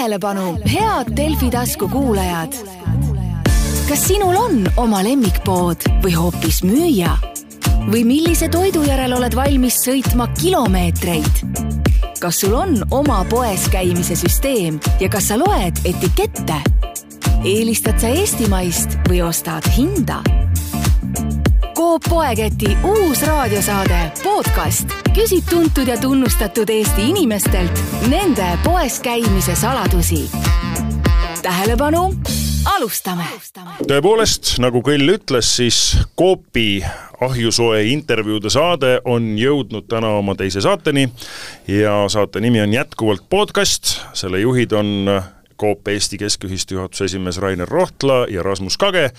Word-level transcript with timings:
tähelepanu, 0.00 0.58
head 0.64 1.16
Delfi 1.16 1.50
tasku 1.50 1.88
kuulajad. 1.88 2.52
kas 3.88 4.08
sinul 4.08 4.36
on 4.36 4.54
oma 4.76 5.02
lemmikpood 5.04 5.84
või 6.00 6.14
hoopis 6.16 6.62
müüja? 6.64 7.18
või 7.92 8.06
millise 8.08 8.48
toidu 8.48 8.80
järel 8.86 9.12
oled 9.18 9.36
valmis 9.36 9.76
sõitma 9.84 10.30
kilomeetreid? 10.40 11.44
kas 12.20 12.40
sul 12.40 12.56
on 12.56 12.80
oma 12.90 13.20
poes 13.28 13.68
käimise 13.68 14.16
süsteem 14.16 14.80
ja 15.00 15.12
kas 15.12 15.28
sa 15.28 15.36
loed 15.36 15.84
etikette? 15.84 16.62
eelistad 17.44 18.00
sa 18.00 18.08
eestimaist 18.08 18.96
või 19.04 19.20
ostad 19.28 19.68
hinda? 19.76 20.22
Coop 21.90 22.02
Poeketi 22.08 22.76
uus 22.84 23.22
raadiosaade 23.26 24.12
Podcast 24.22 24.92
küsib 25.10 25.42
tuntud 25.50 25.88
ja 25.90 25.96
tunnustatud 25.98 26.70
Eesti 26.70 27.08
inimestelt 27.10 27.80
nende 28.06 28.46
poes 28.62 29.00
käimise 29.02 29.56
saladusi. 29.58 30.30
tähelepanu, 31.42 32.14
alustame. 32.76 33.26
tõepoolest, 33.90 34.60
nagu 34.62 34.84
Kõll 34.86 35.16
ütles, 35.16 35.50
siis 35.56 35.98
Coopi 36.14 36.84
ahjusoe 37.20 37.82
intervjuude 37.90 38.54
saade 38.54 39.00
on 39.04 39.34
jõudnud 39.38 39.90
täna 39.90 40.14
oma 40.22 40.38
teise 40.38 40.62
saateni 40.62 41.08
ja 41.66 42.04
saate 42.08 42.40
nimi 42.40 42.62
on 42.62 42.72
jätkuvalt 42.72 43.26
podcast, 43.30 43.98
selle 44.14 44.40
juhid 44.46 44.72
on 44.72 45.10
Coop 45.60 45.88
Eesti 45.88 46.18
Keskühistu 46.18 46.74
juhatuse 46.74 47.04
esimees 47.10 47.38
Rainer 47.42 47.68
Rohtla 47.68 48.26
ja 48.30 48.42
Rasmus 48.42 48.78
Kage 48.78 49.10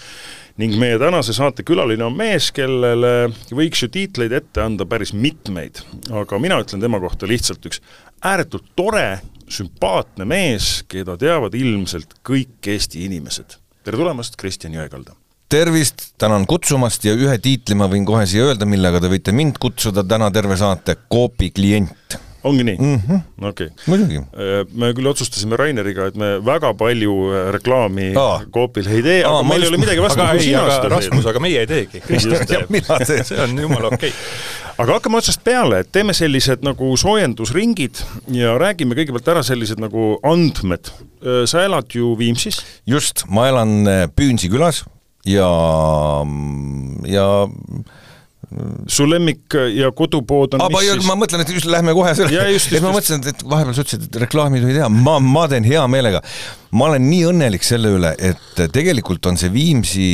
ning 0.60 0.76
meie 0.80 1.00
tänase 1.00 1.36
saate 1.36 1.64
külaline 1.68 2.04
on 2.06 2.16
mees, 2.18 2.50
kellele 2.56 3.32
võiks 3.56 3.86
ju 3.86 3.92
tiitleid 3.92 4.36
ette 4.36 4.64
anda 4.64 4.88
päris 4.90 5.14
mitmeid, 5.14 5.84
aga 6.12 6.40
mina 6.42 6.60
ütlen 6.64 6.84
tema 6.84 7.00
kohta 7.04 7.30
lihtsalt 7.30 7.66
üks 7.70 7.82
ääretult 8.28 8.74
tore, 8.76 9.22
sümpaatne 9.52 10.28
mees, 10.28 10.82
keda 10.92 11.18
teavad 11.20 11.56
ilmselt 11.58 12.20
kõik 12.28 12.72
Eesti 12.74 13.06
inimesed. 13.08 13.58
tere 13.84 13.98
tulemast, 13.98 14.38
Kristjan 14.40 14.76
Jõekalda! 14.78 15.16
tervist, 15.52 16.14
tänan 16.18 16.46
kutsumast 16.48 17.04
ja 17.04 17.12
ühe 17.12 17.36
tiitli 17.44 17.76
ma 17.76 17.90
võin 17.92 18.06
kohe 18.08 18.24
siia 18.30 18.46
öelda, 18.48 18.64
millega 18.66 19.02
te 19.04 19.10
võite 19.12 19.34
mind 19.36 19.58
kutsuda 19.60 20.04
täna 20.08 20.30
terve 20.32 20.56
saate, 20.56 20.96
Coopi 21.12 21.50
klient 21.52 22.16
ongi 22.44 22.64
nii 22.64 22.78
mm 22.80 22.96
-hmm.? 23.08 23.20
okei 23.48 23.68
okay.. 23.68 23.86
muidugi. 23.86 24.22
me 24.74 24.92
küll 24.98 25.10
otsustasime 25.12 25.58
Raineriga, 25.60 26.08
et 26.12 26.16
me 26.16 26.32
väga 26.46 26.74
palju 26.78 27.16
äh, 27.30 27.52
reklaami 27.56 28.12
Aa. 28.18 28.42
Coopile 28.54 28.96
ei 28.98 29.04
tee, 29.06 29.20
aga 29.26 29.44
meil 29.48 29.64
ei 29.64 29.70
ole 29.70 29.82
midagi 29.82 30.02
vastu, 30.02 30.24
kui 30.32 30.44
sina 30.46 30.64
seda 30.66 30.80
teed. 30.82 30.96
Rasmus, 30.96 31.30
aga 31.32 31.44
meie 31.44 31.62
ei 31.64 31.70
teegi, 31.70 32.02
Kristjan 32.08 32.48
teeb. 32.50 32.72
see 33.08 33.40
on 33.44 33.58
jumala 33.60 33.92
okei 33.94 34.10
okay. 34.10 34.76
aga 34.78 34.98
hakkame 34.98 35.22
otsast 35.22 35.44
peale, 35.44 35.84
et 35.84 35.92
teeme 35.92 36.16
sellised 36.18 36.66
nagu 36.66 36.94
soojendusringid 36.98 38.04
ja 38.38 38.58
räägime 38.62 38.98
kõigepealt 38.98 39.34
ära 39.36 39.46
sellised 39.46 39.82
nagu 39.82 40.16
andmed. 40.28 40.94
Äh, 41.22 41.44
sa 41.46 41.66
elad 41.68 41.94
ju 41.94 42.16
Viimsis? 42.20 42.64
just, 42.90 43.26
ma 43.30 43.48
elan 43.52 43.82
äh, 43.88 44.08
Püünsi 44.16 44.50
külas 44.50 44.84
ja, 45.26 45.50
ja 47.06 47.28
su 48.92 49.06
lemmik 49.08 49.56
ja 49.76 49.92
kodupood 49.96 50.58
on 50.58 50.64
aga 50.66 50.74
mis 50.74 50.90
siis? 50.90 51.06
ma 51.08 51.16
mõtlen, 51.20 51.44
et 51.44 51.54
just 51.56 51.68
lähme 51.72 51.94
kohe 51.96 52.12
selle, 52.18 52.48
et 52.52 52.84
ma 52.84 52.92
mõtlesin, 52.92 53.24
et 53.32 53.44
vahepeal 53.48 53.78
sa 53.78 53.86
ütlesid, 53.86 54.08
et 54.10 54.18
reklaami 54.26 54.60
ei 54.60 54.66
tohi 54.66 54.80
teha, 54.80 54.90
ma, 54.92 55.20
ma 55.24 55.46
teen 55.52 55.68
hea 55.68 55.84
meelega. 55.92 56.20
ma 56.76 56.90
olen 56.90 57.08
nii 57.08 57.22
õnnelik 57.32 57.64
selle 57.68 57.94
üle, 57.98 58.12
et 58.20 58.66
tegelikult 58.76 59.32
on 59.32 59.40
see 59.40 59.54
Viimsi 59.54 60.10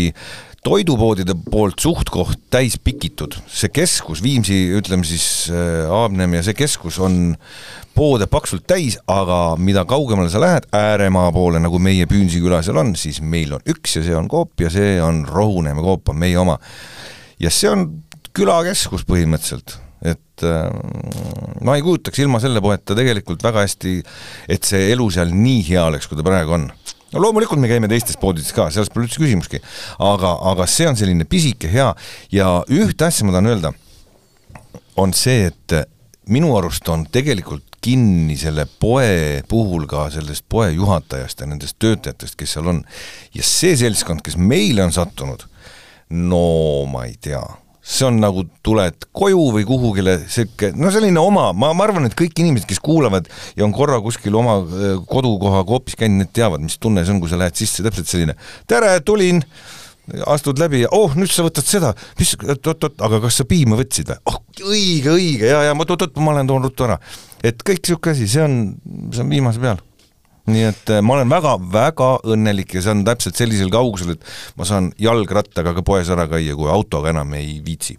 toidupoodide 0.68 1.36
poolt 1.48 1.80
suht-koht 1.82 2.42
täis 2.52 2.76
pikitud, 2.84 3.38
see 3.48 3.72
keskus, 3.74 4.22
Viimsi, 4.26 4.58
ütleme 4.78 5.06
siis 5.08 5.48
äh, 5.54 5.86
Aabnem 5.94 6.38
ja 6.38 6.44
see 6.46 6.58
keskus 6.58 6.98
on 7.04 7.36
poode 7.98 8.28
paksult 8.30 8.68
täis, 8.70 9.00
aga 9.10 9.56
mida 9.62 9.86
kaugemale 9.90 10.30
sa 10.34 10.42
lähed, 10.44 10.68
ääremaa 10.76 11.32
poole, 11.36 11.62
nagu 11.64 11.80
meie 11.82 12.06
Püünsi 12.10 12.42
küla 12.44 12.62
seal 12.66 12.82
on, 12.82 12.94
siis 13.00 13.22
meil 13.22 13.56
on 13.58 13.64
üks 13.70 13.98
ja 13.98 14.04
see 14.06 14.18
on 14.18 14.30
Coop 14.32 14.62
ja 14.62 14.72
see 14.74 14.98
on 15.02 15.24
Rohuneeme 15.30 15.82
Coop 15.86 16.14
on 16.14 16.20
meie 16.22 16.38
oma. 16.38 16.60
ja 17.40 17.54
see 17.54 17.70
on 17.72 17.88
külakeskus 18.38 19.06
põhimõtteliselt, 19.08 19.78
et 20.06 20.46
äh, 20.46 20.68
ma 21.66 21.78
ei 21.78 21.86
kujutaks 21.86 22.22
ilma 22.22 22.42
selle 22.44 22.62
poeta 22.64 22.96
tegelikult 22.98 23.44
väga 23.46 23.66
hästi, 23.66 23.96
et 24.54 24.68
see 24.68 24.92
elu 24.94 25.10
seal 25.14 25.34
nii 25.34 25.64
hea 25.72 25.88
oleks, 25.90 26.10
kui 26.10 26.20
ta 26.20 26.26
praegu 26.28 26.58
on. 26.60 26.70
No 27.14 27.24
loomulikult 27.24 27.62
me 27.64 27.70
käime 27.72 27.88
teistes 27.88 28.20
poodides 28.20 28.52
ka, 28.56 28.68
selles 28.74 28.92
pole 28.92 29.08
üldse 29.08 29.22
küsimustki, 29.22 29.62
aga, 30.04 30.34
aga 30.52 30.68
see 30.70 30.90
on 30.90 30.98
selline 31.00 31.28
pisike 31.30 31.70
hea. 31.72 31.94
Ja 32.36 32.58
ühte 32.68 33.08
asja 33.08 33.26
ma 33.26 33.32
tahan 33.32 33.48
öelda, 33.54 33.72
on 35.00 35.16
see, 35.16 35.48
et 35.48 35.78
minu 36.28 36.52
arust 36.58 36.90
on 36.92 37.06
tegelikult 37.08 37.78
kinni 37.84 38.36
selle 38.36 38.66
poe 38.68 39.40
puhul 39.48 39.86
ka 39.88 40.10
sellest 40.12 40.44
poe 40.52 40.74
juhatajast 40.74 41.42
ja 41.42 41.48
nendest 41.48 41.78
töötajatest, 41.80 42.36
kes 42.36 42.58
seal 42.58 42.68
on. 42.74 42.82
ja 43.34 43.46
see 43.46 43.78
seltskond, 43.80 44.26
kes 44.26 44.36
meile 44.36 44.84
on 44.84 44.92
sattunud, 44.92 45.46
no 46.12 46.44
ma 46.92 47.06
ei 47.08 47.16
tea 47.22 47.40
see 47.88 48.08
on 48.08 48.20
nagu 48.20 48.44
tuled 48.66 49.08
koju 49.16 49.44
või 49.56 49.64
kuhugile 49.68 50.18
sihuke, 50.28 50.74
no 50.76 50.92
selline 50.92 51.22
oma, 51.22 51.50
ma, 51.56 51.72
ma 51.78 51.88
arvan, 51.88 52.10
et 52.10 52.18
kõik 52.20 52.36
inimesed, 52.44 52.68
kes 52.68 52.82
kuulavad 52.84 53.30
ja 53.56 53.64
on 53.66 53.76
korra 53.76 54.02
kuskil 54.04 54.36
oma 54.36 54.60
kodukohaga 55.08 55.78
hoopis 55.78 55.96
käinud, 56.00 56.26
need 56.26 56.34
teavad, 56.36 56.64
mis 56.64 56.76
tunne 56.84 57.06
see 57.06 57.16
on, 57.16 57.22
kui 57.24 57.32
sa 57.32 57.40
lähed 57.40 57.56
sisse, 57.60 57.86
täpselt 57.86 58.12
selline 58.12 58.36
tere, 58.68 58.92
tulin, 59.08 59.40
astud 60.28 60.60
läbi 60.60 60.84
ja 60.84 60.92
oh, 60.96 61.16
nüüd 61.16 61.32
sa 61.32 61.46
võtad 61.48 61.68
seda, 61.68 61.94
mis, 62.20 62.36
oot-oot, 62.44 63.00
aga 63.08 63.22
kas 63.24 63.40
sa 63.40 63.48
piima 63.48 63.80
võtsid 63.80 64.12
või? 64.12 64.22
oh, 64.34 64.40
õige, 64.68 65.14
õige, 65.16 65.52
ja, 65.54 65.64
ja 65.70 65.76
oot-oot, 65.78 66.20
ma 66.24 66.36
lähen 66.36 66.52
toon 66.52 66.68
ruttu 66.68 66.88
ära. 66.88 67.00
et 67.40 67.64
kõik 67.64 67.84
niisugune 67.86 68.18
asi, 68.18 68.28
see 68.32 68.44
on, 68.44 68.60
see 69.16 69.24
on 69.24 69.32
viimase 69.32 69.64
peal 69.64 69.80
nii 70.48 70.66
et 70.70 70.92
äh, 70.96 71.04
ma 71.04 71.18
olen 71.18 71.32
väga-väga 71.32 72.12
õnnelik 72.34 72.78
ja 72.78 72.84
see 72.84 72.96
on 72.96 73.06
täpselt 73.08 73.40
sellisel 73.40 73.72
kaugusel, 73.74 74.16
et 74.16 74.58
ma 74.60 74.68
saan 74.68 74.92
jalgrattaga 75.02 75.76
ka 75.78 75.86
poes 75.86 76.12
ära 76.14 76.28
käia, 76.32 76.56
kui 76.58 76.70
autoga 76.72 77.12
enam 77.14 77.34
ei 77.38 77.58
viitsi. 77.66 77.98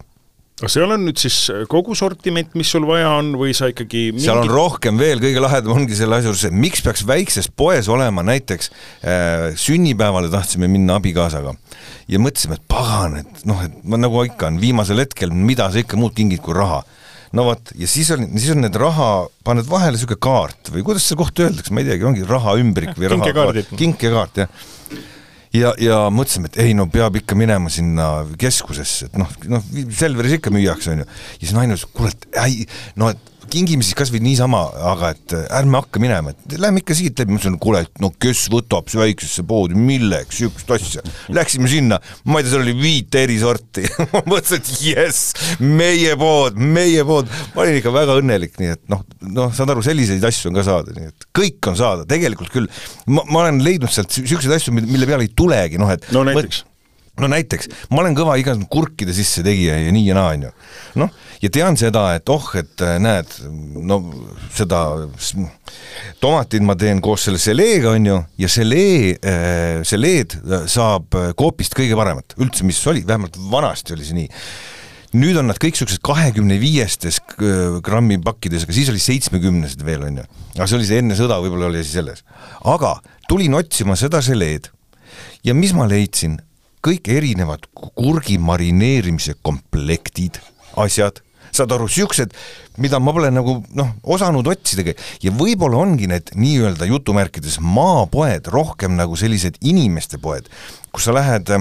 Aga 0.59 0.67
seal 0.73 0.91
on 0.91 1.05
nüüd 1.07 1.15
siis 1.21 1.35
kogu 1.71 1.95
sortiment, 1.95 2.51
mis 2.59 2.67
sul 2.73 2.83
vaja 2.87 3.13
on 3.21 3.31
või 3.39 3.53
sa 3.55 3.69
ikkagi 3.71 4.09
mingi... 4.11 4.25
seal 4.25 4.41
on 4.41 4.51
rohkem 4.51 4.97
veel, 4.99 5.21
kõige 5.23 5.39
lahedam 5.39 5.77
ongi 5.77 5.95
selle 5.95 6.17
asja 6.17 6.27
juures 6.27 6.43
see, 6.43 6.51
miks 6.65 6.83
peaks 6.83 7.05
väikses 7.07 7.47
poes 7.47 7.87
olema 7.87 8.25
näiteks 8.27 8.67
äh, 8.67 9.45
sünnipäevale 9.55 10.27
tahtsime 10.33 10.67
minna 10.67 10.99
abikaasaga. 10.99 11.55
Ja 12.11 12.19
mõtlesime, 12.19 12.59
et 12.59 12.67
pagan, 12.67 13.21
et 13.21 13.47
noh, 13.47 13.61
et 13.63 13.77
ma 13.87 14.01
nagu 14.01 14.25
ikka 14.27 14.49
on 14.49 14.59
viimasel 14.59 14.99
hetkel, 15.05 15.31
mida 15.31 15.69
sa 15.71 15.79
ikka 15.79 15.99
muud 15.99 16.17
kingid 16.17 16.43
kui 16.43 16.57
raha 16.57 16.81
no 17.37 17.45
vot, 17.49 17.73
ja 17.77 17.89
siis 17.89 18.09
on, 18.15 18.25
siis 18.37 18.55
on 18.55 18.63
need 18.65 18.75
raha, 18.79 19.11
paned 19.45 19.67
vahele 19.69 19.97
niisugune 19.97 20.21
kaart 20.23 20.73
või 20.73 20.85
kuidas 20.87 21.05
seda 21.05 21.21
kohta 21.21 21.45
öeldakse, 21.47 21.73
ma 21.75 21.83
ei 21.83 21.91
teagi, 21.91 22.07
ongi 22.09 22.27
rahaümbrik 22.27 22.95
või 22.97 23.13
raha, 23.13 23.65
kinkekaart, 23.77 24.43
jah 24.43 24.67
ja, 25.55 25.73
ja 25.81 25.99
mõtlesime, 26.13 26.49
et 26.49 26.59
ei 26.63 26.75
no 26.77 26.87
peab 26.91 27.17
ikka 27.19 27.37
minema 27.37 27.71
sinna 27.73 28.09
keskusesse, 28.39 29.09
et 29.09 29.17
noh, 29.19 29.31
noh, 29.49 29.65
Selveris 29.95 30.37
ikka 30.37 30.53
müüakse, 30.53 30.93
on 30.93 31.03
ju. 31.03 31.09
ja 31.09 31.41
siis 31.41 31.55
naine 31.57 31.77
ütles, 31.77 31.89
kuule, 31.95 32.13
et 32.13 32.41
ei, 32.43 32.65
no 32.99 33.11
et 33.13 33.28
kingime 33.51 33.85
siis 33.85 33.97
kas 33.97 34.11
või 34.13 34.21
niisama, 34.23 34.61
aga 34.91 35.11
et 35.15 35.35
äh, 35.35 35.45
ärme 35.59 35.79
hakka 35.81 36.01
minema, 36.01 36.33
et 36.33 36.55
lähme 36.61 36.83
ikka 36.83 36.97
siit 36.97 37.19
läbi, 37.19 37.35
ma 37.35 37.41
ütlesin, 37.41 37.57
kuule, 37.61 37.83
et 37.87 38.01
no 38.03 38.11
kes 38.15 38.45
võtab 38.53 38.89
väiksesse 38.89 39.43
poodi, 39.47 39.77
milleks 39.77 40.39
niisugust 40.39 40.73
asja. 40.75 41.03
Läksime 41.35 41.69
sinna, 41.71 41.99
ma 42.25 42.39
ei 42.39 42.45
tea, 42.45 42.53
seal 42.53 42.65
oli 42.65 42.75
viit 42.79 43.19
eri 43.19 43.37
sorti 43.41 43.85
ma 44.13 44.23
mõtlesin, 44.29 44.61
et 44.61 44.71
jess, 44.85 45.33
meie 45.63 46.15
pood, 46.19 46.57
meie 46.59 47.05
pood, 47.07 47.29
ma 47.55 47.65
olin 47.65 47.79
ikka 47.81 47.93
väga 47.95 48.17
õnnelik, 48.21 48.57
nii 48.61 48.73
et 48.77 48.83
noh, 48.91 49.05
noh, 49.27 49.53
saad 49.55 49.73
aru, 49.73 49.85
selliseid 49.85 50.25
asju 50.29 50.51
on 50.51 50.59
ka 50.59 50.65
saada, 50.69 50.95
nii 50.95 51.11
et 51.11 51.29
kõik 51.35 51.71
on 51.71 51.79
saada, 51.79 52.07
tegelikult 52.09 52.53
küll. 52.53 52.71
ma, 53.07 53.25
ma 53.29 53.45
olen 53.45 53.63
leidnud 53.65 53.93
sealt 53.93 54.13
niisuguseid 54.21 54.57
asju, 54.59 54.75
mille 54.79 55.09
peale 55.09 55.27
ei 55.27 55.33
tulegi, 55.35 55.81
noh 55.81 55.91
et 55.93 56.09
no 56.15 56.25
näiteks 56.27 56.65
no 57.19 57.29
näiteks, 57.31 57.69
ma 57.91 58.03
olen 58.03 58.15
kõva 58.17 58.37
igasugune 58.39 58.69
kurkide 58.71 59.13
sisse 59.15 59.43
tegija 59.45 59.77
ja 59.83 59.93
nii 59.93 60.07
ja 60.07 60.17
naa, 60.17 60.33
on 60.35 60.47
ju. 60.47 60.51
noh, 61.03 61.17
ja 61.41 61.51
tean 61.53 61.77
seda, 61.79 62.09
et 62.17 62.29
oh, 62.29 62.49
et 62.59 62.83
äh, 62.85 62.97
näed, 63.01 63.35
no 63.75 64.01
seda 64.55 64.81
tomatid 66.19 66.65
ma 66.67 66.75
teen 66.79 67.01
koos 67.03 67.27
selle 67.27 67.39
seleega, 67.41 67.93
on 67.95 68.09
ju, 68.09 68.17
ja 68.43 68.49
selee, 68.51 69.13
äh, 69.19 69.79
seleed 69.87 70.35
saab 70.71 71.15
Coopist 71.39 71.77
kõige 71.77 71.97
paremat, 71.99 72.35
üldse, 72.41 72.67
mis 72.67 72.81
oli, 72.91 73.05
vähemalt 73.07 73.39
vanasti 73.51 73.95
oli 73.95 74.07
see 74.07 74.21
nii 74.23 74.29
nüüd 75.17 75.39
on 75.41 75.47
nad 75.49 75.57
kõik 75.57 75.73
niisugused 75.73 76.01
kahekümne 76.05 76.59
viiestes 76.61 77.17
äh, 77.41 77.79
grammi 77.85 78.19
pakkides, 78.21 78.65
aga 78.65 78.75
siis 78.75 78.91
oli 78.91 79.01
seitsmekümnesed 79.01 79.81
veel, 79.85 80.03
on 80.05 80.21
ju. 80.21 80.25
aga 80.57 80.67
see 80.69 80.77
oli 80.77 80.89
see 80.89 80.99
enne 81.01 81.17
sõda, 81.17 81.39
võib-olla 81.41 81.69
oli 81.71 81.81
asi 81.81 81.95
selles. 81.95 82.21
aga 82.67 82.97
tulin 83.29 83.57
otsima 83.57 83.97
seda 83.99 84.21
seleed 84.25 84.69
ja 85.45 85.55
mis 85.57 85.73
ma 85.73 85.87
leidsin, 85.89 86.37
kõik 86.85 87.09
erinevad 87.11 87.65
kurgi 87.73 88.37
marineerimise 88.41 89.39
komplektid, 89.41 90.37
asjad, 90.79 91.23
saad 91.59 91.75
aru, 91.75 91.89
siuksed, 91.91 92.35
mida 92.81 92.99
ma 93.03 93.13
pole 93.15 93.31
nagu 93.33 93.59
noh, 93.77 93.91
osanud 94.15 94.47
otsidagi. 94.49 94.95
Ja 95.25 95.33
võib-olla 95.35 95.81
ongi 95.83 96.09
need 96.11 96.33
nii-öelda 96.39 96.87
jutumärkides 96.89 97.59
maapoed 97.63 98.49
rohkem 98.53 98.97
nagu 98.99 99.19
sellised 99.19 99.59
inimeste 99.61 100.21
poed, 100.21 100.49
kus 100.93 101.09
sa 101.09 101.15
lähed 101.15 101.51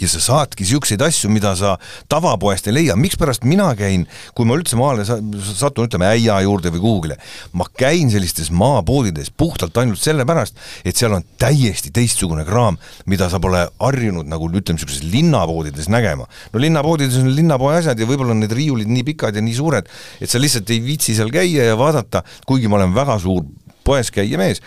ja 0.00 0.08
sa 0.10 0.20
saadki 0.22 0.64
niisuguseid 0.64 1.02
asju, 1.04 1.30
mida 1.32 1.52
sa 1.58 1.74
tavapoest 2.10 2.68
ei 2.70 2.76
leia, 2.76 2.96
mikspärast 2.98 3.44
mina 3.48 3.70
käin, 3.78 4.06
kui 4.36 4.48
ma 4.48 4.56
üldse 4.58 4.78
maale 4.80 5.04
satun, 5.06 5.88
ütleme 5.88 6.08
äia 6.10 6.40
juurde 6.44 6.72
või 6.74 6.82
kuhugile, 6.84 7.18
ma 7.52 7.66
käin 7.78 8.12
sellistes 8.12 8.50
maapoodides 8.54 9.32
puhtalt 9.36 9.76
ainult 9.80 10.00
sellepärast, 10.02 10.58
et 10.84 10.96
seal 10.96 11.16
on 11.18 11.26
täiesti 11.40 11.92
teistsugune 11.94 12.46
kraam, 12.48 12.78
mida 13.10 13.30
sa 13.32 13.40
pole 13.42 13.66
harjunud 13.80 14.28
nagu 14.30 14.50
ütleme, 14.50 14.78
niisugustes 14.80 15.06
linnapoodides 15.12 15.88
nägema. 15.92 16.26
no 16.52 16.60
linnapoodides 16.60 17.20
on 17.20 17.34
linnapoe 17.36 17.76
asjad 17.78 17.98
ja 17.98 18.08
võib-olla 18.08 18.34
on 18.36 18.44
need 18.44 18.54
riiulid 18.56 18.90
nii 18.90 19.06
pikad 19.12 19.36
ja 19.36 19.44
nii 19.44 19.56
suured, 19.56 19.88
et 20.20 20.30
sa 20.30 20.40
lihtsalt 20.40 20.70
ei 20.70 20.82
viitsi 20.84 21.16
seal 21.16 21.32
käia 21.34 21.70
ja 21.70 21.78
vaadata, 21.78 22.22
kuigi 22.46 22.68
ma 22.68 22.80
olen 22.80 22.94
väga 22.94 23.18
suur 23.22 23.44
poes 23.84 24.10
käija 24.14 24.38
mees, 24.38 24.60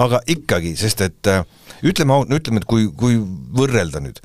aga 0.00 0.20
ikkagi, 0.30 0.74
sest 0.78 1.04
et 1.04 1.30
äh, 1.30 1.44
ütleme, 1.86 2.22
ütleme, 2.34 2.62
et 2.62 2.68
kui, 2.68 2.88
kui 2.96 3.18
võrrelda 3.54 4.02
nüüd, 4.02 4.20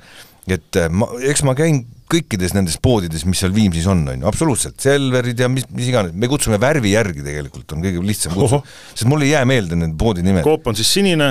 et 0.56 0.78
äh, 0.80 0.88
ma, 0.92 1.08
eks 1.30 1.42
ma 1.46 1.54
käin 1.58 1.82
kõikides 2.10 2.54
nendes 2.56 2.76
poodides, 2.82 3.24
mis 3.28 3.40
seal 3.42 3.52
Viimsis 3.54 3.86
on, 3.90 4.02
on 4.10 4.24
ju, 4.24 4.28
absoluutselt, 4.30 4.78
Selverid 4.82 5.38
ja 5.40 5.48
mis, 5.52 5.66
mis 5.74 5.90
iganes, 5.92 6.14
me 6.16 6.30
kutsume 6.30 6.58
värvi 6.62 6.94
järgi 6.96 7.22
tegelikult, 7.26 7.76
on 7.76 7.84
kõige 7.84 8.02
lihtsam 8.06 8.34
kutsuda, 8.34 8.64
sest 8.92 9.08
mul 9.10 9.26
ei 9.26 9.32
jää 9.34 9.44
meelde 9.48 9.78
need 9.78 9.94
poodi 10.00 10.24
nimed. 10.26 10.44
Coop 10.46 10.66
on 10.70 10.78
siis 10.78 10.90
sinine. 10.90 11.30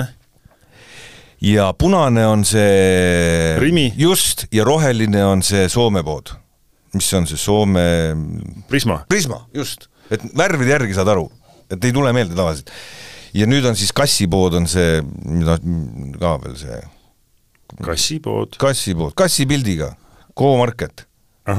ja 1.44 1.70
punane 1.72 2.26
on 2.28 2.44
see 2.44 3.56
Rimi. 3.60 3.90
just, 3.96 4.46
ja 4.52 4.64
roheline 4.64 5.24
on 5.24 5.44
see 5.44 5.68
Soome 5.72 6.04
pood. 6.04 6.32
mis 6.94 7.12
on 7.14 7.28
see 7.28 7.38
Soome 7.38 7.84
Prisma. 8.68 9.02
Prisma, 9.08 9.44
just, 9.54 9.88
et 10.10 10.24
värvide 10.36 10.78
järgi 10.78 10.96
saad 10.96 11.12
aru, 11.12 11.28
et 11.70 11.84
ei 11.84 11.92
tule 11.92 12.12
meelde 12.16 12.34
tavaliselt 12.34 12.72
ja 13.36 13.46
nüüd 13.46 13.66
on 13.68 13.76
siis 13.78 13.92
kassipood 13.94 14.56
on 14.58 14.66
see, 14.70 15.00
mida 15.26 15.58
ka 16.18 16.34
veel 16.42 16.56
see 16.58 16.80
kassipood? 17.84 18.58
kassipood, 18.60 19.14
kassipildiga, 19.18 19.94
Go-Market, 20.38 21.06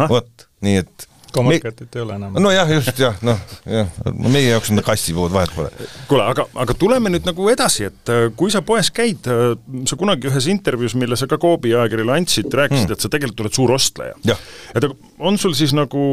vot, 0.09 0.47
nii 0.65 0.83
et 0.83 1.07
Go-Marketit 1.31 1.95
ei 1.95 2.01
ole 2.03 2.15
enam. 2.19 2.35
nojah, 2.43 2.71
just 2.75 2.97
jah, 2.99 3.15
noh, 3.23 3.39
jah, 3.69 3.91
meie 4.25 4.49
jaoks 4.49 4.71
on 4.71 4.79
ta 4.81 4.83
kassipood, 4.85 5.31
vahet 5.33 5.53
pole. 5.55 5.71
kuule, 6.09 6.25
aga, 6.33 6.45
aga 6.63 6.75
tuleme 6.77 7.11
nüüd 7.13 7.27
nagu 7.27 7.47
edasi, 7.51 7.87
et 7.91 8.11
äh, 8.11 8.25
kui 8.37 8.51
sa 8.53 8.63
poes 8.65 8.91
käid, 8.95 9.27
äh, 9.31 9.53
sa 9.89 9.97
kunagi 9.99 10.27
ühes 10.31 10.49
intervjuus, 10.51 10.97
mille 10.99 11.19
sa 11.19 11.29
ka 11.31 11.39
Coopi 11.41 11.71
ajakirjale 11.75 12.17
andsid, 12.17 12.51
rääkisid 12.51 12.89
mm., 12.89 12.97
et 12.97 13.05
sa 13.05 13.11
tegelikult 13.11 13.45
oled 13.45 13.59
suur 13.59 13.75
ostleja. 13.77 14.39
et 14.75 14.89
on 15.19 15.39
sul 15.39 15.55
siis 15.57 15.75
nagu 15.77 16.03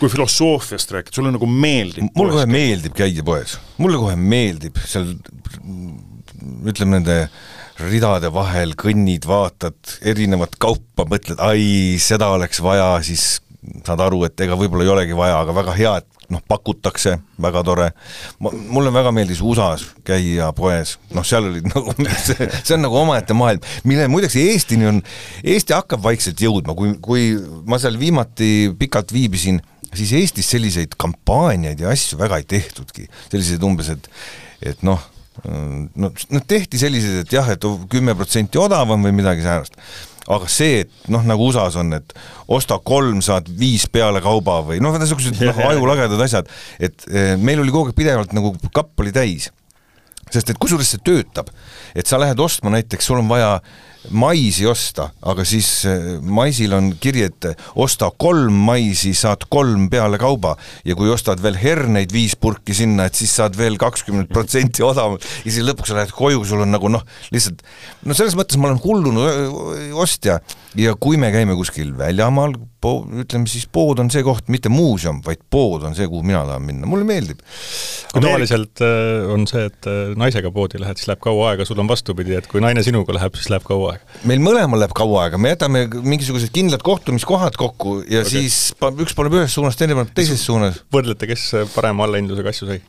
kui 0.00 0.10
filosoofiast 0.12 0.90
rääkida, 0.92 1.14
sulle 1.16 1.30
nagu 1.32 1.46
meeldib 1.48 2.10
mulle 2.18 2.34
kohe 2.34 2.48
meeldib 2.50 2.96
käia 2.98 3.24
poes, 3.24 3.56
mulle 3.80 4.00
kohe 4.00 4.16
meeldib 4.18 4.76
seal 4.84 5.14
ütleme 6.68 6.98
nende 6.98 7.16
ridade 7.88 8.30
vahel 8.34 8.74
kõnnid, 8.78 9.26
vaatad 9.28 9.98
erinevat 10.06 10.56
kaupa, 10.60 11.06
mõtled, 11.08 11.40
ai, 11.44 11.96
seda 12.02 12.30
oleks 12.34 12.60
vaja, 12.64 12.92
siis 13.06 13.40
saad 13.84 14.00
aru, 14.00 14.24
et 14.28 14.40
ega 14.40 14.56
võib-olla 14.58 14.86
ei 14.86 14.92
olegi 14.94 15.16
vaja, 15.16 15.40
aga 15.42 15.54
väga 15.56 15.74
hea, 15.76 15.92
et 16.00 16.20
noh, 16.32 16.42
pakutakse, 16.48 17.16
väga 17.42 17.62
tore. 17.66 17.88
mulle 18.40 18.92
väga 18.94 19.12
meeldis 19.12 19.42
USA-s 19.42 19.90
käia 20.06 20.50
poes, 20.56 20.96
noh, 21.14 21.26
seal 21.26 21.48
olid 21.50 21.66
nagu 21.72 21.94
see, 22.24 22.48
see 22.62 22.76
on 22.76 22.84
nagu 22.86 23.00
omaette 23.02 23.36
maailm, 23.36 23.64
mille 23.84 24.08
muideks 24.12 24.38
Eestini 24.40 24.88
on, 24.90 25.02
Eesti 25.44 25.76
hakkab 25.76 26.04
vaikselt 26.04 26.40
jõudma, 26.40 26.76
kui, 26.78 26.94
kui 27.02 27.32
ma 27.68 27.80
seal 27.82 27.98
viimati 28.00 28.70
pikalt 28.80 29.12
viibisin, 29.14 29.60
siis 29.92 30.14
Eestis 30.16 30.52
selliseid 30.54 30.94
kampaaniaid 31.00 31.82
ja 31.82 31.90
asju 31.92 32.20
väga 32.20 32.40
ei 32.40 32.48
tehtudki, 32.56 33.08
selliseid 33.28 33.66
umbes, 33.66 33.92
et 33.96 34.08
et 34.60 34.82
noh, 34.84 35.00
no, 35.44 36.10
no 36.10 36.40
tehti 36.46 36.80
selliseid, 36.80 37.24
et 37.24 37.34
jah, 37.34 37.48
et 37.52 37.66
kümme 37.90 38.14
protsenti 38.18 38.60
odavam 38.60 39.06
või 39.06 39.14
midagi 39.16 39.44
säärast. 39.44 39.76
Aga 40.30 40.46
see, 40.52 40.82
et 40.84 41.08
noh, 41.10 41.24
nagu 41.26 41.46
USA-s 41.48 41.78
on, 41.80 41.94
et 41.96 42.12
osta 42.52 42.76
kolm, 42.86 43.22
saad 43.24 43.48
viis 43.58 43.86
peale 43.90 44.20
kauba 44.22 44.60
või 44.66 44.78
noh, 44.82 44.94
niisugused 45.00 45.40
noh, 45.42 45.62
ajulagedad 45.72 46.20
asjad, 46.26 46.50
et 46.78 47.06
eh, 47.08 47.34
meil 47.40 47.62
oli 47.62 47.74
kogu 47.74 47.90
aeg 47.90 47.98
pidevalt 47.98 48.34
nagu 48.36 48.52
kapp 48.74 49.00
oli 49.00 49.14
täis. 49.16 49.50
sest 50.30 50.52
et 50.52 50.58
kusjuures 50.62 50.86
see 50.86 51.02
töötab, 51.02 51.48
et 51.94 52.06
sa 52.06 52.20
lähed 52.20 52.38
ostma 52.38 52.70
näiteks, 52.70 53.08
sul 53.08 53.18
on 53.18 53.30
vaja 53.30 53.56
maisi 54.08 54.64
osta, 54.66 55.10
aga 55.28 55.44
siis 55.44 55.68
eh, 55.88 56.06
maisil 56.24 56.72
on 56.76 56.90
kiri, 57.00 57.26
et 57.28 57.48
osta 57.80 58.08
kolm 58.20 58.56
maisi, 58.66 59.12
saad 59.16 59.44
kolm 59.52 59.88
peale 59.92 60.18
kauba 60.20 60.54
ja 60.86 60.96
kui 60.98 61.10
ostad 61.12 61.42
veel 61.44 61.58
herneid 61.60 62.14
viis 62.14 62.36
purki 62.40 62.74
sinna, 62.76 63.06
et 63.10 63.18
siis 63.18 63.34
saad 63.36 63.58
veel 63.58 63.76
kakskümmend 63.80 64.32
protsenti 64.32 64.84
odavamalt 64.86 65.26
ja 65.44 65.50
siis 65.50 65.66
lõpuks 65.66 65.92
sa 65.92 65.98
lähed 66.00 66.14
koju, 66.16 66.42
sul 66.48 66.64
on 66.64 66.72
nagu 66.72 66.90
noh, 66.92 67.04
lihtsalt 67.34 67.62
no 68.08 68.16
selles 68.16 68.38
mõttes 68.38 68.60
ma 68.60 68.70
olen 68.70 68.82
hullunud 68.84 69.94
ostja. 70.00 70.40
Ja 70.78 70.92
kui 70.94 71.18
me 71.18 71.32
käime 71.34 71.56
kuskil 71.58 71.90
väljamaal, 71.98 72.52
ütleme 73.20 73.50
siis 73.50 73.64
pood 73.66 73.98
on 73.98 74.08
see 74.12 74.22
koht, 74.22 74.46
mitte 74.52 74.70
muuseum, 74.70 75.18
vaid 75.26 75.42
pood 75.50 75.82
on 75.84 75.96
see, 75.98 76.06
kuhu 76.08 76.22
mina 76.24 76.44
tahan 76.46 76.62
minna, 76.62 76.86
mulle 76.88 77.04
meeldib. 77.08 77.42
kui 78.12 78.22
tavaliselt 78.22 78.82
äh, 78.86 79.26
on 79.34 79.48
see, 79.50 79.66
et 79.66 79.88
naisega 80.18 80.52
poodi 80.54 80.78
lähed, 80.80 81.00
siis 81.00 81.10
läheb 81.10 81.20
kaua 81.26 81.50
aega, 81.50 81.66
sul 81.66 81.82
on 81.82 81.90
vastupidi, 81.90 82.36
et 82.38 82.46
kui 82.50 82.62
naine 82.62 82.84
sinuga 82.86 83.18
läheb, 83.18 83.34
siis 83.34 83.50
läheb 83.50 83.66
kaua 83.66 83.89
aega? 83.92 84.20
meil 84.30 84.42
mõlemal 84.44 84.82
läheb 84.82 84.94
kaua 84.96 85.24
aega, 85.26 85.40
me 85.40 85.54
jätame 85.54 85.86
mingisugused 85.90 86.52
kindlad 86.54 86.84
kohtumiskohad 86.86 87.58
kokku 87.60 88.00
ja 88.04 88.24
okay. 88.24 88.46
siis 88.46 88.60
üks 88.90 89.16
paneb 89.18 89.40
ühes 89.40 89.56
suunas, 89.56 89.78
teine 89.80 89.98
paneb 89.98 90.14
teises 90.16 90.42
suunas. 90.46 90.82
võrdlete, 90.94 91.28
kes 91.30 91.50
parema 91.74 92.06
allahindlusega 92.08 92.54
asju 92.54 92.70
sai? 92.70 92.80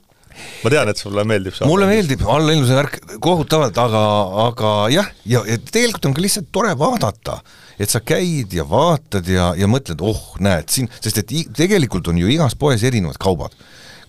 ma 0.63 0.71
tean, 0.74 0.92
et 0.92 1.01
sulle 1.01 1.25
meeldib 1.27 1.56
see 1.56 1.68
mulle 1.69 1.88
meeldib 1.89 2.24
allahindluse 2.24 2.77
värk 2.77 3.00
kohutavalt, 3.24 3.77
aga, 3.83 4.03
aga 4.48 4.71
jah, 4.94 5.12
ja, 5.27 5.44
ja 5.50 5.59
tegelikult 5.59 6.07
on 6.09 6.15
ka 6.18 6.24
lihtsalt 6.24 6.50
tore 6.56 6.71
vaadata, 6.80 7.42
et 7.81 7.92
sa 7.92 8.04
käid 8.04 8.54
ja 8.56 8.65
vaatad 8.68 9.27
ja, 9.27 9.51
ja 9.59 9.69
mõtled, 9.71 10.01
oh, 10.06 10.24
näed 10.44 10.71
siin, 10.71 10.89
sest 11.01 11.24
et 11.24 11.36
tegelikult 11.57 12.12
on 12.12 12.21
ju 12.21 12.31
igas 12.31 12.56
poes 12.59 12.83
erinevad 12.88 13.19
kaubad 13.21 13.56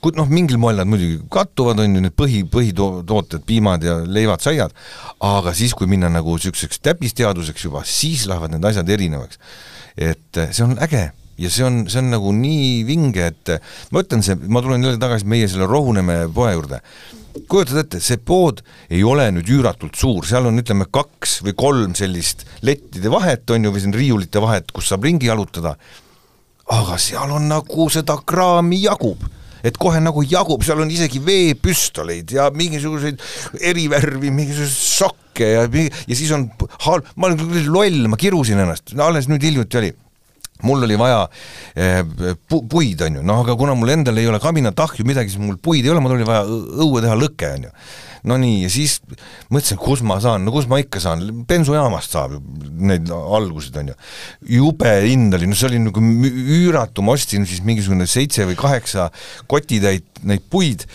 kui 0.03 0.17
noh, 0.19 0.27
mingil 0.27 0.59
moel 0.59 0.81
nad 0.81 0.91
muidugi 0.91 1.21
kattuvad, 1.31 1.79
on 1.83 1.95
ju, 1.95 2.03
need 2.03 2.15
põhi, 2.19 2.43
põhitooted, 2.51 3.45
piimad 3.47 3.85
ja 3.87 4.01
leivad, 4.03 4.43
saiad, 4.43 4.75
aga 5.23 5.55
siis, 5.55 5.77
kui 5.79 5.87
minna 5.91 6.11
nagu 6.11 6.35
niisuguseks 6.35 6.83
täppisteaduseks 6.83 7.69
juba, 7.69 7.85
siis 7.87 8.27
lähevad 8.31 8.57
need 8.57 8.67
asjad 8.67 8.91
erinevaks. 8.91 9.39
et 9.97 10.39
eh, 10.41 10.49
see 10.51 10.65
on 10.65 10.79
äge. 10.83 11.11
Ja 11.41 11.49
see 11.51 11.65
on, 11.65 11.83
see 11.91 12.01
on 12.01 12.11
nagu 12.13 12.33
nii 12.35 12.83
vinge, 12.89 13.27
et 13.31 13.51
eh, 13.55 13.75
ma 13.93 14.03
ütlen, 14.03 14.23
see, 14.25 14.37
ma 14.49 14.63
tulen 14.65 14.83
jälle 14.85 15.01
tagasi 15.01 15.29
meie 15.29 15.49
selle 15.49 15.69
Rohuneeme 15.71 16.17
poe 16.35 16.51
juurde, 16.53 16.81
kujutad 17.49 17.83
ette, 17.85 18.01
see 18.03 18.19
pood 18.19 18.63
ei 18.93 19.05
ole 19.07 19.29
nüüd 19.37 19.49
üüratult 19.55 19.97
suur, 19.99 20.27
seal 20.29 20.49
on 20.51 20.59
ütleme 20.61 20.89
kaks 20.93 21.41
või 21.47 21.55
kolm 21.59 21.95
sellist 21.99 22.43
lettide 22.67 23.13
vahet, 23.13 23.47
on 23.55 23.69
ju, 23.69 23.75
või 23.75 23.85
siin 23.85 23.95
riiulite 23.97 24.43
vahet, 24.43 24.75
kus 24.75 24.91
saab 24.91 25.07
ringi 25.07 25.31
jalutada, 25.31 25.77
aga 26.73 26.99
seal 27.01 27.37
on 27.39 27.47
nagu 27.53 27.89
seda 27.93 28.19
kraami 28.27 28.83
jagub 28.83 29.23
et 29.63 29.79
kohe 29.81 30.01
nagu 30.03 30.25
jagub, 30.27 30.63
seal 30.67 30.83
on 30.83 30.93
isegi 30.93 31.23
veepüstoleid 31.25 32.35
ja 32.37 32.49
mingisuguseid 32.55 33.21
erivärvi, 33.73 34.33
mingisuguseid 34.35 34.79
sokke 34.79 35.51
ja, 35.55 35.67
ja 35.67 36.17
siis 36.19 36.31
on 36.35 36.49
hal-, 36.87 37.05
ma 37.17 37.31
olen 37.31 37.43
küll 37.43 37.73
loll, 37.73 38.07
ma 38.13 38.21
kirusin 38.21 38.63
ennast, 38.63 38.97
alles 38.99 39.31
nüüd 39.31 39.45
hiljuti 39.47 39.83
oli. 39.83 39.93
Mul 40.63 40.85
oli 40.87 40.95
vaja 40.95 41.25
eh, 41.75 42.05
pu 42.47 42.61
puid, 42.71 43.01
on 43.03 43.17
ju, 43.19 43.23
noh 43.27 43.41
aga 43.43 43.57
kuna 43.59 43.75
mul 43.75 43.91
endal 43.97 44.21
ei 44.23 44.29
ole 44.31 44.39
kaminatahju, 44.39 45.03
midagi, 45.09 45.33
siis 45.33 45.43
mul 45.43 45.57
puid 45.59 45.83
ei 45.83 45.91
ole, 45.91 46.03
mul 46.05 46.15
oli 46.15 46.27
vaja 46.29 46.45
õue 46.47 47.03
teha 47.03 47.17
lõke, 47.19 47.49
on 47.57 47.67
ju 47.67 47.73
no 48.29 48.37
nii, 48.39 48.61
ja 48.65 48.71
siis 48.71 48.99
mõtlesin, 49.53 49.79
kus 49.83 50.03
ma 50.07 50.19
saan, 50.23 50.45
no 50.47 50.55
kus 50.55 50.69
ma 50.71 50.79
ikka 50.83 51.01
saan, 51.03 51.25
bensujaamast 51.49 52.15
saab 52.15 52.37
neid 52.83 53.11
alguseid, 53.11 53.81
on 53.81 53.91
ju. 53.93 53.97
jube 54.59 54.93
hind 55.07 55.35
oli, 55.39 55.49
no 55.51 55.59
see 55.59 55.69
oli 55.71 55.81
nagu 55.83 56.05
üüratu, 56.59 57.05
ma 57.05 57.17
ostsin 57.17 57.47
siis 57.49 57.65
mingisugune 57.67 58.07
seitse 58.11 58.47
või 58.49 58.59
kaheksa 58.59 59.09
kotitäit 59.51 60.23
neid 60.29 60.45
puid, 60.53 60.87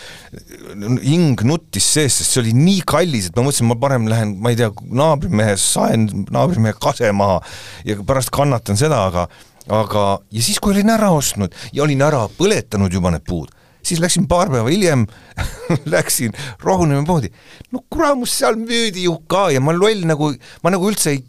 hing 1.04 1.44
nuttis 1.48 1.90
sees, 1.98 2.22
sest 2.22 2.32
see 2.32 2.46
oli 2.46 2.56
nii 2.56 2.86
kallis, 2.88 3.28
et 3.28 3.36
ma 3.36 3.44
mõtlesin, 3.48 3.68
ma 3.68 3.80
parem 3.82 4.08
lähen, 4.12 4.38
ma 4.44 4.54
ei 4.54 4.60
tea, 4.60 4.72
naabrimehe, 4.72 5.58
saen 5.60 6.08
naabrimehe 6.32 6.78
kase 6.80 7.12
maha 7.16 7.42
ja 7.88 8.00
pärast 8.08 8.32
kannatan 8.36 8.80
seda, 8.80 9.04
aga 9.12 9.28
aga, 9.68 10.04
ja 10.32 10.44
siis, 10.44 10.62
kui 10.64 10.72
olin 10.72 10.94
ära 10.94 11.10
ostnud 11.12 11.56
ja 11.76 11.84
olin 11.84 12.04
ära 12.06 12.24
põletanud 12.38 12.94
juba 12.94 13.12
need 13.12 13.26
puud, 13.28 13.52
siis 13.86 14.02
läksin 14.04 14.28
paar 14.30 14.52
päeva 14.54 14.72
hiljem 14.72 15.06
läksin 15.96 16.36
Rohuneeme 16.64 17.06
poodi. 17.08 17.32
no 17.72 17.84
kuramus, 17.90 18.38
seal 18.40 18.60
müüdi 18.60 19.08
ju 19.08 19.18
ka 19.30 19.50
ja 19.54 19.64
ma 19.64 19.76
loll 19.76 20.06
nagu, 20.08 20.34
ma 20.64 20.74
nagu 20.74 20.90
üldse 20.92 21.16
ei, 21.16 21.24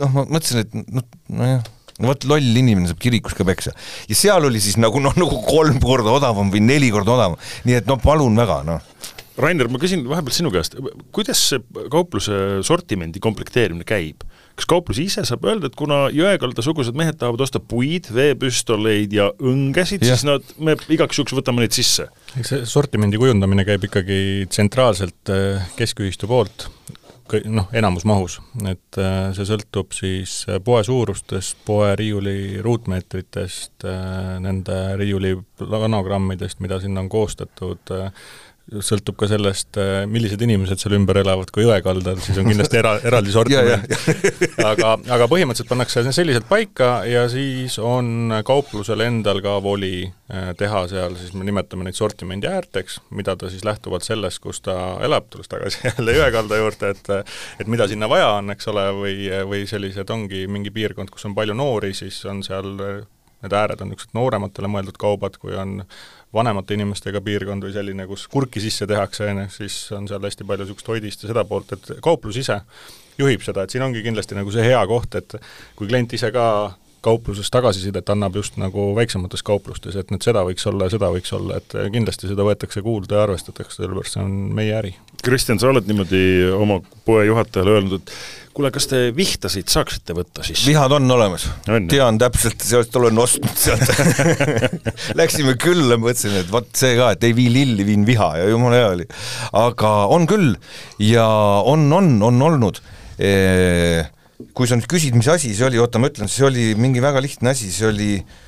noh, 0.00 0.12
ma 0.14 0.26
mõtlesin, 0.28 0.64
et 0.64 0.92
noh, 0.94 1.08
nojah 1.32 1.64
no 2.00 2.10
vot, 2.10 2.26
loll 2.26 2.58
inimene 2.58 2.90
saab 2.90 3.00
kirikus 3.02 3.36
ka 3.38 3.46
peksa. 3.46 3.74
ja 4.10 4.18
seal 4.18 4.48
oli 4.48 4.62
siis 4.62 4.78
nagu 4.80 5.00
noh, 5.02 5.14
nagu 5.18 5.40
kolm 5.46 5.78
korda 5.82 6.14
odavam 6.14 6.50
või 6.52 6.62
neli 6.64 6.90
korda 6.94 7.14
odavam, 7.14 7.38
nii 7.68 7.78
et 7.80 7.90
no 7.90 7.98
palun 8.02 8.36
väga, 8.38 8.62
noh. 8.66 8.90
Rainer, 9.38 9.66
ma 9.70 9.80
küsin 9.82 10.04
vahepeal 10.06 10.34
sinu 10.34 10.50
käest, 10.54 10.76
kuidas 11.14 11.40
see 11.50 11.86
kaupluse 11.90 12.62
sortimendi 12.66 13.22
komplekteerimine 13.22 13.86
käib? 13.86 14.22
Kas 14.54 14.68
kauplus 14.70 15.00
ise 15.02 15.24
saab 15.26 15.46
öelda, 15.48 15.70
et 15.70 15.78
kuna 15.78 16.04
Jõekalda-sugused 16.14 16.96
mehed 16.98 17.18
tahavad 17.20 17.42
osta 17.46 17.60
puid, 17.60 18.10
veepüstoleid 18.14 19.14
ja 19.16 19.30
õngesid, 19.42 20.04
siis 20.06 20.26
nad, 20.28 20.46
me 20.62 20.76
igaks 20.94 21.18
juhuks 21.18 21.34
võtame 21.36 21.64
neid 21.64 21.74
sisse? 21.74 22.08
eks 22.38 22.52
see 22.52 22.66
sortimendi 22.68 23.18
kujundamine 23.20 23.66
käib 23.66 23.88
ikkagi 23.88 24.18
tsentraalselt 24.50 25.32
äh, 25.34 25.72
keskühistu 25.78 26.30
poolt, 26.30 26.68
noh, 27.50 27.66
enamus 27.74 28.06
mahus, 28.06 28.38
et 28.62 29.00
äh, 29.00 29.28
see 29.34 29.48
sõltub 29.48 29.94
siis 29.96 30.36
poe 30.66 30.84
suurustest, 30.86 31.58
poe 31.66 31.90
riiuli 31.98 32.62
ruutmeetritest, 32.62 33.88
nende 34.44 34.80
riiuli 35.00 35.34
planogrammidest, 35.58 36.62
mida 36.62 36.78
sinna 36.82 37.02
on 37.02 37.10
koostatud, 37.10 37.94
sõltub 38.64 39.16
ka 39.20 39.28
sellest, 39.28 39.76
äh, 39.80 40.04
millised 40.08 40.40
inimesed 40.42 40.80
seal 40.80 40.96
ümber 40.96 41.18
elavad, 41.20 41.50
kui 41.52 41.66
jõe 41.66 41.76
kaldal, 41.84 42.16
siis 42.24 42.38
on 42.40 42.48
kindlasti 42.48 42.78
era, 42.80 42.94
eraldi 43.04 43.34
sortiment. 43.34 43.92
Aga, 44.64 44.94
aga 45.16 45.28
põhimõtteliselt 45.30 45.68
pannakse 45.68 46.04
selliselt 46.16 46.48
paika 46.48 47.04
ja 47.08 47.26
siis 47.32 47.76
on 47.82 48.32
kauplusel 48.46 49.04
endal 49.04 49.42
ka 49.44 49.58
voli 49.64 50.06
äh, 50.06 50.52
teha 50.58 50.84
seal, 50.90 51.18
siis 51.20 51.36
me 51.36 51.44
nimetame 51.46 51.84
neid 51.84 51.98
sortimendi 51.98 52.48
äärteks, 52.48 53.02
mida 53.14 53.36
ta 53.36 53.52
siis 53.52 53.66
lähtuvalt 53.68 54.06
sellest, 54.06 54.40
kus 54.44 54.62
ta 54.64 54.78
elab, 55.04 55.28
tulles 55.32 55.50
tagasi 55.52 55.84
jälle 55.90 56.16
jõekalda 56.18 56.62
juurde, 56.62 56.94
et 56.96 57.12
et 57.60 57.68
mida 57.70 57.86
sinna 57.90 58.08
vaja 58.10 58.32
on, 58.38 58.48
eks 58.54 58.72
ole, 58.72 58.86
või, 58.96 59.18
või 59.48 59.66
sellised 59.68 60.08
ongi 60.10 60.46
mingi 60.48 60.72
piirkond, 60.74 61.12
kus 61.12 61.28
on 61.28 61.36
palju 61.36 61.56
noori, 61.56 61.92
siis 61.96 62.22
on 62.30 62.40
seal 62.46 62.72
need 63.44 63.52
ääred 63.52 63.82
on 63.84 63.90
niisugused 63.92 64.16
noorematele 64.16 64.70
mõeldud 64.72 64.96
kaubad, 65.00 65.36
kui 65.40 65.52
on 65.58 65.82
vanemate 66.34 66.76
inimestega 66.76 67.22
piirkond 67.24 67.64
või 67.66 67.72
selline, 67.74 68.06
kus 68.10 68.26
kurki 68.30 68.62
sisse 68.62 68.88
tehakse, 68.90 69.28
on 69.30 69.44
ju, 69.44 69.48
siis 69.60 69.78
on 69.96 70.08
seal 70.10 70.22
hästi 70.24 70.46
palju 70.48 70.66
niisugust 70.66 70.90
hoidist 70.90 71.24
ja 71.24 71.32
seda 71.32 71.44
poolt, 71.48 71.74
et 71.76 71.92
kauplus 72.04 72.38
ise 72.40 72.60
juhib 73.18 73.44
seda, 73.46 73.64
et 73.64 73.74
siin 73.74 73.84
ongi 73.86 74.02
kindlasti 74.04 74.36
nagu 74.38 74.52
see 74.54 74.64
hea 74.66 74.80
koht, 74.90 75.14
et 75.20 75.36
kui 75.78 75.90
klient 75.90 76.12
ise 76.16 76.32
ka 76.34 76.46
kaupluses 77.04 77.50
tagasisidet 77.52 78.08
annab 78.10 78.36
just 78.40 78.56
nagu 78.60 78.88
väiksemates 78.96 79.44
kauplustes, 79.44 79.96
et 80.00 80.10
nüüd 80.12 80.24
seda 80.24 80.44
võiks 80.46 80.64
olla 80.70 80.88
ja 80.88 80.94
seda 80.96 81.10
võiks 81.12 81.34
olla, 81.36 81.60
et 81.60 81.76
kindlasti 81.92 82.30
seda 82.30 82.46
võetakse 82.46 82.82
kuulda 82.84 83.18
ja 83.20 83.26
arvestatakse, 83.28 83.82
sellepärast 83.82 84.16
see 84.16 84.24
on 84.24 84.38
meie 84.56 84.72
äri. 84.78 84.94
Kristjan, 85.24 85.60
sa 85.60 85.70
oled 85.70 85.86
niimoodi 85.88 86.22
oma 86.54 86.80
poe 87.06 87.24
juhatajale 87.28 87.78
öelnud, 87.78 88.00
et 88.00 88.12
kuule, 88.54 88.70
kas 88.74 88.86
te 88.90 89.00
vihtasid 89.16 89.70
saaksite 89.72 90.14
võtta 90.16 90.44
siis? 90.46 90.62
vihad 90.68 90.92
on 90.94 91.10
olemas, 91.10 91.48
tean 91.90 92.20
täpselt, 92.22 92.62
sellest 92.62 92.94
olen 93.00 93.18
ostnud 93.18 93.58
sealt. 93.58 93.90
Läksime 95.20 95.56
külla, 95.60 95.98
mõtlesin, 96.00 96.36
et 96.42 96.52
vot 96.52 96.68
see 96.76 96.94
ka, 96.98 97.14
et 97.16 97.26
ei 97.26 97.34
vii 97.36 97.50
lilli, 97.54 97.86
viin 97.88 98.06
viha 98.06 98.30
ja 98.42 98.48
jumala 98.52 98.80
hea 98.80 98.92
oli. 98.94 99.08
aga 99.58 99.94
on 100.14 100.28
küll. 100.30 100.54
Ja 101.02 101.26
on, 101.66 101.88
on, 101.92 102.16
on 102.22 102.48
olnud. 102.50 102.82
E 103.18 103.32
kui 104.54 104.66
sa 104.66 104.76
nüüd 104.76 104.88
küsid, 104.90 105.14
mis 105.16 105.28
asi 105.30 105.52
see 105.54 105.66
oli, 105.66 105.78
oota 105.80 106.00
ma 106.02 106.10
ütlen, 106.10 106.30
see 106.30 106.46
oli 106.46 106.72
mingi 106.78 107.02
väga 107.02 107.22
lihtne 107.22 107.54
asi, 107.54 107.70
see 107.72 107.86
oli 107.88 108.10
e 108.18 108.43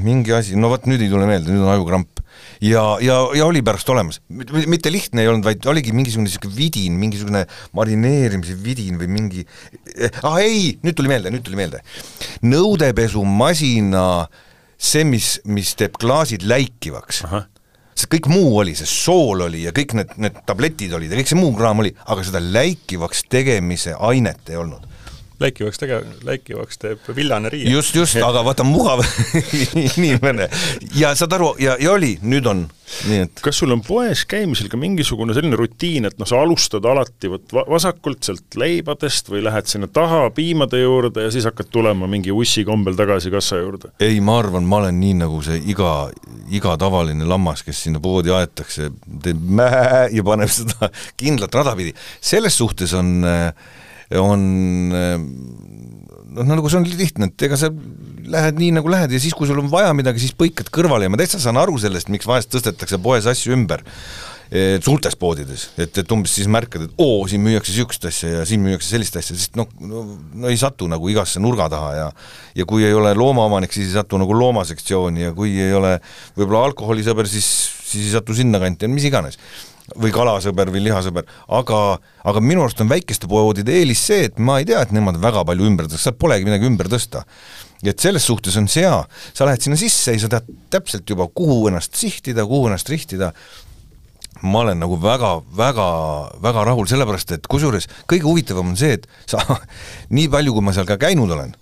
mingi 0.00 0.34
asi, 0.36 0.58
no 0.60 0.68
vot 0.72 0.84
nüüd 0.90 1.00
ei 1.00 1.08
tule 1.12 1.28
meelde, 1.28 1.52
nüüd 1.52 1.64
on 1.64 1.72
ajukramp 1.72 2.20
ja, 2.64 2.82
ja, 3.00 3.16
ja 3.36 3.46
oli 3.46 3.62
pärast 3.64 3.88
olemas. 3.88 4.20
mitte 4.28 4.92
lihtne 4.92 5.22
ei 5.22 5.28
olnud, 5.28 5.44
vaid 5.46 5.64
oligi 5.70 5.94
mingisugune 5.96 6.28
niisugune 6.28 6.56
vidin, 6.56 6.98
mingisugune 7.00 7.44
marineerimise 7.76 8.56
vidin 8.64 8.98
või 9.00 9.10
mingi 9.10 9.44
ah 10.22 10.38
ei, 10.42 10.74
nüüd 10.84 10.96
tuli 10.98 11.10
meelde, 11.12 11.32
nüüd 11.34 11.44
tuli 11.46 11.58
meelde. 11.60 11.82
nõudepesumasina 12.44 14.06
see, 14.76 15.04
mis, 15.08 15.38
mis 15.44 15.74
teeb 15.78 15.98
klaasid 16.00 16.46
läikivaks. 16.48 17.24
see 17.94 18.10
kõik 18.16 18.28
muu 18.32 18.56
oli, 18.58 18.74
see 18.74 18.90
sool 18.90 19.46
oli 19.46 19.64
ja 19.66 19.74
kõik 19.74 19.94
need, 19.98 20.16
need 20.18 20.40
tabletid 20.48 20.94
olid 20.96 21.12
ja 21.12 21.20
kõik 21.20 21.30
see 21.30 21.38
muu 21.38 21.54
kraam 21.56 21.84
oli, 21.84 21.94
aga 22.10 22.26
seda 22.26 22.42
läikivaks 22.42 23.28
tegemise 23.30 23.96
ainet 24.12 24.50
ei 24.50 24.60
olnud 24.60 24.90
läikivaks 25.40 25.80
tege-, 25.82 26.02
läikivaks 26.24 26.78
teeb 26.78 27.08
villane 27.16 27.50
riie. 27.50 27.70
just, 27.70 27.94
just, 27.94 28.16
aga 28.22 28.44
vaata, 28.46 28.64
mugav 28.66 29.02
inimene. 29.96 30.48
ja 30.96 31.14
saad 31.18 31.34
aru, 31.34 31.54
ja, 31.62 31.76
ja 31.80 31.92
oli, 31.94 32.14
nüüd 32.22 32.46
on, 32.50 32.64
nii 33.08 33.24
et 33.24 33.42
kas 33.44 33.58
sul 33.62 33.74
on 33.74 33.82
poes 33.84 34.24
käimisel 34.30 34.70
ka 34.70 34.78
mingisugune 34.78 35.34
selline 35.34 35.58
rutiin, 35.58 36.06
et 36.08 36.18
noh, 36.20 36.28
sa 36.28 36.38
alustad 36.44 36.86
alati 36.86 37.30
vot 37.32 37.56
vasakult 37.56 38.22
sealt 38.26 38.58
leibadest 38.60 39.30
või 39.32 39.42
lähed 39.46 39.70
sinna 39.70 39.90
taha 39.90 40.28
piimade 40.36 40.80
juurde 40.84 41.26
ja 41.26 41.34
siis 41.34 41.48
hakkad 41.50 41.72
tulema 41.74 42.08
mingi 42.10 42.34
ussi 42.34 42.66
kombel 42.68 42.98
tagasi 42.98 43.32
kassa 43.34 43.58
juurde? 43.62 43.94
ei, 44.04 44.20
ma 44.24 44.38
arvan, 44.42 44.68
ma 44.68 44.84
olen 44.84 45.00
nii 45.02 45.20
nagu 45.24 45.42
see 45.44 45.58
iga, 45.74 45.94
iga 46.54 46.78
tavaline 46.80 47.26
lammas, 47.28 47.64
kes 47.66 47.86
sinna 47.88 48.02
poodi 48.04 48.34
aetakse, 48.34 48.92
teeb 49.24 49.48
mäe 49.60 50.10
ja 50.14 50.26
paneb 50.26 50.52
seda 50.52 50.92
kindlat 51.18 51.54
rada 51.58 51.74
pidi. 51.78 51.96
selles 52.22 52.54
suhtes 52.60 52.94
on 52.94 53.16
äh, 53.26 53.72
on 54.20 54.44
noh, 56.34 56.44
nagu 56.48 56.70
see 56.70 56.80
on 56.80 56.88
lihtne, 56.88 57.30
et 57.30 57.46
ega 57.46 57.58
sa 57.58 57.70
lähed 58.24 58.58
nii, 58.58 58.74
nagu 58.78 58.90
lähed 58.90 59.14
ja 59.14 59.22
siis, 59.22 59.34
kui 59.36 59.48
sul 59.48 59.60
on 59.62 59.70
vaja 59.72 59.94
midagi, 59.96 60.22
siis 60.22 60.36
põikad 60.36 60.70
kõrvale 60.74 61.06
ja 61.06 61.12
ma 61.12 61.20
täitsa 61.20 61.40
saan 61.42 61.60
aru 61.60 61.76
sellest, 61.80 62.10
miks 62.12 62.28
vahest 62.28 62.52
tõstetakse 62.54 63.00
poes 63.02 63.28
asju 63.30 63.56
ümber 63.56 63.84
suurtes 64.84 65.16
poodides, 65.18 65.64
et, 65.80 65.96
et 65.98 66.12
umbes 66.14 66.30
siis 66.36 66.46
märkad, 66.52 66.84
et 66.86 67.00
oo, 67.00 67.24
siin 67.26 67.42
müüakse 67.42 67.72
niisugust 67.72 68.04
asja 68.06 68.28
ja 68.36 68.42
siin 68.46 68.62
müüakse 68.62 68.92
sellist 68.92 69.16
asja, 69.18 69.34
sest 69.34 69.56
noh, 69.58 69.66
no, 69.82 70.04
no 70.36 70.50
ei 70.52 70.58
satu 70.60 70.86
nagu 70.90 71.08
igasse 71.10 71.42
nurga 71.42 71.66
taha 71.72 71.88
ja 71.96 72.04
ja 72.54 72.66
kui 72.68 72.84
ei 72.86 72.94
ole 72.94 73.14
loomaomanik, 73.18 73.72
siis 73.74 73.88
ei 73.88 73.96
satu 73.96 74.20
nagu 74.20 74.36
loomasektsiooni 74.36 75.24
ja 75.24 75.32
kui 75.34 75.56
ei 75.58 75.72
ole 75.74 75.96
võib-olla 76.36 76.68
alkoholisõber, 76.68 77.26
siis, 77.30 77.48
siis 77.88 78.10
ei 78.10 78.14
satu 78.14 78.36
sinnakanti, 78.36 78.90
mis 78.92 79.08
iganes 79.08 79.40
või 80.00 80.12
kalasõber 80.14 80.70
või 80.72 80.82
lihasõber, 80.86 81.26
aga, 81.52 81.80
aga 82.24 82.42
minu 82.42 82.64
arust 82.64 82.80
on 82.80 82.88
väikeste 82.88 83.28
poodide 83.30 83.74
eelis 83.80 84.00
see, 84.08 84.30
et 84.30 84.38
ma 84.40 84.58
ei 84.60 84.68
tea, 84.68 84.80
et 84.80 84.94
nemad 84.96 85.18
väga 85.20 85.44
palju 85.44 85.66
ümber 85.68 85.88
tõstavad, 85.88 86.04
seal 86.06 86.16
polegi 86.20 86.48
midagi 86.48 86.68
ümber 86.70 86.88
tõsta. 86.92 87.24
et 87.84 88.00
selles 88.00 88.24
suhtes 88.24 88.56
on 88.56 88.64
see 88.68 88.80
hea, 88.80 89.02
sa 89.36 89.44
lähed 89.44 89.60
sinna 89.60 89.76
sisse 89.76 90.14
ja 90.14 90.20
sa 90.22 90.30
tead 90.32 90.46
täpselt 90.72 91.10
juba, 91.10 91.26
kuhu 91.28 91.68
ennast 91.68 91.94
sihtida, 91.94 92.46
kuhu 92.48 92.70
ennast 92.70 92.88
rihtida, 92.88 93.34
ma 94.40 94.62
olen 94.64 94.80
nagu 94.80 94.96
väga, 94.96 95.34
väga, 95.56 95.88
väga 96.40 96.64
rahul, 96.64 96.88
sellepärast 96.88 97.36
et 97.36 97.46
kusjuures 97.46 97.88
kõige 98.08 98.24
huvitavam 98.24 98.72
on 98.72 98.80
see, 98.80 98.96
et 98.96 99.06
sa 99.28 99.44
nii 100.16 100.30
palju, 100.32 100.56
kui 100.56 100.64
ma 100.64 100.72
seal 100.72 100.88
ka 100.88 100.96
käinud 100.96 101.28
olen 101.36 101.52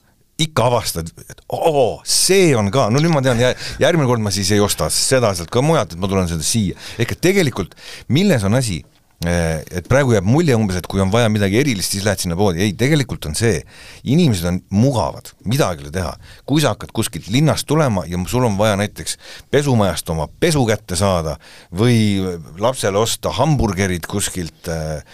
ikka 0.42 0.68
avastad, 0.70 1.10
et 1.30 1.42
oo, 1.52 2.00
see 2.08 2.52
on 2.58 2.70
ka, 2.74 2.88
no 2.92 3.02
nüüd 3.02 3.12
ma 3.14 3.22
tean, 3.24 3.40
järgmine 3.82 4.08
kord 4.08 4.22
ma 4.24 4.32
siis 4.34 4.52
ei 4.54 4.62
osta 4.62 4.90
seda 4.92 5.32
sealt 5.36 5.52
ka 5.52 5.62
mujalt, 5.64 5.94
et 5.94 6.00
ma 6.02 6.10
tulen 6.10 6.30
seda 6.30 6.44
siia. 6.46 6.78
ehk 6.98 7.14
et 7.16 7.22
tegelikult 7.22 7.76
milles 8.12 8.44
on 8.48 8.56
asi, 8.58 8.80
eh, 9.26 9.62
et 9.70 9.88
praegu 9.90 10.14
jääb 10.16 10.26
mulje 10.26 10.56
umbes, 10.58 10.78
et 10.80 10.88
kui 10.90 11.02
on 11.02 11.12
vaja 11.12 11.30
midagi 11.32 11.60
erilist, 11.60 11.94
siis 11.94 12.06
lähed 12.06 12.24
sinna 12.24 12.38
poodi, 12.38 12.62
ei, 12.64 12.76
tegelikult 12.78 13.28
on 13.30 13.36
see, 13.38 13.60
inimesed 14.04 14.48
on 14.50 14.62
mugavad, 14.74 15.32
midagi 15.48 15.84
ei 15.84 15.90
ole 15.90 15.94
teha. 15.98 16.14
kui 16.46 16.64
sa 16.64 16.74
hakkad 16.74 16.94
kuskilt 16.94 17.28
linnast 17.32 17.66
tulema 17.66 18.06
ja 18.08 18.18
sul 18.30 18.48
on 18.48 18.58
vaja 18.58 18.78
näiteks 18.80 19.18
pesumajast 19.50 20.10
oma 20.10 20.28
pesu 20.40 20.64
kätte 20.66 20.96
saada 20.98 21.36
või 21.74 22.18
lapsele 22.58 22.98
osta 22.98 23.30
hamburgerid 23.38 24.08
kuskilt 24.10 24.68
äh, 24.68 25.04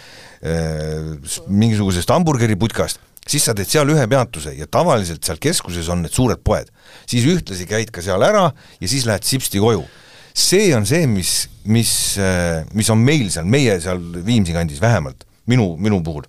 äh, 0.43 1.13
mingisugusest 1.47 2.09
hamburgeriputkast 2.09 3.08
siis 3.29 3.45
sa 3.45 3.55
teed 3.57 3.69
seal 3.69 3.89
ühe 3.93 4.05
peatuse 4.09 4.53
ja 4.57 4.67
tavaliselt 4.71 5.25
seal 5.25 5.39
keskuses 5.41 5.89
on 5.93 6.03
need 6.05 6.15
suured 6.15 6.41
poed. 6.45 6.69
siis 7.09 7.27
ühtlasi 7.29 7.67
käid 7.69 7.93
ka 7.93 8.03
seal 8.05 8.23
ära 8.25 8.49
ja 8.79 8.87
siis 8.89 9.05
lähed 9.09 9.25
sipsti 9.27 9.61
koju. 9.61 9.83
see 10.33 10.73
on 10.75 10.85
see, 10.85 11.07
mis, 11.07 11.49
mis, 11.65 11.91
äh, 12.17 12.65
mis 12.73 12.89
on 12.89 13.01
meil 13.03 13.29
seal, 13.31 13.45
meie 13.45 13.79
seal 13.81 14.01
Viimsi 14.25 14.53
kandis 14.55 14.81
vähemalt, 14.81 15.25
minu, 15.47 15.75
minu 15.77 16.01
puhul. 16.03 16.25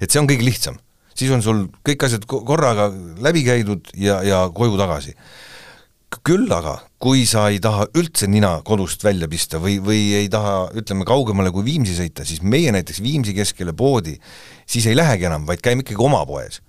et 0.00 0.10
see 0.10 0.20
on 0.20 0.28
kõige 0.30 0.44
lihtsam. 0.44 0.78
siis 1.14 1.30
on 1.30 1.42
sul 1.42 1.66
kõik 1.86 2.06
asjad 2.06 2.26
korraga 2.26 2.90
läbi 3.22 3.44
käidud 3.46 3.94
ja, 3.94 4.22
ja 4.22 4.46
koju 4.54 4.78
tagasi 4.80 5.14
küll 6.24 6.50
aga, 6.52 6.78
kui 7.04 7.26
sa 7.28 7.50
ei 7.52 7.58
taha 7.60 7.84
üldse 8.00 8.24
nina 8.30 8.54
kodust 8.64 9.02
välja 9.04 9.28
pista 9.28 9.58
või, 9.60 9.76
või 9.84 10.14
ei 10.22 10.28
taha, 10.32 10.70
ütleme, 10.80 11.04
kaugemale 11.08 11.52
kui 11.52 11.66
Viimsi 11.66 11.96
sõita, 11.98 12.24
siis 12.24 12.40
meie 12.40 12.72
näiteks 12.72 13.02
Viimsi 13.04 13.34
keskele 13.36 13.74
poodi 13.76 14.14
siis 14.66 14.86
ei 14.88 14.96
lähegi 14.96 15.28
enam, 15.28 15.44
vaid 15.48 15.62
käime 15.64 15.84
ikkagi 15.84 16.00
oma 16.00 16.24
poes. 16.26 16.62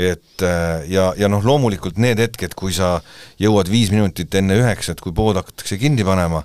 et 0.00 0.42
äh, 0.42 0.86
ja, 0.88 1.10
ja 1.18 1.28
noh, 1.28 1.42
loomulikult 1.44 1.98
need 2.00 2.18
hetked, 2.22 2.54
kui 2.56 2.72
sa 2.72 3.00
jõuad 3.42 3.68
viis 3.68 3.90
minutit 3.92 4.34
enne 4.38 4.56
üheksat, 4.56 5.02
kui 5.02 5.12
pood 5.12 5.36
hakatakse 5.36 5.76
kinni 5.78 6.06
panema, 6.06 6.44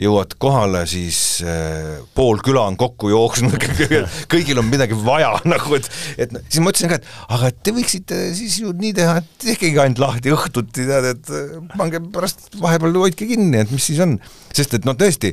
jõuad 0.00 0.34
kohale, 0.40 0.82
siis 0.88 1.18
äh, 1.44 2.00
pool 2.16 2.40
küla 2.44 2.66
on 2.68 2.76
kokku 2.80 3.10
jooksnud 3.12 3.56
kõigil 4.32 4.60
on 4.60 4.68
midagi 4.68 4.96
vaja 5.06 5.32
nagu, 5.52 5.78
et 5.78 5.88
et 6.20 6.34
siis 6.48 6.60
ma 6.60 6.72
ütlesin 6.72 6.92
ka, 6.92 7.00
et 7.00 7.36
aga 7.36 7.52
te 7.56 7.74
võiksite 7.76 8.20
siis 8.36 8.58
ju 8.60 8.74
nii 8.76 8.92
teha, 8.96 9.18
et 9.22 9.46
tehkegi 9.46 9.80
ainult 9.80 10.02
lahti 10.02 10.34
õhtuti, 10.36 10.84
tead, 10.88 11.10
et 11.14 11.32
äh, 11.32 11.54
pange 11.76 12.02
pärast 12.12 12.50
vahepeal 12.60 13.00
hoidke 13.06 13.28
kinni, 13.28 13.64
et 13.64 13.72
mis 13.72 13.88
siis 13.88 14.02
on. 14.04 14.18
sest 14.56 14.76
et 14.76 14.88
noh, 14.88 14.96
tõesti, 14.98 15.32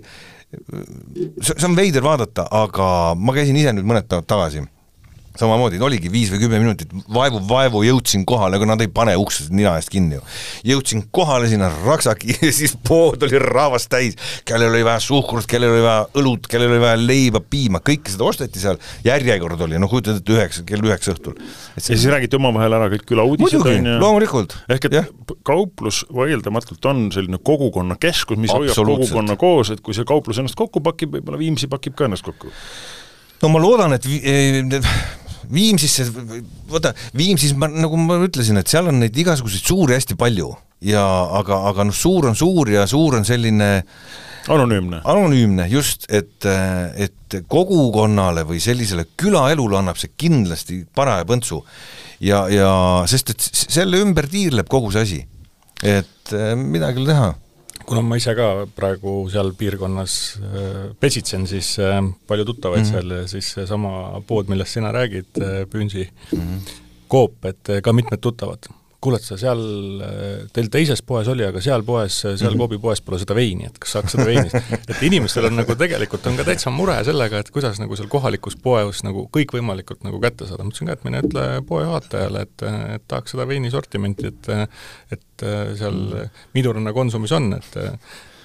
see 0.54 1.68
on 1.68 1.76
veider 1.76 2.06
vaadata, 2.06 2.48
aga 2.54 2.88
ma 3.20 3.36
käisin 3.36 3.60
ise 3.60 3.76
nüüd 3.76 3.88
mõned 3.90 4.08
päevad 4.08 4.30
tagasi 4.30 4.64
samamoodi, 5.40 5.80
oligi 5.82 6.12
viis 6.14 6.30
või 6.30 6.44
kümme 6.44 6.60
minutit, 6.62 6.92
vaevu-vaevu 7.14 7.82
jõudsin 7.88 8.22
kohale, 8.30 8.60
aga 8.60 8.68
nad 8.70 8.84
ei 8.86 8.90
pane 8.94 9.16
uksed 9.18 9.50
nina 9.56 9.74
eest 9.80 9.90
kinni 9.94 10.20
ju. 10.20 10.26
jõudsin 10.70 11.02
kohale 11.16 11.50
sinna 11.50 11.72
raksaki 11.74 12.36
ja 12.48 12.52
siis 12.54 12.76
pood 12.88 13.26
oli 13.26 13.42
rahvast 13.42 13.90
täis, 13.94 14.18
kellel 14.46 14.70
oli 14.76 14.86
vaja 14.86 15.02
suhkrut, 15.04 15.48
kellel 15.50 15.74
oli 15.74 15.86
vaja 15.86 16.06
õlut, 16.22 16.50
kellel 16.52 16.76
oli 16.76 16.84
vaja 16.84 17.02
leiba, 17.02 17.42
piima, 17.42 17.82
kõike 17.82 18.14
seda 18.14 18.28
osteti 18.30 18.62
seal, 18.62 18.78
järjekord 19.06 19.66
oli, 19.66 19.82
no 19.82 19.90
kujutad 19.90 20.22
ette, 20.22 20.38
üheksa, 20.38 20.66
kell 20.70 20.86
üheksa 20.86 21.16
õhtul. 21.16 21.40
ja 21.74 21.86
siis 21.90 22.06
räägiti 22.14 22.38
omavahel 22.38 22.78
ära 22.78 22.92
kõik 22.94 23.08
külauudised, 23.10 23.66
on 23.66 23.92
ju? 23.94 23.98
loomulikult. 24.06 24.58
ehk 24.70 24.90
et 24.90 25.00
ja. 25.00 25.06
kauplus 25.48 26.04
vaieldamatult 26.14 26.92
on 26.94 27.08
selline 27.16 27.42
kogukonnakeskus, 27.42 28.38
mis 28.38 28.54
hoiab 28.54 28.78
kogukonna 28.78 29.40
koos, 29.42 29.74
et 29.74 29.82
kui 29.82 29.98
see 29.98 30.06
kauplus 30.06 30.42
ennast 30.44 30.60
kokku 30.60 30.84
pakib, 30.86 31.18
võib-olla 31.18 31.42
Viimsi 31.42 31.68
pakib 31.68 31.98
ka 31.98 32.06
ennast 32.06 32.26
kokku 32.26 32.54
no 33.44 33.50
ma 33.52 33.60
loodan, 33.60 33.98
et 33.98 34.06
Viimsisse, 35.54 36.06
vaata, 36.72 36.94
Viimsis 37.18 37.56
ma, 37.58 37.68
nagu 37.68 37.98
ma 38.00 38.20
ütlesin, 38.24 38.60
et 38.62 38.70
seal 38.72 38.88
on 38.92 39.02
neid 39.04 39.18
igasuguseid 39.18 39.66
suuri 39.68 39.98
hästi 39.98 40.18
palju 40.20 40.52
ja 40.84 41.04
aga, 41.40 41.60
aga 41.72 41.88
noh, 41.88 41.96
suur 41.96 42.28
on 42.30 42.38
suur 42.38 42.72
ja 42.74 42.86
suur 42.90 43.18
on 43.20 43.28
selline 43.28 43.70
anonüümne. 44.52 45.02
anonüümne, 45.08 45.68
just, 45.72 46.08
et, 46.12 46.46
et 46.96 47.38
kogukonnale 47.48 48.44
või 48.48 48.60
sellisele 48.64 49.08
külaelule 49.20 49.80
annab 49.80 50.00
see 50.00 50.12
kindlasti 50.20 50.84
paraja 50.96 51.28
põntsu. 51.30 51.62
ja, 52.24 52.46
ja 52.52 52.74
sest 53.10 53.34
et 53.34 53.48
selle 53.64 54.04
ümber 54.04 54.28
tiirleb 54.32 54.68
kogu 54.72 54.92
see 54.92 55.08
asi. 55.08 55.22
et 55.84 56.36
midagi 56.56 57.00
ei 57.00 57.04
ole 57.04 57.12
teha 57.14 57.32
kuna 57.86 58.02
ma 58.02 58.18
ise 58.20 58.36
ka 58.36 58.50
praegu 58.76 59.16
seal 59.32 59.54
piirkonnas 59.58 60.14
äh, 60.40 60.86
pesitsen, 61.00 61.48
siis 61.48 61.76
äh, 61.80 62.00
palju 62.28 62.46
tuttavaid 62.46 62.86
mm 62.86 62.92
-hmm. 62.92 63.10
seal 63.10 63.28
siis 63.28 63.52
seesama 63.58 64.22
pood, 64.28 64.48
millest 64.50 64.74
sina 64.74 64.92
räägid, 64.92 65.42
äh, 65.42 65.66
Püünsi 65.70 66.08
mm, 66.32 66.40
-hmm. 66.40 66.80
Coop, 67.10 67.46
et 67.46 67.70
ka 67.84 67.94
mitmed 67.94 68.20
tuttavad 68.20 68.70
kuule, 69.04 69.20
et 69.20 69.28
sa 69.28 69.38
seal, 69.40 69.62
teil 70.56 70.70
teises 70.74 71.04
poes 71.06 71.28
oli, 71.32 71.46
aga 71.48 71.62
seal 71.64 71.84
poes, 71.88 72.22
seal 72.24 72.38
-hmm. 72.40 72.60
Coopi 72.64 72.80
poes 72.82 73.02
pole 73.04 73.20
seda 73.22 73.36
veini, 73.38 73.68
et 73.70 73.80
kas 73.82 73.98
saaks 73.98 74.16
seda 74.16 74.28
veini 74.30 74.64
et 74.92 75.06
inimestel 75.10 75.50
on 75.50 75.58
nagu 75.60 75.78
tegelikult 75.80 76.28
on 76.32 76.40
ka 76.40 76.48
täitsa 76.48 76.74
mure 76.74 76.98
sellega, 77.04 77.44
et 77.44 77.52
kuidas 77.54 77.80
nagu 77.84 77.96
seal 78.00 78.10
kohalikus 78.12 78.56
poes 78.56 79.04
nagu 79.08 79.28
kõikvõimalikult 79.38 80.04
nagu 80.08 80.22
kätte 80.24 80.48
saada, 80.50 80.64
ma 80.64 80.74
ütlesin 80.74 80.92
ka, 80.92 80.98
et 80.98 81.08
mine 81.08 81.24
ütle 81.26 81.48
poe 81.68 81.84
juhatajale, 81.84 82.48
et, 82.48 82.68
et 82.98 83.08
tahaks 83.08 83.36
seda 83.36 83.48
veini 83.48 83.72
sortimenti, 83.74 84.32
et 84.32 84.52
et 85.14 85.44
seal 85.78 85.98
Miduranna 86.54 86.94
Konsumis 86.94 87.32
on, 87.36 87.54
et 87.58 87.76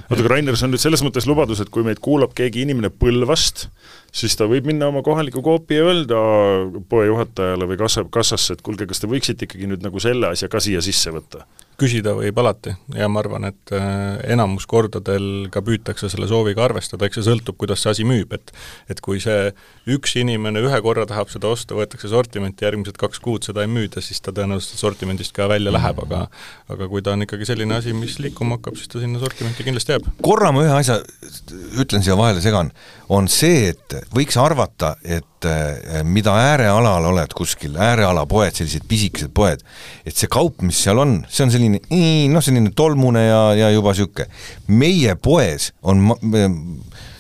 oota, 0.09 0.23
aga 0.23 0.33
Rainer, 0.33 0.57
see 0.57 0.69
on 0.69 0.73
nüüd 0.73 0.83
selles 0.83 1.03
mõttes 1.05 1.27
lubadus, 1.29 1.61
et 1.63 1.71
kui 1.73 1.85
meid 1.87 2.01
kuulab 2.05 2.35
keegi 2.37 2.65
inimene 2.65 2.91
Põlvast, 2.91 3.67
siis 4.19 4.35
ta 4.39 4.49
võib 4.51 4.67
minna 4.69 4.91
oma 4.93 5.03
kohaliku 5.07 5.43
Coopi 5.45 5.79
ja 5.79 5.87
öelda 5.89 6.19
poejuhatajale 6.91 7.69
või 7.71 7.79
kassa, 7.81 8.05
kassasse, 8.11 8.57
et 8.57 8.65
kuulge, 8.67 8.89
kas 8.91 9.03
te 9.03 9.11
võiksite 9.11 9.47
ikkagi 9.47 9.71
nüüd 9.71 9.87
nagu 9.87 10.03
selle 10.03 10.33
asja 10.33 10.51
ka 10.53 10.63
siia 10.63 10.83
sisse 10.85 11.15
võtta? 11.15 11.47
küsida 11.79 12.11
võib 12.17 12.39
alati 12.43 12.73
ja 12.99 13.07
ma 13.11 13.21
arvan, 13.23 13.47
et 13.53 13.73
äh, 13.75 14.19
enamus 14.35 14.67
kordadel 14.67 15.47
ka 15.55 15.63
püütakse 15.63 16.11
selle 16.11 16.27
sooviga 16.31 16.65
arvestada, 16.67 17.07
eks 17.07 17.21
see 17.21 17.27
sõltub, 17.29 17.55
kuidas 17.61 17.85
see 17.85 17.93
asi 17.93 18.07
müüb, 18.09 18.35
et 18.35 18.51
et 18.91 18.99
kui 19.05 19.21
see 19.23 19.53
üks 19.95 20.17
inimene 20.19 20.59
ühe 20.65 20.81
korra 20.83 21.07
tahab 21.07 21.31
seda 21.31 21.51
osta, 21.53 21.77
võetakse 21.79 22.11
sortimenti, 22.11 22.67
järgmised 22.67 22.99
kaks 22.99 23.23
kuud 23.23 23.47
seda 23.47 23.63
ei 23.63 23.71
müüda, 23.71 24.03
siis 24.03 24.19
ta 24.25 24.35
tõenäoliselt 24.35 24.83
sortimendist 24.83 25.35
ka 25.37 25.47
välja 25.51 25.71
läheb, 25.75 26.03
aga 26.09 26.25
aga 26.75 26.91
kui 26.91 27.05
ta 27.05 27.15
on 27.15 27.23
ikkagi 27.29 27.47
selline 27.47 27.79
asi, 27.79 27.95
mis 27.95 28.19
liikuma 28.23 28.59
hakkab, 28.59 28.79
siis 28.81 28.91
ta 28.91 29.03
sinna 29.03 29.23
sortimenti 29.23 29.67
kindlasti 29.67 29.95
jääb. 29.95 30.11
korra 30.25 30.51
ma 30.55 30.67
ühe 30.67 30.75
asja 30.81 30.99
ütlen 31.79 32.03
siia 32.03 32.19
vahele, 32.19 32.43
segan, 32.43 32.73
on 33.09 33.31
see, 33.31 33.71
et 33.71 34.01
võiks 34.15 34.39
arvata, 34.41 34.95
et 35.05 35.47
eh, 35.49 36.01
mida 36.07 36.35
äärealal 36.53 37.09
oled 37.11 37.35
kuskil, 37.37 37.77
ääreala 37.77 38.25
poed, 38.31 38.57
sellised 38.57 38.87
pisikesed 38.89 39.33
poed, 39.37 39.63
et 40.09 40.17
see 40.17 40.31
kaup, 40.33 40.63
mis 40.67 40.81
seal 40.85 41.01
on, 41.03 41.19
see 41.29 41.47
on 41.47 41.53
selline 41.55 41.81
noh, 42.33 42.45
selline 42.45 42.73
tolmune 42.77 43.27
ja, 43.27 43.43
ja 43.59 43.71
juba 43.75 43.95
niisugune. 43.95 44.29
meie 44.69 45.15
poes 45.21 45.73
on, 45.83 46.07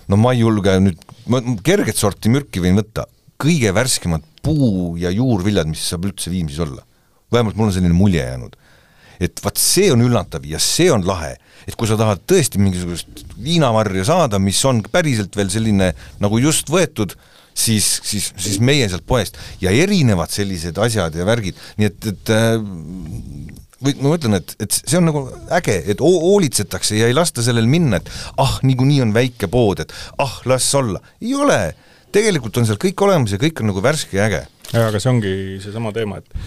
no 0.08 0.20
ma 0.20 0.34
ei 0.34 0.42
julge 0.42 0.78
nüüd, 0.82 1.04
ma 1.32 1.42
kerget 1.64 1.98
sorti 2.00 2.32
mürki 2.32 2.62
võin 2.64 2.78
võtta, 2.80 3.06
kõige 3.38 3.72
värskemad 3.74 4.24
puu- 4.42 4.96
ja 5.00 5.12
juurviljad, 5.14 5.68
mis 5.70 5.84
saab 5.90 6.08
üldse 6.08 6.32
Viimsis 6.32 6.60
olla. 6.64 6.84
vähemalt 7.32 7.56
mul 7.56 7.68
on 7.68 7.72
selline 7.72 7.94
mulje 7.94 8.22
jäänud. 8.24 8.56
Et 9.20 9.44
vaat 9.44 9.60
see 9.60 9.92
on 9.92 10.02
üllatav 10.04 10.46
ja 10.46 10.60
see 10.62 10.90
on 10.92 11.06
lahe 11.06 11.36
et 11.68 11.76
kui 11.76 11.88
sa 11.88 11.98
tahad 12.00 12.22
tõesti 12.28 12.60
mingisugust 12.62 13.24
viinamarja 13.44 14.06
saada, 14.08 14.40
mis 14.40 14.60
on 14.68 14.80
päriselt 14.92 15.36
veel 15.36 15.50
selline 15.52 15.90
nagu 16.22 16.40
just 16.40 16.70
võetud, 16.72 17.12
siis, 17.52 17.86
siis, 18.06 18.30
siis 18.40 18.58
meie 18.64 18.86
sealt 18.88 19.04
poest. 19.08 19.36
Ja 19.60 19.72
erinevad 19.74 20.32
sellised 20.32 20.78
asjad 20.80 21.18
ja 21.18 21.26
värgid, 21.28 21.58
nii 21.80 21.90
et, 21.90 22.08
et 22.12 22.32
äh, 22.32 22.56
või 23.84 23.96
ma 24.00 24.14
mõtlen, 24.14 24.38
et, 24.40 24.54
et 24.64 24.78
see 24.78 24.96
on 24.98 25.08
nagu 25.10 25.26
äge, 25.54 25.76
et 25.92 26.00
hoolitsetakse 26.02 26.98
ja 26.98 27.10
ei 27.10 27.16
lasta 27.16 27.44
sellel 27.44 27.68
minna, 27.70 28.00
et 28.00 28.08
ah, 28.40 28.58
niikuinii 28.66 29.02
on 29.04 29.12
väike 29.16 29.50
pood, 29.52 29.84
et 29.84 29.94
ah, 30.22 30.40
las 30.48 30.70
olla, 30.78 31.02
ei 31.22 31.34
ole, 31.36 31.60
tegelikult 32.14 32.58
on 32.58 32.66
seal 32.66 32.80
kõik 32.80 33.06
olemas 33.06 33.34
ja 33.34 33.42
kõik 33.42 33.62
on 33.62 33.70
nagu 33.72 33.84
värske 33.84 34.18
ja 34.18 34.26
äge. 34.30 34.42
jaa, 34.72 34.88
aga 34.88 34.98
see 35.02 35.12
ongi 35.12 35.36
seesama 35.62 35.92
teema, 35.94 36.22
et 36.22 36.42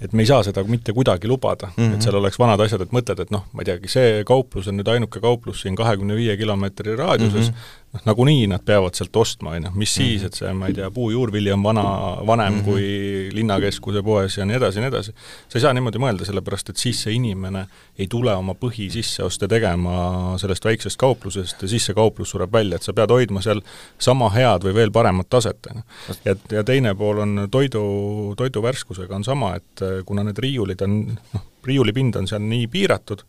et 0.00 0.12
me 0.12 0.24
ei 0.24 0.26
saa 0.26 0.42
seda 0.42 0.64
mitte 0.68 0.92
kuidagi 0.92 1.28
lubada 1.28 1.66
mm, 1.66 1.72
-hmm. 1.76 1.86
et 1.86 1.96
mhm. 1.96 2.00
seal 2.06 2.18
oleks 2.18 2.38
vanad 2.38 2.60
asjad, 2.60 2.82
et 2.82 2.92
mõtled, 2.92 3.20
et 3.20 3.30
noh, 3.30 3.46
ma 3.52 3.62
ei 3.62 3.70
teagi, 3.70 3.88
see 3.88 4.24
kauplus 4.26 4.68
on 4.68 4.78
nüüd 4.80 4.90
ainuke 4.90 5.20
kauplus 5.20 5.62
siin 5.62 5.76
kahekümne 5.76 6.16
viie 6.16 6.36
kilomeetri 6.36 6.96
raadiuses 6.96 7.50
mm, 7.50 7.54
-hmm 7.54 7.82
noh, 7.94 8.02
nagunii 8.08 8.46
nad 8.50 8.62
peavad 8.66 8.96
sealt 8.98 9.16
ostma, 9.16 9.54
on 9.54 9.68
ju, 9.68 9.70
mis 9.74 9.90
-hmm. 9.90 10.02
siis, 10.02 10.22
et 10.22 10.34
see, 10.34 10.52
ma 10.52 10.66
ei 10.66 10.74
tea, 10.74 10.90
puujuurvili 10.90 11.52
on 11.52 11.62
vana, 11.62 11.84
vanem 12.26 12.52
mm 12.52 12.60
-hmm. 12.60 12.64
kui 12.64 13.28
linnakeskuse 13.32 14.02
poes 14.02 14.38
ja 14.38 14.44
nii 14.44 14.56
edasi 14.56 14.78
ja 14.78 14.82
nii 14.82 14.88
edasi. 14.88 15.12
sa 15.48 15.58
ei 15.58 15.60
saa 15.60 15.72
niimoodi 15.72 15.98
mõelda, 15.98 16.24
sellepärast 16.24 16.70
et 16.70 16.76
siis 16.76 17.02
see 17.02 17.14
inimene 17.14 17.66
ei 17.98 18.06
tule 18.06 18.34
oma 18.34 18.54
põhisisseoste 18.54 19.48
tegema 19.48 20.34
sellest 20.38 20.64
väiksest 20.64 20.96
kauplusest 20.96 21.62
ja 21.62 21.68
siis 21.68 21.86
see 21.86 21.94
kauplus 21.94 22.30
sureb 22.30 22.52
välja, 22.52 22.76
et 22.76 22.82
sa 22.82 22.92
pead 22.92 23.10
hoidma 23.10 23.42
seal 23.42 23.60
sama 23.98 24.30
head 24.30 24.64
või 24.64 24.74
veel 24.74 24.90
paremat 24.90 25.28
taset, 25.28 25.66
on 25.70 25.76
ju. 25.76 26.14
ja, 26.24 26.36
ja 26.50 26.64
teine 26.64 26.94
pool 26.94 27.18
on 27.18 27.48
toidu, 27.50 28.34
toidu 28.36 28.62
värskusega 28.62 29.14
on 29.16 29.24
sama, 29.24 29.54
et 29.56 29.82
äh, 29.82 30.04
kuna 30.06 30.22
need 30.22 30.38
riiulid 30.38 30.82
on, 30.82 31.18
noh, 31.34 31.42
riiulipind 31.64 32.16
on 32.16 32.28
seal 32.28 32.42
nii 32.42 32.66
piiratud, 32.66 33.22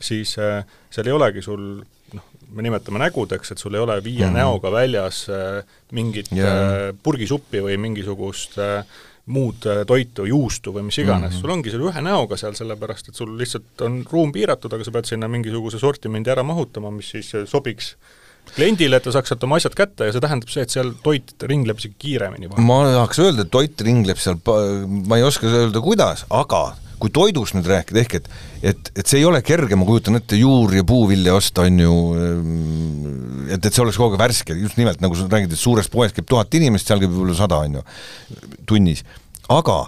siis 0.00 0.38
äh, 0.38 0.64
seal 0.90 1.06
ei 1.06 1.12
olegi 1.12 1.42
sul 1.42 1.84
me 2.54 2.64
nimetame 2.66 3.00
nägudeks, 3.02 3.52
et 3.52 3.62
sul 3.62 3.74
ei 3.74 3.82
ole 3.82 3.98
viie 4.04 4.24
mm 4.26 4.30
-hmm. 4.30 4.38
näoga 4.38 4.72
väljas 4.72 5.26
äh, 5.28 5.64
mingit 5.92 6.32
yeah. 6.32 6.48
äh, 6.48 6.96
purgisuppi 7.02 7.62
või 7.62 7.76
mingisugust 7.76 8.58
äh, 8.58 8.84
muud 9.26 9.64
toitu, 9.86 10.24
juustu 10.24 10.72
või 10.72 10.84
mis 10.86 10.98
iganes 10.98 11.30
mm, 11.30 11.36
-hmm. 11.36 11.40
sul 11.40 11.50
ongi 11.50 11.70
seal 11.70 11.82
ühe 11.82 12.02
näoga 12.02 12.36
seal, 12.36 12.54
sellepärast 12.54 13.08
et 13.08 13.14
sul 13.14 13.32
lihtsalt 13.38 13.82
on 13.82 14.04
ruum 14.10 14.32
piiratud, 14.32 14.72
aga 14.72 14.84
sa 14.84 14.90
pead 14.94 15.04
sinna 15.04 15.28
mingisuguse 15.28 15.78
sortimendi 15.78 16.30
ära 16.30 16.42
mahutama, 16.42 16.90
mis 16.90 17.10
siis 17.10 17.32
sobiks 17.44 17.96
kliendile, 18.54 18.96
et 18.96 19.02
ta 19.02 19.10
saaks 19.10 19.32
sealt 19.32 19.42
oma 19.42 19.58
asjad 19.58 19.74
kätte 19.74 20.06
ja 20.06 20.14
see 20.14 20.22
tähendab 20.22 20.52
see, 20.52 20.62
et 20.62 20.70
seal 20.70 20.92
toit 21.02 21.34
ringleb 21.42 21.82
isegi 21.82 21.94
kiiremini. 21.98 22.52
ma 22.62 22.80
tahaks 22.86 23.18
öelda, 23.18 23.42
et 23.42 23.50
toit 23.50 23.80
ringleb 23.80 24.22
seal, 24.22 24.38
ma 25.06 25.18
ei 25.18 25.26
oska 25.26 25.50
öelda, 25.50 25.82
kuidas, 25.82 26.22
aga 26.30 26.76
kui 27.00 27.12
toidust 27.12 27.56
nüüd 27.56 27.66
rääkida, 27.68 28.02
ehk 28.02 28.14
et 28.20 28.30
et, 28.72 28.90
et 28.96 29.04
see 29.06 29.20
ei 29.20 29.26
ole 29.28 29.42
kerge, 29.44 29.76
ma 29.78 29.86
kujutan 29.88 30.18
ette, 30.18 30.38
juur- 30.40 30.74
ja 30.74 30.84
puuvilja 30.86 31.34
osta, 31.36 31.66
on 31.68 31.82
ju, 31.82 31.96
et, 33.52 33.60
et 33.60 33.68
see 33.68 33.82
oleks 33.84 33.98
kogu 34.00 34.16
aeg 34.16 34.22
värske, 34.24 34.56
just 34.58 34.80
nimelt 34.80 35.02
nagu 35.04 35.18
sa 35.18 35.28
räägid, 35.28 35.52
et 35.52 35.60
suures 35.60 35.90
poes 35.92 36.14
käib 36.16 36.28
tuhat 36.30 36.54
inimest, 36.56 36.88
seal 36.88 37.02
käib 37.02 37.12
võib-olla 37.12 37.36
sada, 37.36 37.60
on 37.66 37.78
ju, 37.78 37.84
tunnis. 38.66 39.04
aga 39.52 39.84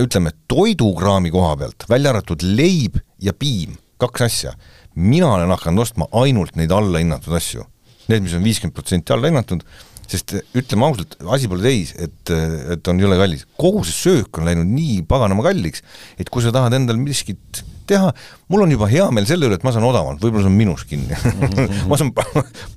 ütleme, 0.00 0.32
toidukraami 0.50 1.30
koha 1.30 1.54
pealt, 1.60 1.86
välja 1.90 2.10
arvatud 2.14 2.42
leib 2.42 2.98
ja 3.22 3.34
piim, 3.36 3.76
kaks 4.00 4.26
asja, 4.26 4.54
mina 4.98 5.28
olen 5.36 5.52
hakanud 5.54 5.84
ostma 5.84 6.08
ainult 6.18 6.56
neid 6.58 6.72
allahinnatud 6.74 7.36
asju. 7.38 7.66
Need, 8.10 8.24
mis 8.24 8.34
on 8.34 8.42
viiskümmend 8.42 8.74
protsenti 8.74 9.14
allahinnatud, 9.14 9.62
sest 10.10 10.34
ütleme 10.58 10.88
ausalt, 10.88 11.16
asi 11.30 11.48
pole 11.50 11.64
täis, 11.64 11.92
et, 11.98 12.32
et 12.74 12.90
on 12.90 13.00
jõle 13.00 13.18
kallis. 13.20 13.46
kogu 13.60 13.84
see 13.86 13.96
söök 13.96 14.40
on 14.40 14.48
läinud 14.48 14.70
nii 14.70 15.02
paganama 15.08 15.44
kalliks, 15.46 15.84
et 16.18 16.30
kui 16.32 16.44
sa 16.44 16.52
tahad 16.54 16.74
endal 16.76 16.98
miskit 17.00 17.62
teha, 17.90 18.12
mul 18.50 18.64
on 18.64 18.74
juba 18.74 18.88
hea 18.90 19.08
meel 19.14 19.26
selle 19.28 19.48
üle, 19.48 19.58
et 19.58 19.66
ma 19.66 19.72
saan 19.74 19.86
odavamalt, 19.88 20.22
võib-olla 20.22 20.46
see 20.46 20.52
on 20.52 20.58
minus 20.58 20.86
kinni. 20.86 21.16
Ma 21.90 21.98
saan 21.98 22.12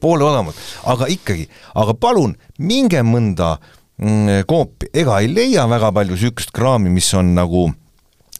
poole 0.01 0.25
odavamalt, 0.25 0.59
aga 0.89 1.09
ikkagi, 1.13 1.45
aga 1.79 1.95
palun, 1.97 2.33
minge 2.61 3.03
mõnda 3.05 3.53
mm, 4.01 4.47
koopi, 4.49 4.89
ega 5.03 5.19
ei 5.21 5.29
leia 5.29 5.67
väga 5.69 5.93
palju 5.95 6.17
niisugust 6.17 6.53
kraami, 6.55 6.91
mis 6.93 7.11
on 7.17 7.33
nagu 7.37 7.67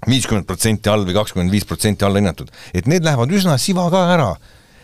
viiskümmend 0.09 0.49
protsenti 0.49 0.91
all 0.91 1.05
või 1.07 1.15
kakskümmend 1.15 1.53
viis 1.53 1.67
protsenti 1.69 2.05
alla 2.05 2.19
hinnatud, 2.19 2.49
et 2.75 2.89
need 2.89 3.05
lähevad 3.05 3.31
üsna 3.37 3.59
siva 3.61 3.85
ka 3.93 4.07
ära 4.15 4.33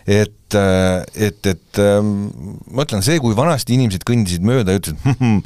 et, 0.05 0.55
äh, 0.55 1.03
et, 1.15 1.45
et 1.45 1.79
ähm, 1.79 2.29
ma 2.71 2.85
ütlen, 2.85 3.03
see, 3.05 3.19
kui 3.21 3.35
vanasti 3.37 3.75
inimesed 3.75 4.05
kõndisid 4.07 4.45
mööda 4.45 4.73
ja 4.73 4.81
ütlesid 4.81 5.19
hm, 5.19 5.41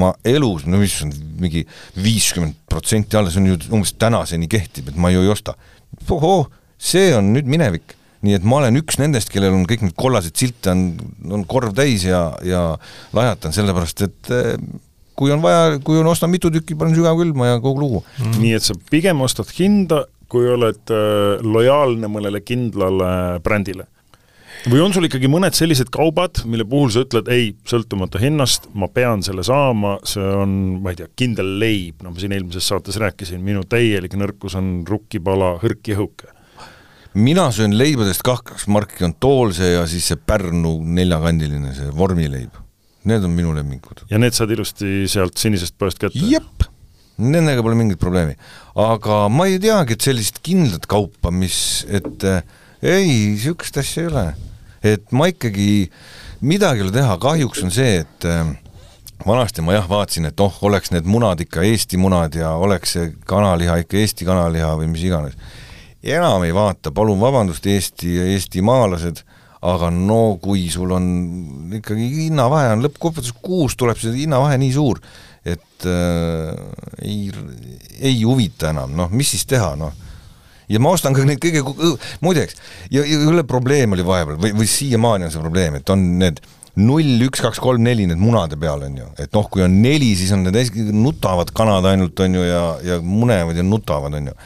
ma 0.00 0.12
elus, 0.26 0.66
no 0.68 0.80
mis 0.80 0.96
on 1.04 1.12
mingi 1.42 1.64
viiskümmend 1.98 2.58
protsenti 2.70 3.18
alla, 3.18 3.32
see 3.32 3.42
on 3.42 3.52
ju 3.52 3.60
umbes 3.70 3.94
tänaseni 4.00 4.50
kehtib, 4.50 4.90
et 4.92 4.98
ma 5.00 5.12
ju 5.14 5.22
ei 5.24 5.32
osta. 5.32 5.54
ohoo, 6.08 6.48
see 6.78 7.12
on 7.16 7.32
nüüd 7.34 7.48
minevik. 7.50 7.94
Nii 8.26 8.34
et 8.34 8.42
ma 8.42 8.58
olen 8.58 8.74
üks 8.80 8.96
nendest, 8.98 9.30
kellel 9.30 9.54
on 9.54 9.62
kõik 9.68 9.84
need 9.84 9.94
kollased 9.94 10.34
silte 10.34 10.72
on, 10.72 10.88
on 11.30 11.44
korv 11.46 11.70
täis 11.78 12.02
ja, 12.02 12.32
ja 12.42 12.62
lajatan, 13.14 13.54
sellepärast 13.54 14.02
et 14.08 14.30
äh, 14.34 14.56
kui 15.18 15.30
on 15.30 15.42
vaja, 15.42 15.76
kui 15.84 16.00
on, 16.00 16.08
ostan 16.10 16.32
mitu 16.32 16.50
tükki, 16.50 16.74
panen 16.78 16.96
sügavkülma 16.98 17.52
ja 17.52 17.60
kogu 17.62 17.84
lugu. 17.84 18.02
Mm.. 18.18 18.40
nii 18.42 18.56
et 18.58 18.66
sa 18.66 18.74
pigem 18.90 19.22
ostad 19.22 19.52
hinda, 19.54 20.02
kui 20.26 20.50
oled 20.50 20.90
äh, 20.90 21.38
lojaalne 21.46 22.10
mõnele 22.10 22.42
kindlale 22.42 23.12
brändile 23.44 23.86
või 24.66 24.80
on 24.82 24.94
sul 24.94 25.06
ikkagi 25.06 25.28
mõned 25.30 25.54
sellised 25.56 25.90
kaubad, 25.94 26.42
mille 26.48 26.66
puhul 26.68 26.90
sa 26.92 27.04
ütled, 27.04 27.28
ei, 27.32 27.52
sõltumata 27.68 28.20
hinnast, 28.22 28.68
ma 28.78 28.88
pean 28.92 29.22
selle 29.26 29.44
saama, 29.46 29.98
see 30.08 30.24
on, 30.24 30.54
ma 30.82 30.92
ei 30.92 31.00
tea, 31.00 31.10
kindel 31.18 31.54
leib, 31.60 32.02
no 32.02 32.12
ma 32.12 32.22
siin 32.22 32.34
eelmises 32.34 32.66
saates 32.70 32.98
rääkisin, 33.00 33.42
minu 33.44 33.64
täielik 33.68 34.16
nõrkus 34.18 34.58
on 34.58 34.82
rukkipala 34.88 35.56
hõrk 35.62 35.92
jõhuke. 35.92 36.32
mina 37.14 37.48
söön 37.52 37.76
leibadest 37.78 38.22
kaks 38.22 38.66
marki, 38.66 39.04
on 39.04 39.14
Toolse 39.20 39.72
ja 39.72 39.86
siis 39.86 40.06
see 40.10 40.16
Pärnu 40.16 40.78
neljakandiline, 40.84 41.74
see 41.74 41.90
vormileib. 41.94 42.50
need 43.04 43.24
on 43.24 43.30
minu 43.30 43.54
lemmikud. 43.54 44.06
ja 44.10 44.18
need 44.18 44.34
saad 44.34 44.50
ilusti 44.50 45.06
sealt 45.06 45.36
sinisest 45.36 45.78
poest 45.78 45.98
kätte? 45.98 46.18
jep, 46.18 46.66
nendega 47.18 47.62
pole 47.62 47.78
mingit 47.78 47.98
probleemi. 47.98 48.34
aga 48.74 49.28
ma 49.28 49.46
ei 49.46 49.58
teagi, 49.58 49.94
et 49.94 50.00
sellist 50.10 50.42
kindlat 50.42 50.86
kaupa, 50.86 51.30
mis, 51.30 51.86
et 51.88 52.24
äh, 52.24 52.42
ei, 52.82 53.08
niisugust 53.34 53.76
asja 53.80 54.04
ei 54.04 54.10
ole. 54.12 54.24
et 54.82 55.12
ma 55.12 55.26
ikkagi, 55.30 55.90
midagi 56.40 56.82
ei 56.82 56.86
ole 56.86 56.94
teha, 56.94 57.16
kahjuks 57.20 57.64
on 57.66 57.72
see, 57.74 58.02
et 58.04 58.26
äh, 58.28 58.52
vanasti 59.26 59.64
ma 59.66 59.74
jah, 59.74 59.88
vaatasin, 59.90 60.28
et 60.30 60.40
oh, 60.40 60.60
oleks 60.68 60.92
need 60.94 61.08
munad 61.10 61.40
ikka 61.42 61.64
Eesti 61.66 61.98
munad 61.98 62.38
ja 62.38 62.52
oleks 62.54 62.94
see 62.96 63.10
kanaliha 63.26 63.80
ikka 63.82 63.98
Eesti 63.98 64.28
kanaliha 64.28 64.76
või 64.78 64.92
mis 64.92 65.02
iganes. 65.08 65.34
enam 66.02 66.44
ei 66.46 66.54
vaata, 66.54 66.92
palun 66.94 67.20
vabandust, 67.20 67.66
Eesti, 67.66 68.14
eestimaalased 68.34 69.24
aga 69.66 69.90
no 69.90 70.38
kui 70.42 70.68
sul 70.70 70.92
on 70.94 71.06
ikkagi 71.80 72.06
hinnavahe 72.28 72.74
on 72.76 72.84
lõppkokkuvõttes 72.84 73.34
kuus 73.42 73.74
tuleb 73.78 73.98
see 73.98 74.14
hinnavahe 74.20 74.58
nii 74.60 74.70
suur, 74.74 75.00
et 75.42 75.86
äh, 75.88 76.52
ei, 77.02 77.32
ei 77.98 78.20
huvita 78.22 78.70
enam, 78.70 78.94
noh, 78.98 79.10
mis 79.10 79.34
siis 79.34 79.46
teha, 79.50 79.72
noh. 79.78 80.06
Ja 80.68 80.82
ma 80.82 80.92
ostan 80.96 81.16
ka 81.16 81.24
neid 81.26 81.40
kõige, 81.42 81.64
muideks, 82.24 82.58
ja, 82.92 83.02
ja 83.02 83.24
jälle 83.24 83.44
probleem 83.48 83.96
oli 83.96 84.06
vahepeal 84.06 84.40
või, 84.40 84.54
või 84.60 84.70
siiamaani 84.70 85.28
on 85.28 85.34
see 85.34 85.44
probleem, 85.44 85.78
et 85.80 85.92
on 85.94 86.04
need 86.20 86.42
null, 86.78 87.24
üks, 87.26 87.42
kaks, 87.42 87.60
kolm, 87.62 87.82
neli 87.82 88.06
need 88.08 88.20
munade 88.20 88.58
peal, 88.60 88.84
on 88.86 89.00
ju, 89.00 89.08
et 89.18 89.32
noh, 89.34 89.48
kui 89.50 89.64
on 89.64 89.80
neli, 89.82 90.12
siis 90.18 90.30
on 90.34 90.44
need 90.46 90.92
nutavad 90.94 91.50
kanad 91.56 91.88
ainult, 91.90 92.20
on 92.24 92.38
ju, 92.38 92.44
ja, 92.46 92.62
ja 92.86 93.00
munevad 93.02 93.58
ja 93.58 93.64
nutavad, 93.66 94.14
on 94.20 94.30
ju. 94.30 94.36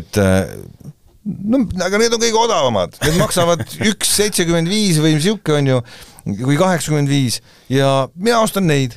et 0.00 0.20
äh, 0.22 0.54
no 1.24 1.62
aga 1.84 2.00
need 2.00 2.14
on 2.16 2.22
kõige 2.22 2.40
odavamad, 2.40 2.96
need 3.04 3.18
maksavad 3.20 3.64
üks 3.90 4.14
seitsekümmend 4.20 4.70
viis 4.70 5.00
või 5.02 5.16
niisugune 5.18 5.58
on 5.58 5.72
ju, 5.72 5.80
või 6.46 6.60
kaheksakümmend 6.60 7.10
viis 7.10 7.40
ja 7.72 8.08
mina 8.14 8.40
ostan 8.44 8.68
neid, 8.70 8.96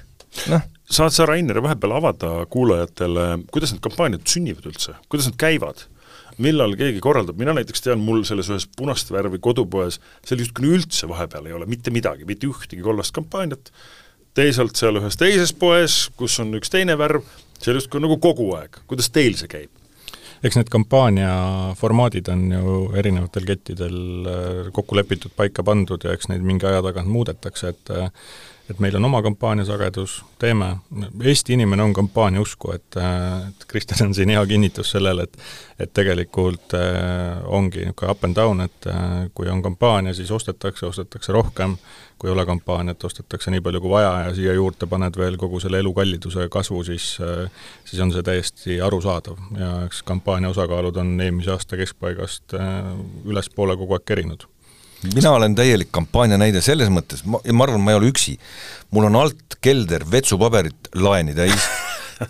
noh. 0.51 0.63
saad 0.87 1.15
sa, 1.15 1.27
Rainer, 1.27 1.59
vahepeal 1.65 1.97
avada 1.97 2.35
kuulajatele, 2.53 3.31
kuidas 3.51 3.75
need 3.75 3.83
kampaaniad 3.83 4.23
sünnivad 4.29 4.71
üldse, 4.71 4.95
kuidas 5.09 5.31
nad 5.31 5.39
käivad? 5.41 5.87
Millal 6.41 6.77
keegi 6.79 7.01
korraldab, 7.03 7.37
mina 7.39 7.55
näiteks 7.57 7.85
tean, 7.85 8.01
mul 8.03 8.23
selles 8.27 8.49
ühes 8.51 8.65
punast 8.77 9.11
värvi 9.13 9.41
kodupoes, 9.43 9.99
seal 10.25 10.41
justkui 10.43 10.73
üldse 10.77 11.09
vahepeal 11.09 11.49
ei 11.49 11.57
ole 11.57 11.67
mitte 11.69 11.93
midagi, 11.93 12.27
mitte 12.29 12.49
ühtegi 12.49 12.81
kollast 12.85 13.13
kampaaniat, 13.15 13.71
teisalt 14.37 14.79
seal 14.79 14.97
ühes 15.01 15.19
teises 15.19 15.53
poes, 15.53 16.07
kus 16.17 16.39
on 16.43 16.53
üks 16.57 16.73
teine 16.73 16.97
värv, 16.99 17.25
seal 17.59 17.77
justkui 17.79 18.01
nagu 18.03 18.17
kogu 18.21 18.51
aeg, 18.57 18.81
kuidas 18.89 19.11
teil 19.13 19.37
see 19.39 19.51
käib? 19.51 19.71
eks 20.43 20.57
need 20.59 20.67
kampaania 20.67 21.33
formaadid 21.79 22.27
on 22.33 22.41
ju 22.51 22.73
erinevatel 22.99 23.45
kettidel 23.47 23.93
äh, 24.27 24.71
kokku 24.75 24.97
lepitud, 24.99 25.31
paika 25.37 25.63
pandud 25.63 26.03
ja 26.03 26.11
eks 26.11 26.27
neid 26.31 26.43
mingi 26.43 26.67
aja 26.67 26.81
tagant 26.83 27.07
muudetakse, 27.07 27.71
et 27.71 27.93
äh, 27.95 28.09
et 28.69 28.79
meil 28.79 28.95
on 28.95 29.05
oma 29.05 29.21
kampaaniasagedus, 29.21 30.23
teeme, 30.39 30.69
Eesti 31.23 31.53
inimene 31.57 31.83
on 31.83 31.93
kampaania 31.93 32.41
usku, 32.41 32.71
et, 32.71 32.95
et 32.95 33.65
Kristjan 33.67 34.07
on 34.07 34.15
siin 34.15 34.31
hea 34.31 34.45
kinnitus 34.47 34.93
sellele, 34.95 35.27
et 35.27 35.37
et 35.83 35.89
tegelikult 35.93 36.75
äh, 36.77 37.41
ongi 37.49 37.81
niisugune 37.81 38.11
up 38.11 38.23
and 38.23 38.37
down, 38.37 38.61
et 38.61 38.87
äh, 38.87 39.25
kui 39.35 39.49
on 39.49 39.61
kampaania, 39.65 40.13
siis 40.13 40.31
ostetakse, 40.31 40.85
ostetakse 40.85 41.33
rohkem, 41.33 41.75
kui 42.21 42.29
ei 42.29 42.33
ole 42.35 42.45
kampaaniat, 42.45 43.03
ostetakse 43.03 43.51
nii 43.51 43.63
palju 43.65 43.81
kui 43.83 43.91
vaja 43.91 44.13
ja 44.27 44.35
siia 44.37 44.53
juurde 44.53 44.87
paned 44.87 45.17
veel 45.19 45.35
kogu 45.41 45.59
selle 45.59 45.81
elukalliduse 45.83 46.45
kasvu, 46.53 46.83
siis 46.87 47.17
äh, 47.25 47.49
siis 47.89 47.99
on 48.05 48.13
see 48.13 48.23
täiesti 48.23 48.79
arusaadav. 48.85 49.41
Ja 49.59 49.73
eks 49.87 50.03
kampaania 50.07 50.53
osakaalud 50.53 51.01
on 51.01 51.17
eelmise 51.19 51.51
aasta 51.51 51.79
keskpaigast 51.81 52.55
äh, 52.55 52.93
ülespoole 53.25 53.75
kogu 53.81 53.97
aeg 53.97 54.07
kerinud 54.07 54.47
mina 55.13 55.31
olen 55.31 55.55
täielik 55.55 55.91
kampaania 55.93 56.37
näide 56.39 56.61
selles 56.63 56.91
mõttes, 56.93 57.23
ma, 57.25 57.41
ma 57.51 57.67
arvan, 57.67 57.83
ma 57.83 57.93
ei 57.93 57.99
ole 57.99 58.11
üksi. 58.13 58.37
mul 58.93 59.09
on 59.09 59.17
alt 59.19 59.57
kelder 59.63 60.05
vetsupaberit 60.11 60.91
laeni 60.95 61.35
täis, 61.35 61.67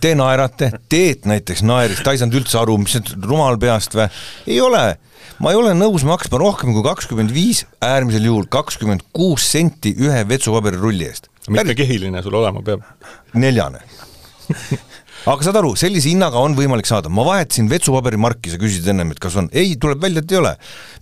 te 0.04 0.14
naerate, 0.18 0.72
Teet 0.90 1.28
näiteks 1.30 1.64
naeris, 1.66 2.02
ta 2.04 2.14
ei 2.14 2.22
saanud 2.22 2.40
üldse 2.42 2.60
aru, 2.62 2.78
mis 2.82 2.96
see 2.96 3.18
rumal 3.24 3.60
peast 3.62 3.98
või, 3.98 4.08
ei 4.48 4.62
ole. 4.64 4.86
ma 5.44 5.52
ei 5.52 5.60
ole 5.60 5.74
nõus 5.78 6.06
maksma 6.08 6.40
rohkem 6.42 6.74
kui 6.76 6.86
kakskümmend 6.86 7.34
viis, 7.36 7.66
äärmisel 7.84 8.30
juhul 8.30 8.48
kakskümmend 8.52 9.06
kuus 9.14 9.46
senti 9.56 9.96
ühe 10.00 10.24
vetsupaberirulli 10.30 11.10
eest. 11.10 11.30
mitme 11.50 11.76
kehiline 11.78 12.24
sul 12.26 12.42
olema 12.42 12.64
peab? 12.66 12.88
neljane 13.34 13.84
aga 15.26 15.48
saad 15.48 15.58
aru, 15.62 15.74
sellise 15.80 16.12
hinnaga 16.12 16.42
on 16.44 16.58
võimalik 16.58 16.90
saada, 16.90 17.12
ma 17.14 17.26
vahetasin 17.28 17.70
vetsupaberimarki, 17.72 18.54
sa 18.54 18.62
küsisid 18.62 18.90
ennem, 18.94 19.14
et 19.16 19.22
kas 19.24 19.38
on, 19.40 19.50
ei, 19.56 19.76
tuleb 19.80 20.02
välja, 20.04 20.24
et 20.24 20.34
ei 20.34 20.40
ole. 20.42 20.54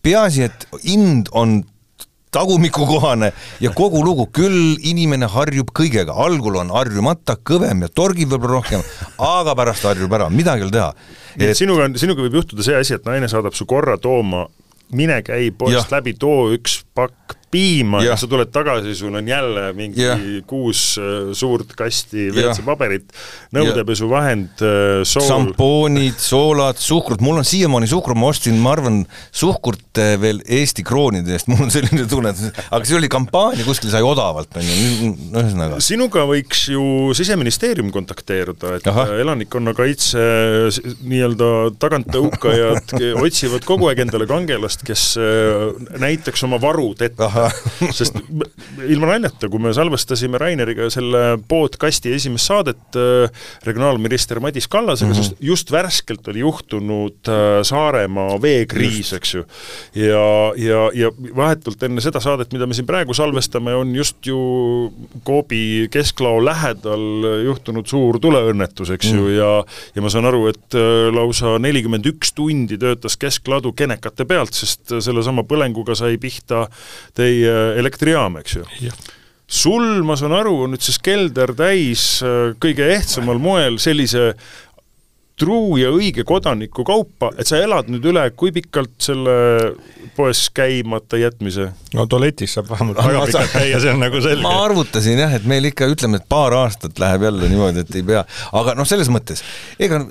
peaasi, 0.06 0.48
et 0.50 0.68
hind 0.86 1.32
on 1.38 1.62
tagumikukohane 2.32 3.32
ja 3.60 3.74
kogu 3.76 4.04
lugu, 4.06 4.28
küll 4.32 4.78
inimene 4.88 5.28
harjub 5.32 5.74
kõigega, 5.76 6.16
algul 6.26 6.62
on 6.62 6.72
harjumata, 6.72 7.36
kõvem 7.36 7.84
ja 7.84 7.92
torgib 7.92 8.32
võib-olla 8.32 8.62
rohkem, 8.62 8.86
aga 9.20 9.56
pärast 9.60 9.90
harjub 9.90 10.16
ära, 10.16 10.30
midagi 10.32 10.64
ei 10.64 10.70
ole 10.70 10.78
teha. 10.78 10.94
nii 11.42 11.52
et 11.52 11.60
sinuga, 11.60 11.90
sinuga 12.00 12.24
võib 12.24 12.40
juhtuda 12.40 12.64
see 12.64 12.80
asi, 12.80 12.96
et 12.96 13.08
naine 13.10 13.28
saadab 13.32 13.58
su 13.58 13.68
korra 13.68 13.98
tooma 14.00 14.46
mine 14.96 15.20
käi 15.26 15.52
poest 15.56 15.92
läbi, 15.92 16.16
too 16.20 16.52
üks 16.56 16.82
pakk 16.96 17.38
piima 17.52 18.00
ja. 18.02 18.14
ja 18.14 18.18
sa 18.20 18.30
tuled 18.32 18.52
tagasi, 18.54 18.94
sul 18.96 19.16
on 19.16 19.28
jälle 19.28 19.66
mingi 19.76 20.04
ja. 20.04 20.16
kuus 20.48 20.96
äh, 21.02 21.32
suurt 21.38 21.74
kasti 21.78 22.30
WC-paberit, 22.32 23.12
nõudepesuvahend, 23.56 24.64
äh, 24.64 25.02
sool. 25.08 25.28
šampoonid, 25.28 26.16
soolad, 26.22 26.80
suhkrut, 26.82 27.24
mul 27.24 27.42
on 27.42 27.48
siiamaani 27.48 27.90
suhkrut, 27.92 28.20
ma 28.20 28.30
ostsin, 28.32 28.60
ma 28.62 28.76
arvan, 28.78 29.02
suhkrut 29.36 30.00
äh, 30.00 30.14
veel 30.22 30.40
Eesti 30.48 30.86
kroonide 30.88 31.36
eest, 31.36 31.50
mul 31.52 31.66
on 31.68 31.74
selline 31.74 32.08
tunne, 32.12 32.32
aga 32.32 32.82
see 32.88 32.98
oli 32.98 33.12
kampaania, 33.12 33.68
kuskil 33.68 33.92
sai 33.92 34.04
odavalt, 34.06 34.56
on 34.56 34.68
ju, 34.68 35.12
ühesõnaga. 35.34 35.82
sinuga 35.84 36.26
võiks 36.30 36.66
ju 36.72 36.86
Siseministeerium 37.18 37.92
kontakteeruda, 37.92 38.78
et 38.80 38.88
Aha. 38.88 39.08
elanikkonnakaitse 39.26 40.24
nii-öelda 41.04 41.52
taganttõukajad 41.82 42.96
otsivad 43.26 43.68
kogu 43.68 43.92
aeg 43.92 44.06
endale 44.06 44.30
kangelast, 44.30 44.86
kes 44.88 45.10
näitaks 46.00 46.48
oma 46.48 46.62
varud 46.62 47.04
ette 47.04 47.28
sest 47.98 48.18
ilma 48.88 49.12
naljata, 49.14 49.50
kui 49.52 49.62
me 49.62 49.74
salvestasime 49.76 50.40
Raineriga 50.42 50.90
selle 50.94 51.38
podcasti 51.50 52.14
esimest 52.16 52.50
saadet 52.50 53.00
äh, 53.00 53.44
regionaalminister 53.68 54.40
Madis 54.44 54.68
Kallasega 54.72 55.12
mm, 55.12 55.18
-hmm. 55.18 55.24
sest 55.24 55.36
just 55.40 55.72
värskelt 55.72 56.28
oli 56.28 56.40
juhtunud 56.40 57.28
äh, 57.28 57.62
Saaremaa 57.64 58.42
veekriis, 58.42 59.14
eks 59.14 59.34
ju. 59.34 59.46
ja, 59.96 60.54
ja, 60.56 60.82
ja 60.94 61.12
vahetult 61.36 61.84
enne 61.84 62.02
seda 62.02 62.20
saadet, 62.20 62.54
mida 62.54 62.68
me 62.68 62.74
siin 62.74 62.88
praegu 62.88 63.14
salvestame, 63.14 63.76
on 63.76 63.96
just 63.96 64.26
ju 64.26 64.40
Coopi 65.26 65.88
kesklao 65.92 66.46
lähedal 66.46 67.44
juhtunud 67.46 67.88
suur 67.88 68.20
tuleõnnetus, 68.20 68.90
eks 68.90 69.12
mm. 69.12 69.18
ju, 69.18 69.28
ja 69.38 69.52
ja 69.96 70.02
ma 70.02 70.10
saan 70.10 70.26
aru, 70.30 70.48
et 70.52 70.78
äh, 70.78 71.10
lausa 71.14 71.58
nelikümmend 71.60 72.06
üks 72.12 72.34
tundi 72.36 72.78
töötas 72.82 73.18
keskladu 73.18 73.74
kenekate 73.78 74.26
pealt, 74.26 74.54
sest 74.54 74.94
sellesama 75.00 75.44
põlenguga 75.48 75.96
sai 75.98 76.18
pihta 76.22 76.66
teie 77.18 77.31
teie 77.32 77.56
elektrijaam, 77.82 78.39
eks 78.41 78.60
ju. 78.60 78.91
sul, 79.52 80.04
ma 80.08 80.15
saan 80.20 80.36
aru, 80.38 80.62
on 80.65 80.76
nüüd 80.76 80.84
siis 80.84 81.00
kelder 81.04 81.56
täis 81.58 82.20
äh, 82.26 82.52
kõige 82.62 82.91
ehtsamal 82.94 83.41
moel 83.41 83.80
sellise 83.82 84.32
truu 85.41 85.78
ja 85.80 85.89
õige 85.94 86.26
kodaniku 86.28 86.86
kaupa, 86.88 87.32
et 87.39 87.50
sa 87.50 87.60
elad 87.62 87.89
nüüd 87.91 88.06
üle, 88.12 88.24
kui 88.38 88.52
pikalt 88.54 88.94
selle 89.02 89.34
poes 90.17 90.44
käimata 90.54 91.20
jätmise? 91.22 91.72
no 91.98 92.06
tualetis 92.10 92.58
saab 92.58 92.70
vähemalt 92.72 93.00
väga 93.02 93.24
pikalt 93.30 93.56
käia, 93.56 93.80
see 93.82 93.94
on 93.94 94.04
nagu 94.04 94.22
selge. 94.26 94.44
ma 94.46 94.58
arvutasin 94.65 95.24
jah, 95.24 95.38
et 95.38 95.48
meil 95.50 95.72
ikka 95.72 95.89
ütleme, 95.91 96.22
et 96.22 96.28
paar 96.32 96.56
aastat 96.60 97.00
läheb 97.02 97.26
jälle 97.30 97.50
niimoodi, 97.52 97.86
et 97.86 97.98
ei 97.98 98.06
pea, 98.12 98.26
aga 98.62 98.76
noh, 98.78 98.88
selles 98.88 99.10
mõttes, 99.13 99.44
ega 99.82 100.04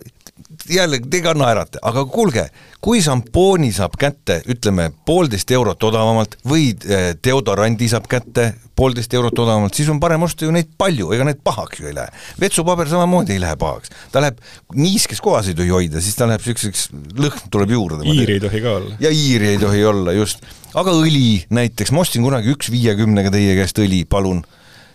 jälle, 0.68 1.00
te 1.10 1.20
ka 1.24 1.34
naerate, 1.34 1.80
aga 1.82 2.04
kuulge, 2.10 2.46
kui 2.80 3.00
šampooni 3.04 3.72
saab 3.72 3.96
kätte, 4.00 4.40
ütleme, 4.50 4.90
poolteist 5.06 5.50
eurot 5.54 5.82
odavamalt 5.90 6.36
või 6.48 6.70
eh, 6.88 7.12
deodorandi 7.24 7.88
saab 7.90 8.08
kätte 8.10 8.52
poolteist 8.80 9.14
eurot 9.14 9.38
odavamalt, 9.42 9.76
siis 9.76 9.90
on 9.92 10.00
parem 10.00 10.22
osta 10.24 10.46
ju 10.46 10.52
neid 10.54 10.70
palju, 10.80 11.10
ega 11.14 11.26
need 11.28 11.42
pahaks 11.44 11.82
ju 11.82 11.90
ei 11.90 11.96
lähe. 11.96 12.12
vetsupaber 12.40 12.88
samamoodi 12.88 13.36
ei 13.36 13.42
lähe 13.42 13.56
pahaks, 13.60 13.92
ta 14.12 14.22
läheb, 14.24 14.40
niiskes 14.76 15.20
kohas 15.24 15.50
ei 15.50 15.56
tohi 15.58 15.72
hoida, 15.74 16.00
siis 16.00 16.16
ta 16.16 16.28
läheb 16.30 16.44
niisuguseks, 16.44 16.86
lõhn 17.20 17.50
tuleb 17.52 17.74
juurde. 17.76 18.04
iiri 18.08 18.38
ei 18.38 18.44
tohi 18.46 18.62
ka 18.64 18.76
olla. 18.78 18.96
ja 19.02 19.12
iiri 19.12 19.54
ei 19.54 19.60
tohi 19.60 19.84
olla, 19.84 20.14
just. 20.16 20.46
aga 20.74 20.94
õli 20.96 21.42
näiteks, 21.52 21.92
ma 21.92 22.06
ostsin 22.06 22.24
kunagi 22.24 22.54
üks 22.54 22.72
viiekümnega 22.72 23.32
teie 23.34 23.58
käest 23.58 23.80
õli, 23.84 24.04
palun. 24.08 24.44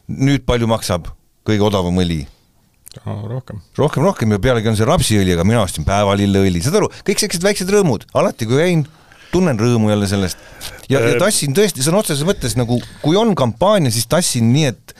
nüüd 0.09 0.45
palju 0.49 0.69
maksab 0.71 1.11
kõige 1.45 1.69
odavam 1.69 2.01
õli? 2.01 2.23
Rohkem. 3.03 3.61
rohkem, 3.77 4.05
rohkem 4.05 4.35
ja 4.35 4.41
pealegi 4.41 4.71
on 4.71 4.77
see 4.79 4.87
rapsiõli, 4.87 5.33
aga 5.35 5.45
mina 5.47 5.63
ostsin 5.65 5.87
päevalilleõli, 5.87 6.63
saad 6.63 6.79
aru, 6.81 6.91
kõik 7.07 7.21
sellised 7.21 7.45
väiksed 7.45 7.73
rõõmud, 7.73 8.07
alati 8.17 8.47
kui 8.49 8.61
käin, 8.61 8.85
tunnen 9.33 9.59
rõõmu 9.59 9.91
jälle 9.91 10.07
sellest. 10.09 10.41
ja, 10.89 10.99
ja 10.99 11.13
äh, 11.13 11.19
tassin 11.21 11.55
tõesti 11.57 11.85
sõna 11.85 12.01
otseses 12.03 12.25
mõttes 12.27 12.55
nagu, 12.59 12.79
kui 13.03 13.19
on 13.19 13.35
kampaania, 13.37 13.93
siis 13.93 14.07
tassin 14.11 14.51
nii, 14.53 14.73
et 14.73 14.95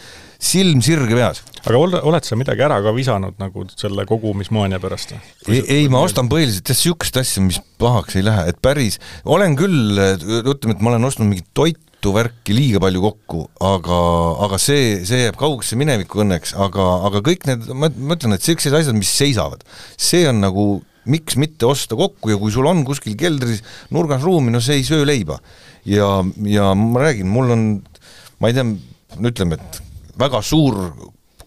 silm 0.46 0.82
sirge 0.86 1.16
peas. 1.16 1.42
aga 1.64 1.80
ole, 1.80 2.02
oled 2.06 2.28
sa 2.28 2.38
midagi 2.38 2.66
ära 2.66 2.82
ka 2.84 2.94
visanud 2.96 3.40
nagu 3.42 3.66
selle 3.74 4.06
kogumismaania 4.10 4.82
pärast? 4.84 5.16
ei, 5.48 5.64
ei, 5.64 5.88
ma 5.92 6.04
ostan 6.06 6.30
põhiliselt 6.32 6.70
jah, 6.70 6.78
niisugust 6.78 7.18
asja, 7.22 7.44
mis 7.46 7.62
pahaks 7.82 8.20
ei 8.20 8.26
lähe, 8.28 8.50
et 8.52 8.62
päris, 8.64 9.00
olen 9.24 9.58
küll, 9.60 9.96
ütleme, 10.44 10.76
et 10.76 10.84
ma 10.84 10.94
olen 10.94 11.10
ostnud 11.10 11.32
mingit 11.32 11.50
toitu, 11.58 11.82
jutuvärki 12.06 12.54
liiga 12.54 12.80
palju 12.84 13.02
kokku, 13.02 13.40
aga, 13.66 14.00
aga 14.46 14.60
see, 14.62 15.02
see 15.08 15.24
jääb 15.24 15.38
kaugesse 15.40 15.78
minevikku 15.80 16.22
õnneks, 16.22 16.54
aga, 16.62 16.86
aga 17.10 17.22
kõik 17.26 17.48
need, 17.50 17.66
ma, 17.74 17.90
ma 17.90 18.18
ütlen, 18.18 18.36
et 18.36 18.46
sellised 18.46 18.76
asjad, 18.78 18.98
mis 18.98 19.10
seisavad, 19.10 19.66
see 19.98 20.28
on 20.30 20.44
nagu 20.44 20.68
miks 21.10 21.38
mitte 21.42 21.66
osta 21.70 21.98
kokku 21.98 22.32
ja 22.32 22.38
kui 22.42 22.54
sul 22.54 22.70
on 22.70 22.84
kuskil 22.86 23.18
keldris 23.18 23.64
nurgas 23.94 24.24
ruumi, 24.26 24.54
no 24.54 24.62
see 24.62 24.80
ei 24.82 24.86
söö 24.86 25.06
leiba. 25.06 25.40
ja, 25.86 26.22
ja 26.46 26.72
ma 26.78 27.02
räägin, 27.08 27.30
mul 27.30 27.52
on, 27.54 27.66
ma 28.42 28.50
ei 28.50 28.58
tea, 28.58 28.66
no 29.18 29.34
ütleme, 29.34 29.58
et 29.58 29.82
väga 30.22 30.42
suur 30.46 30.78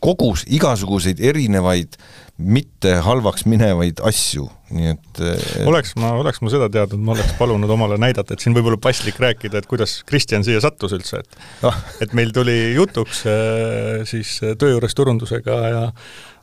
kogus 0.03 0.45
igasuguseid 0.47 1.23
erinevaid 1.23 1.99
mitte 2.39 2.99
halvaks 3.03 3.47
minevaid 3.51 4.03
asju, 4.07 4.47
nii 4.75 4.93
et 4.93 5.21
oleks 5.69 5.95
ma, 6.01 6.13
oleks 6.21 6.43
ma 6.45 6.53
seda 6.53 6.69
teadnud, 6.73 7.01
ma 7.05 7.15
oleks 7.17 7.35
palunud 7.39 7.71
omale 7.73 7.99
näidata, 8.01 8.35
et 8.35 8.45
siin 8.45 8.57
võib 8.57 8.71
olla 8.71 8.81
paslik 8.83 9.21
rääkida, 9.23 9.63
et 9.63 9.69
kuidas 9.71 9.99
Kristjan 10.09 10.45
siia 10.47 10.61
sattus 10.65 10.95
üldse, 10.97 11.23
et 11.25 11.69
ah. 11.69 11.79
et 12.05 12.15
meil 12.17 12.33
tuli 12.37 12.75
jutuks 12.77 13.25
äh, 13.31 14.07
siis 14.09 14.39
töö 14.61 14.75
juures 14.77 14.97
turundusega 14.99 15.61
ja 15.73 15.85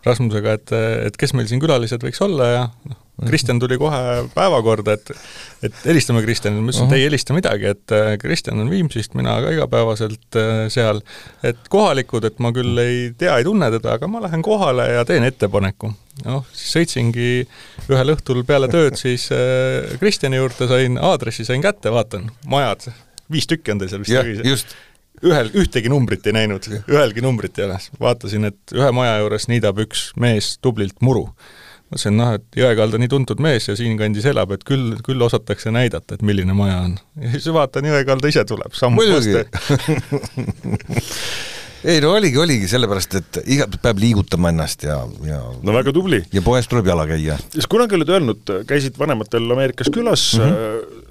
Rasmusega, 0.06 0.60
et, 0.60 0.76
et 1.10 1.18
kes 1.18 1.34
meil 1.38 1.50
siin 1.50 1.62
külalised 1.64 2.04
võiks 2.06 2.22
olla 2.22 2.52
ja 2.52 2.64
noh, 2.90 3.05
Kristjan 3.24 3.60
tuli 3.60 3.78
kohe 3.80 4.26
päevakorda, 4.36 4.96
et 4.98 5.12
et 5.64 5.78
helistame 5.88 6.22
Kristjanile, 6.22 6.62
ma 6.62 6.70
ütlesin, 6.70 6.90
et 6.90 6.98
ei 6.98 7.06
helista 7.06 7.36
midagi, 7.36 7.70
et 7.72 7.94
äh, 7.96 8.10
Kristjan 8.22 8.60
on 8.62 8.70
Viimsist, 8.70 9.16
mina 9.18 9.38
ka 9.42 9.54
igapäevaselt 9.56 10.38
äh, 10.40 10.66
seal, 10.74 11.00
et 11.48 11.62
kohalikud, 11.72 12.28
et 12.28 12.42
ma 12.44 12.52
küll 12.56 12.82
ei 12.82 12.98
tea, 13.18 13.38
ei 13.40 13.48
tunne 13.48 13.72
teda, 13.78 13.96
aga 13.96 14.10
ma 14.12 14.22
lähen 14.26 14.44
kohale 14.46 14.90
ja 14.98 15.06
teen 15.08 15.24
ettepaneku. 15.28 15.94
noh, 16.26 16.44
siis 16.52 16.76
sõitsingi 16.76 17.30
ühel 17.92 18.14
õhtul 18.16 18.44
peale 18.48 18.70
tööd 18.72 19.00
siis 19.00 19.30
äh, 19.36 19.96
Kristjani 20.02 20.42
juurde, 20.42 20.68
sain 20.72 21.00
aadressi, 21.00 21.48
sain 21.48 21.64
kätte, 21.64 21.96
vaatan, 21.96 22.30
majad, 22.52 22.90
viis 23.32 23.48
tükki 23.48 23.74
on 23.74 23.82
teil 23.82 23.96
seal 23.96 24.04
vist 24.04 24.76
ühel, 25.24 25.50
ühtegi 25.56 25.90
numbrit 25.90 26.28
ei 26.28 26.36
näinud, 26.36 26.68
ühelgi 26.92 27.24
numbrit 27.24 27.60
ei 27.60 27.70
ole. 27.70 27.80
vaatasin, 28.00 28.52
et 28.52 28.76
ühe 28.76 28.92
maja 28.96 29.22
juures 29.24 29.48
niidab 29.48 29.80
üks 29.86 30.10
mees 30.20 30.58
tublilt 30.60 31.00
muru 31.00 31.30
mõtlesin, 31.96 32.18
noh, 32.20 32.36
et 32.36 32.60
Jõekalda 32.60 33.00
nii 33.00 33.12
tuntud 33.12 33.42
mees 33.44 33.70
ja 33.70 33.76
siinkandis 33.80 34.28
elab, 34.28 34.52
et 34.56 34.64
küll, 34.68 34.98
küll 35.06 35.22
osatakse 35.24 35.72
näidata, 35.72 36.18
et 36.18 36.26
milline 36.26 36.54
maja 36.58 36.82
on. 36.84 36.98
ja 37.24 37.32
siis 37.38 37.48
vaatan, 37.56 37.88
Jõekalda 37.92 38.32
ise 38.32 38.46
tuleb, 38.48 38.76
samm 38.76 39.00
muidugi 39.00 39.40
ei 41.86 42.02
no 42.02 42.16
oligi, 42.18 42.38
oligi 42.42 42.68
sellepärast, 42.70 43.18
et 43.22 43.40
iga, 43.56 43.70
peab 43.82 44.00
liigutama 44.02 44.52
ennast 44.52 44.84
ja, 44.88 45.00
ja 45.26 45.40
no 45.40 45.76
väga 45.76 45.94
tubli. 45.96 46.24
ja 46.34 46.44
poes 46.46 46.68
tuleb 46.72 46.88
jala 46.90 47.08
käia. 47.10 47.40
siis 47.54 47.70
kunagi 47.72 47.98
olid 47.98 48.12
öelnud, 48.18 48.54
käisid 48.68 49.00
vanematel 49.00 49.52
Ameerikas 49.56 49.92
külas 49.94 50.32
mm, 50.40 50.54
-hmm 50.54 51.04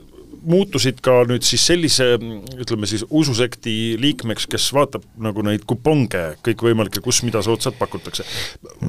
muutusid 0.44 1.00
ka 1.04 1.22
nüüd 1.28 1.44
siis 1.46 1.64
sellise, 1.66 2.14
ütleme 2.60 2.88
siis 2.90 3.04
ususekti 3.10 3.96
liikmeks, 4.00 4.46
kes 4.50 4.70
vaatab 4.76 5.04
nagu 5.20 5.44
neid 5.46 5.66
kuponge 5.68 6.24
kõikvõimalikke, 6.46 7.02
kus 7.04 7.22
mida 7.26 7.42
soodsalt 7.44 7.78
pakutakse. 7.80 8.26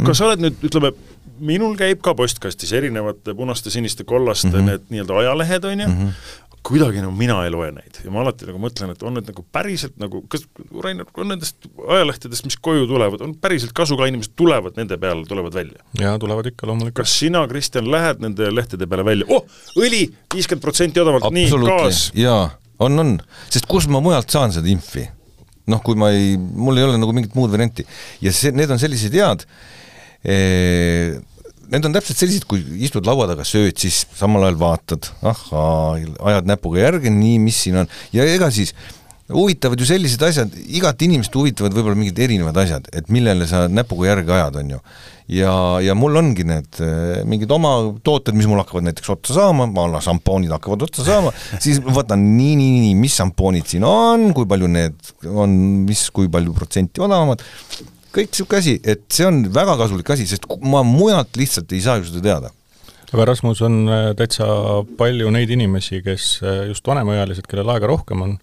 kas 0.06 0.18
sa 0.18 0.30
oled 0.30 0.44
nüüd, 0.44 0.60
ütleme, 0.68 0.92
minul 1.40 1.76
käib 1.80 2.02
ka 2.04 2.16
postkastis 2.16 2.74
erinevate 2.76 3.36
punaste, 3.36 3.72
siniste, 3.74 4.04
kollaste 4.04 4.48
mm 4.48 4.54
-hmm. 4.54 4.72
need 4.72 4.90
nii-öelda 4.90 5.18
ajalehed, 5.24 5.64
on 5.64 5.80
ju 5.80 5.88
mm, 5.88 6.02
-hmm. 6.02 6.55
Kuidagi 6.66 7.02
nagu 7.04 7.14
mina 7.16 7.38
ei 7.46 7.52
loe 7.54 7.70
neid 7.76 8.00
ja 8.04 8.12
ma 8.14 8.24
alati 8.24 8.48
nagu 8.50 8.60
mõtlen, 8.62 8.94
et 8.96 9.04
on 9.06 9.16
need 9.18 9.30
nagu 9.30 9.44
päriselt 9.54 9.96
nagu, 10.02 10.24
kas 10.32 10.46
Rainer, 10.84 11.08
on 11.22 11.30
nendest 11.34 11.68
ajalehtedest, 11.84 12.48
mis 12.48 12.58
koju 12.68 12.88
tulevad, 12.90 13.22
on 13.26 13.36
päriselt 13.42 13.76
kasu 13.78 13.98
ka, 14.00 14.08
inimesed 14.10 14.34
tulevad 14.40 14.80
nende 14.80 14.98
peale, 15.02 15.26
tulevad 15.30 15.56
välja? 15.56 15.84
jaa, 16.00 16.16
tulevad 16.22 16.50
ikka 16.50 16.70
loomulikult. 16.70 17.04
kas 17.04 17.18
sina, 17.22 17.44
Kristjan, 17.52 17.90
lähed 17.92 18.24
nende 18.24 18.50
lehtede 18.54 18.90
peale 18.90 19.06
välja, 19.08 19.28
oh, 19.30 19.46
õli 19.82 20.08
viiskümmend 20.34 20.66
protsenti 20.66 21.04
odavamalt, 21.04 21.36
nii, 21.36 21.52
gaas? 21.68 22.08
jaa, 22.18 22.48
on, 22.86 22.98
on, 23.04 23.14
sest 23.50 23.70
kust 23.70 23.92
ma 23.94 24.02
mujalt 24.04 24.34
saan 24.34 24.56
seda 24.56 24.72
infi? 24.72 25.06
noh, 25.70 25.82
kui 25.86 25.98
ma 25.98 26.12
ei, 26.14 26.36
mul 26.38 26.78
ei 26.78 26.86
ole 26.86 26.98
nagu 27.02 27.14
mingit 27.16 27.38
muud 27.38 27.54
varianti 27.54 27.86
ja 28.22 28.34
see, 28.34 28.54
need 28.54 28.74
on 28.74 28.82
sellised 28.82 29.14
head, 29.18 29.46
Need 31.72 31.88
on 31.88 31.96
täpselt 31.96 32.20
sellised, 32.20 32.46
kui 32.50 32.62
istud 32.86 33.08
laua 33.08 33.30
taga, 33.32 33.46
sööd, 33.48 33.78
siis 33.82 34.04
samal 34.18 34.46
ajal 34.46 34.60
vaatad, 34.62 35.10
ahhaa, 35.26 35.96
ajad 36.32 36.52
näpuga 36.52 36.84
järge, 36.84 37.14
nii, 37.14 37.40
mis 37.42 37.64
siin 37.66 37.82
on, 37.82 37.90
ja 38.16 38.28
ega 38.36 38.52
siis 38.54 38.76
huvitavad 39.34 39.80
ju 39.82 39.88
sellised 39.90 40.22
asjad, 40.22 40.54
igat 40.78 41.02
inimest 41.02 41.34
huvitavad 41.34 41.74
võib-olla 41.74 41.98
mingid 41.98 42.20
erinevad 42.22 42.58
asjad, 42.62 42.86
et 42.94 43.10
millele 43.14 43.48
sa 43.50 43.64
näpuga 43.72 44.12
järge 44.12 44.36
ajad, 44.36 44.60
on 44.62 44.76
ju. 44.76 44.82
ja, 45.34 45.54
ja 45.82 45.96
mul 45.98 46.20
ongi 46.22 46.46
need 46.46 46.82
mingid 47.26 47.50
oma 47.56 47.72
tooted, 48.06 48.38
mis 48.38 48.46
mul 48.50 48.62
hakkavad 48.62 48.86
näiteks 48.86 49.10
otsa 49.16 49.40
saama, 49.40 49.66
ma 49.66 49.88
alla 49.88 50.04
šampoonid 50.06 50.54
hakkavad 50.54 50.86
otsa 50.86 51.08
saama, 51.08 51.34
siis 51.58 51.82
võtan 51.82 52.22
nii, 52.36 52.54
nii, 52.60 52.78
nii, 52.86 52.94
mis 53.02 53.18
šampoonid 53.18 53.66
siin 53.74 53.88
on, 53.90 54.30
kui 54.38 54.46
palju 54.50 54.70
need 54.70 55.14
on, 55.34 55.58
mis, 55.90 56.06
kui 56.14 56.30
palju 56.30 56.54
protsenti 56.54 57.02
odavamad, 57.02 57.42
kõik 58.16 58.32
niisugune 58.32 58.62
asi, 58.64 58.78
et 58.84 59.04
see 59.12 59.28
on 59.28 59.44
väga 59.54 59.76
kasulik 59.82 60.10
asi, 60.16 60.28
sest 60.30 60.48
ma 60.64 60.84
mujalt 60.88 61.36
lihtsalt 61.40 61.74
ei 61.76 61.84
saa 61.84 62.00
ju 62.00 62.08
seda 62.10 62.24
teada 62.24 62.54
aga 63.16 63.30
Rasmus, 63.30 63.62
on 63.64 63.76
äh, 63.88 64.06
täitsa 64.20 64.46
palju 65.00 65.30
neid 65.32 65.52
inimesi, 65.54 66.02
kes 66.04 66.40
äh, 66.44 66.64
just 66.70 66.88
vanemaealised, 66.88 67.48
kellel 67.48 67.70
aega 67.72 67.88
rohkem 67.92 68.24
on, 68.26 68.40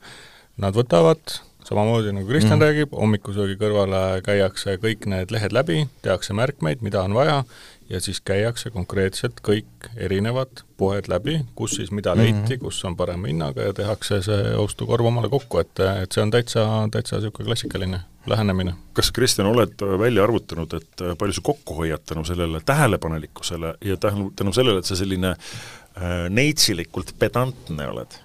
nad 0.62 0.76
võtavad 0.76 1.40
samamoodi 1.66 2.12
nagu 2.14 2.26
Kristjan 2.28 2.56
mm. 2.56 2.64
räägib, 2.64 2.94
hommikusöögi 2.96 3.58
kõrvale 3.60 4.22
käiakse 4.26 4.76
kõik 4.82 5.06
need 5.10 5.32
lehed 5.34 5.54
läbi, 5.54 5.84
tehakse 6.04 6.34
märkmeid, 6.36 6.82
mida 6.84 7.04
on 7.04 7.14
vaja, 7.16 7.42
ja 7.90 8.00
siis 8.00 8.20
käiakse 8.20 8.70
konkreetselt 8.70 9.40
kõik 9.44 9.90
erinevad 9.96 10.62
poed 10.76 11.08
läbi, 11.10 11.40
kus 11.54 11.76
siis 11.78 11.90
mida 11.90 12.14
leiti 12.16 12.38
mm, 12.38 12.46
-hmm. 12.46 12.64
kus 12.64 12.84
on 12.84 12.96
parema 12.96 13.26
hinnaga 13.26 13.68
ja 13.68 13.72
tehakse 13.72 14.22
see 14.22 14.56
ostukorv 14.56 15.06
omale 15.06 15.28
kokku, 15.28 15.58
et, 15.58 15.80
et 16.02 16.12
see 16.12 16.22
on 16.22 16.30
täitsa, 16.30 16.66
täitsa 16.90 17.16
niisugune 17.16 17.46
klassikaline 17.46 18.00
lähenemine. 18.26 18.74
kas, 18.92 19.12
Kristjan, 19.12 19.46
oled 19.46 19.74
välja 19.98 20.24
arvutanud, 20.24 20.74
et 20.74 21.06
palju 21.18 21.32
sa 21.32 21.40
kokku 21.42 21.74
hoiad 21.74 22.02
tänu 22.06 22.24
sellele 22.24 22.60
tähelepanelikkusele 22.64 23.74
ja 23.84 23.96
tänu, 23.96 24.32
tänu 24.36 24.52
sellele, 24.52 24.78
et 24.78 24.84
sa 24.84 24.96
selline 24.96 25.30
äh, 25.30 26.28
neitsilikult 26.30 27.14
pedantne 27.18 27.88
oled? 27.88 28.20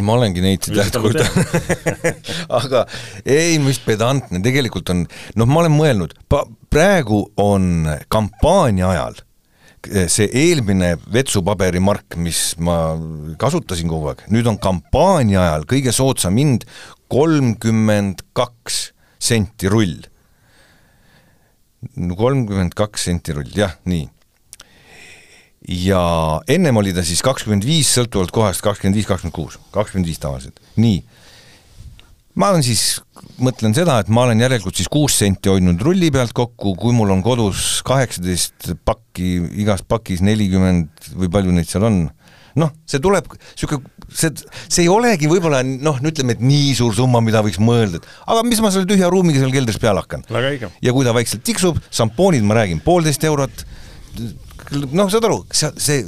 ma 0.00 0.14
olengi 0.16 0.40
neitsid 0.40 0.76
jätkuvalt 0.76 1.20
aga 2.60 2.86
ei, 3.26 3.58
mis 3.58 3.80
pedantne, 3.84 4.40
tegelikult 4.44 4.88
on, 4.88 5.04
noh, 5.36 5.48
ma 5.48 5.60
olen 5.60 5.74
mõelnud, 5.76 6.14
praegu 6.72 7.26
on 7.36 7.84
kampaania 8.08 8.88
ajal 8.94 9.20
see 9.82 10.28
eelmine 10.30 10.94
vetsupaberimark, 11.12 12.14
mis 12.22 12.54
ma 12.62 12.94
kasutasin 13.40 13.90
kogu 13.90 14.12
aeg, 14.12 14.22
nüüd 14.32 14.46
on 14.46 14.58
kampaania 14.62 15.42
ajal 15.42 15.66
kõige 15.68 15.92
soodsam 15.94 16.38
hind 16.38 16.64
kolmkümmend 17.12 18.22
kaks 18.32 18.92
senti 19.22 19.68
rull. 19.72 20.06
kolmkümmend 21.98 22.76
kaks 22.78 23.08
senti 23.10 23.34
rull, 23.34 23.50
jah, 23.58 23.74
nii. 23.90 24.06
ja 25.82 26.04
ennem 26.48 26.78
oli 26.78 26.94
ta 26.94 27.02
siis 27.04 27.20
kakskümmend 27.26 27.66
viis, 27.66 27.90
sõltuvalt 27.90 28.32
kohast 28.32 28.62
kakskümmend 28.62 28.96
viis, 28.96 29.10
kakskümmend 29.10 29.34
kuus, 29.34 29.58
kakskümmend 29.74 30.08
viis 30.08 30.22
tavaliselt, 30.22 30.62
nii. 30.78 31.02
Ma 32.40 32.48
olen 32.52 32.64
siis, 32.64 33.00
mõtlen 33.42 33.74
seda, 33.76 33.98
et 34.02 34.10
ma 34.12 34.24
olen 34.26 34.40
järelikult 34.40 34.78
siis 34.78 34.90
kuus 34.92 35.18
senti 35.20 35.50
hoidnud 35.52 35.82
rulli 35.84 36.10
pealt 36.14 36.34
kokku, 36.36 36.74
kui 36.80 36.94
mul 36.96 37.12
on 37.14 37.22
kodus 37.24 37.82
kaheksateist 37.86 38.72
pakki, 38.86 39.34
igas 39.62 39.84
pakis 39.86 40.24
nelikümmend 40.24 41.12
või 41.18 41.30
palju 41.32 41.56
neid 41.56 41.70
seal 41.70 41.88
on. 41.88 42.04
Noh, 42.60 42.68
see 42.84 43.00
tuleb 43.00 43.30
niisugune, 43.32 43.88
see, 44.12 44.28
see 44.66 44.82
ei 44.84 44.90
olegi 44.92 45.28
võib-olla 45.30 45.62
noh, 45.64 45.96
ütleme, 46.04 46.36
et 46.36 46.42
nii 46.44 46.74
suur 46.76 46.92
summa, 46.96 47.22
mida 47.24 47.40
võiks 47.44 47.56
mõelda, 47.62 48.00
et 48.00 48.08
aga 48.28 48.42
mis 48.44 48.60
ma 48.60 48.72
selle 48.74 48.88
tühja 48.88 49.08
ruumiga 49.12 49.40
seal 49.40 49.54
keldris 49.54 49.80
peale 49.80 50.02
hakkan. 50.04 50.26
ja 50.84 50.92
kui 50.92 51.06
ta 51.06 51.14
vaikselt 51.16 51.44
tiksub, 51.48 51.80
šampoonid, 51.88 52.44
ma 52.44 52.60
räägin, 52.60 52.82
poolteist 52.84 53.24
eurot, 53.24 53.64
noh, 54.92 55.08
saad 55.08 55.24
aru, 55.30 55.40
see, 55.48 55.72
see 55.80 56.04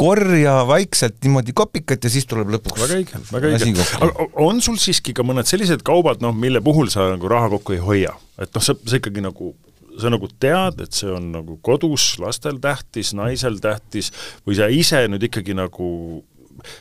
korja 0.00 0.54
vaikselt 0.68 1.18
niimoodi 1.24 1.54
kopikat 1.56 2.04
ja 2.04 2.12
siis 2.12 2.28
tuleb 2.28 2.52
lõpuks 2.56 2.80
väga 2.80 3.00
õige, 3.00 3.22
väga 3.30 3.50
õige. 3.56 3.88
aga 4.06 4.28
on 4.46 4.62
sul 4.64 4.78
siiski 4.80 5.14
ka 5.16 5.26
mõned 5.26 5.48
sellised 5.50 5.84
kaubad, 5.86 6.22
noh, 6.24 6.32
mille 6.36 6.62
puhul 6.64 6.88
sa 6.92 7.10
nagu 7.12 7.30
raha 7.30 7.50
kokku 7.56 7.76
ei 7.76 7.82
hoia, 7.84 8.14
et 8.40 8.48
noh, 8.56 8.64
sa, 8.64 8.76
sa 8.78 9.00
ikkagi 9.00 9.24
nagu 9.24 9.52
sa 10.00 10.08
nagu 10.12 10.28
tead, 10.40 10.80
et 10.84 10.96
see 10.96 11.10
on 11.12 11.30
nagu 11.34 11.58
kodus 11.66 12.14
lastel 12.22 12.60
tähtis, 12.62 13.12
naisel 13.16 13.58
tähtis, 13.60 14.12
või 14.46 14.56
sa 14.56 14.70
ise 14.72 15.02
nüüd 15.10 15.26
ikkagi 15.28 15.56
nagu 15.58 15.90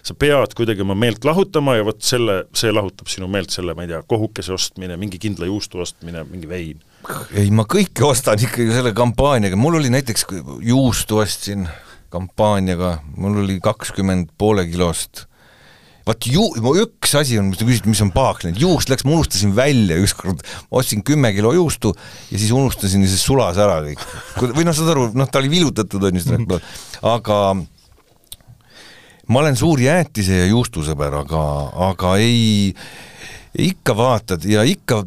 sa 0.03 0.15
pead 0.17 0.53
kuidagi 0.57 0.83
oma 0.83 0.95
meelt 0.97 1.25
lahutama 1.27 1.77
ja 1.77 1.85
vot 1.87 2.01
selle, 2.03 2.41
see 2.57 2.71
lahutab 2.73 3.09
sinu 3.11 3.29
meelt, 3.31 3.51
selle, 3.53 3.75
ma 3.77 3.85
ei 3.85 3.91
tea, 3.91 4.01
kohukese 4.09 4.53
ostmine, 4.55 4.97
mingi 4.99 5.19
kindla 5.21 5.47
juustu 5.49 5.83
ostmine, 5.83 6.25
mingi 6.29 6.49
vein? 6.49 6.81
ei, 7.31 7.47
ma 7.55 7.63
kõike 7.69 8.03
ostan 8.07 8.39
ikkagi 8.43 8.73
selle 8.75 8.91
kampaaniaga, 8.95 9.59
mul 9.59 9.79
oli 9.79 9.91
näiteks 9.93 10.27
juustu 10.67 11.21
ostsin 11.23 11.67
kampaaniaga, 12.13 12.99
mul 13.17 13.43
oli 13.43 13.57
kakskümmend 13.63 14.33
poole 14.39 14.65
kilost. 14.69 15.25
Vaat 16.07 16.25
ju-, 16.25 16.53
üks 16.81 17.13
asi 17.19 17.37
on, 17.37 17.51
mis 17.51 17.59
te 17.59 17.67
küsite, 17.67 17.89
mis 17.91 18.01
on 18.01 18.09
pahaks 18.13 18.47
läinud, 18.47 18.61
juust 18.63 18.89
läks, 18.89 19.05
ma 19.05 19.13
unustasin 19.17 19.51
välja 19.57 19.99
ükskord, 20.01 20.41
ostsin 20.73 21.03
kümme 21.05 21.29
kilo 21.35 21.51
juustu 21.53 21.91
ja 22.31 22.39
siis 22.39 22.53
unustasin 22.55 23.03
ja 23.05 23.11
siis 23.11 23.25
sulas 23.27 23.59
ära 23.61 23.81
kõik. 23.85 24.05
või 24.57 24.65
noh, 24.65 24.73
saad 24.75 24.93
aru, 24.95 25.09
noh, 25.13 25.29
ta 25.29 25.41
oli 25.43 25.51
villutatud, 25.53 26.07
on 26.09 26.17
ju, 26.17 26.23
seda, 26.25 26.61
aga 27.15 27.37
ma 29.29 29.43
olen 29.43 29.59
suur 29.59 29.81
jäätise 29.83 30.41
ja 30.41 30.49
juustusõber, 30.49 31.21
aga, 31.21 31.43
aga 31.91 32.15
ei 32.23 32.73
ikka 33.57 33.95
vaatad 33.97 34.43
ja 34.45 34.61
ikka 34.67 35.01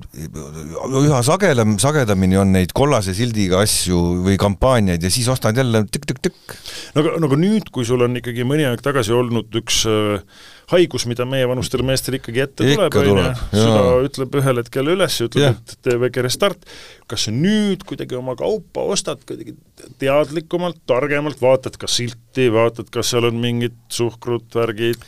üha 0.98 1.20
sagedam, 1.22 1.76
sagedamini 1.82 2.38
on 2.40 2.50
neid 2.56 2.72
kollase 2.74 3.14
sildiga 3.14 3.60
asju 3.62 4.00
või 4.24 4.34
kampaaniaid 4.40 5.02
ja 5.02 5.10
siis 5.14 5.28
ostad 5.30 5.56
jälle 5.56 5.84
tükk-tükk-tükk. 5.86 6.56
no 6.96 7.04
aga, 7.04 7.14
nagu 7.22 7.38
nüüd, 7.38 7.70
kui 7.74 7.86
sul 7.86 8.02
on 8.02 8.18
ikkagi 8.18 8.46
mõni 8.48 8.66
aeg 8.66 8.82
tagasi 8.82 9.14
olnud 9.14 9.54
üks 9.62 9.84
äh, 9.86 10.24
haigus, 10.72 11.06
mida 11.10 11.26
meievanustel 11.28 11.84
meestel 11.86 12.18
ikkagi 12.18 12.42
ette 12.44 12.66
ikka 12.74 12.88
tuleb, 12.94 13.08
on 13.14 13.22
ju, 13.22 13.62
süda 13.62 13.82
ütleb 14.08 14.38
ühel 14.40 14.62
hetkel 14.62 14.92
üles 14.94 15.18
ja 15.20 15.28
ütleb, 15.28 15.58
et 15.62 15.76
tee 15.86 15.98
väike 16.02 16.24
restart, 16.26 16.66
kas 17.10 17.28
nüüd 17.32 17.84
kuidagi 17.88 18.18
oma 18.18 18.34
kaupa 18.38 18.88
ostad 18.94 19.22
kuidagi 19.28 19.54
teadlikumalt, 20.02 20.82
targemalt, 20.90 21.38
vaatad 21.42 21.78
ka 21.80 21.90
silti, 21.90 22.48
vaatad, 22.54 22.90
kas 22.94 23.14
seal 23.14 23.28
on 23.30 23.38
mingid 23.42 23.76
suhkrut, 23.92 24.48
värgid, 24.56 25.02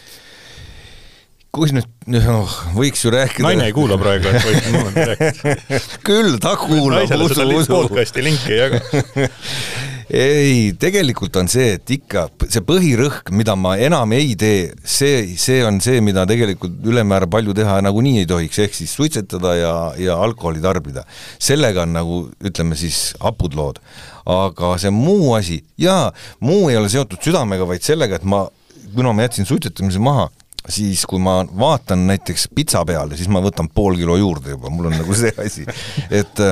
kus 1.54 1.72
nüüd, 1.74 1.88
noh, 2.10 2.54
võiks 2.74 3.04
ju 3.04 3.12
rääkida 3.14 3.46
naine 3.46 3.68
ei 3.70 3.74
kuula 3.76 3.98
praegu, 4.00 4.30
et 4.30 4.44
võib 4.44 4.68
niimoodi 4.68 5.08
rääkida. 5.10 5.80
küll 6.08 6.38
ta 6.42 6.54
kuulab, 6.58 7.10
usu, 7.26 7.46
usu. 7.46 7.70
podcasti 7.70 8.24
linki 8.26 8.54
ei 8.54 8.62
jaga 8.64 8.80
ei, 10.24 10.72
tegelikult 10.80 11.36
on 11.40 11.50
see, 11.50 11.74
et 11.78 11.92
ikka 11.96 12.26
see 12.44 12.62
põhirõhk, 12.66 13.30
mida 13.36 13.54
ma 13.58 13.76
enam 13.80 14.14
ei 14.16 14.34
tee, 14.38 14.72
see, 14.82 15.36
see 15.40 15.62
on 15.66 15.78
see, 15.84 16.02
mida 16.04 16.26
tegelikult 16.28 16.82
ülemäära 16.90 17.28
palju 17.30 17.54
teha 17.56 17.78
nagunii 17.86 18.24
ei 18.24 18.30
tohiks, 18.30 18.60
ehk 18.66 18.76
siis 18.76 18.94
suitsetada 18.96 19.54
ja, 19.58 19.76
ja 20.00 20.18
alkoholi 20.26 20.62
tarbida. 20.64 21.06
sellega 21.38 21.84
on 21.86 21.94
nagu 21.96 22.20
ütleme 22.44 22.78
siis 22.78 23.14
hapud 23.22 23.56
lood. 23.58 23.80
aga 24.24 24.74
see 24.80 24.92
muu 24.94 25.34
asi, 25.38 25.62
jaa, 25.78 26.10
muu 26.40 26.68
ei 26.70 26.80
ole 26.80 26.90
seotud 26.92 27.22
südamega, 27.24 27.66
vaid 27.68 27.84
sellega, 27.84 28.20
et 28.20 28.28
ma 28.28 28.46
kuna 28.94 29.12
ma 29.12 29.26
jätsin 29.26 29.46
suitsetamise 29.46 29.98
maha, 29.98 30.28
siis 30.68 31.04
kui 31.08 31.20
ma 31.22 31.42
vaatan 31.44 32.06
näiteks 32.08 32.48
pitsa 32.56 32.84
peale, 32.88 33.18
siis 33.18 33.28
ma 33.32 33.42
võtan 33.44 33.68
pool 33.72 33.98
kilo 34.00 34.16
juurde 34.20 34.54
juba, 34.54 34.72
mul 34.72 34.90
on 34.90 34.98
nagu 35.02 35.16
see 35.18 35.32
asi, 35.46 35.66
et 36.08 36.44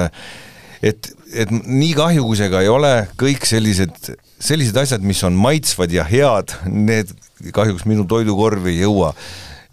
et, 0.83 1.13
et 1.45 1.53
nii 1.53 1.95
kahju, 1.97 2.27
kui 2.27 2.39
see 2.39 2.51
ka 2.53 2.65
ei 2.65 2.71
ole, 2.71 2.93
kõik 3.21 3.47
sellised, 3.49 4.13
sellised 4.43 4.77
asjad, 4.83 5.07
mis 5.07 5.23
on 5.27 5.39
maitsvad 5.39 5.95
ja 5.95 6.05
head, 6.09 6.57
need 6.67 7.15
kahjuks 7.55 7.87
minu 7.89 8.05
toidukorvi 8.11 8.75
ei 8.75 8.83
jõua. 8.83 9.13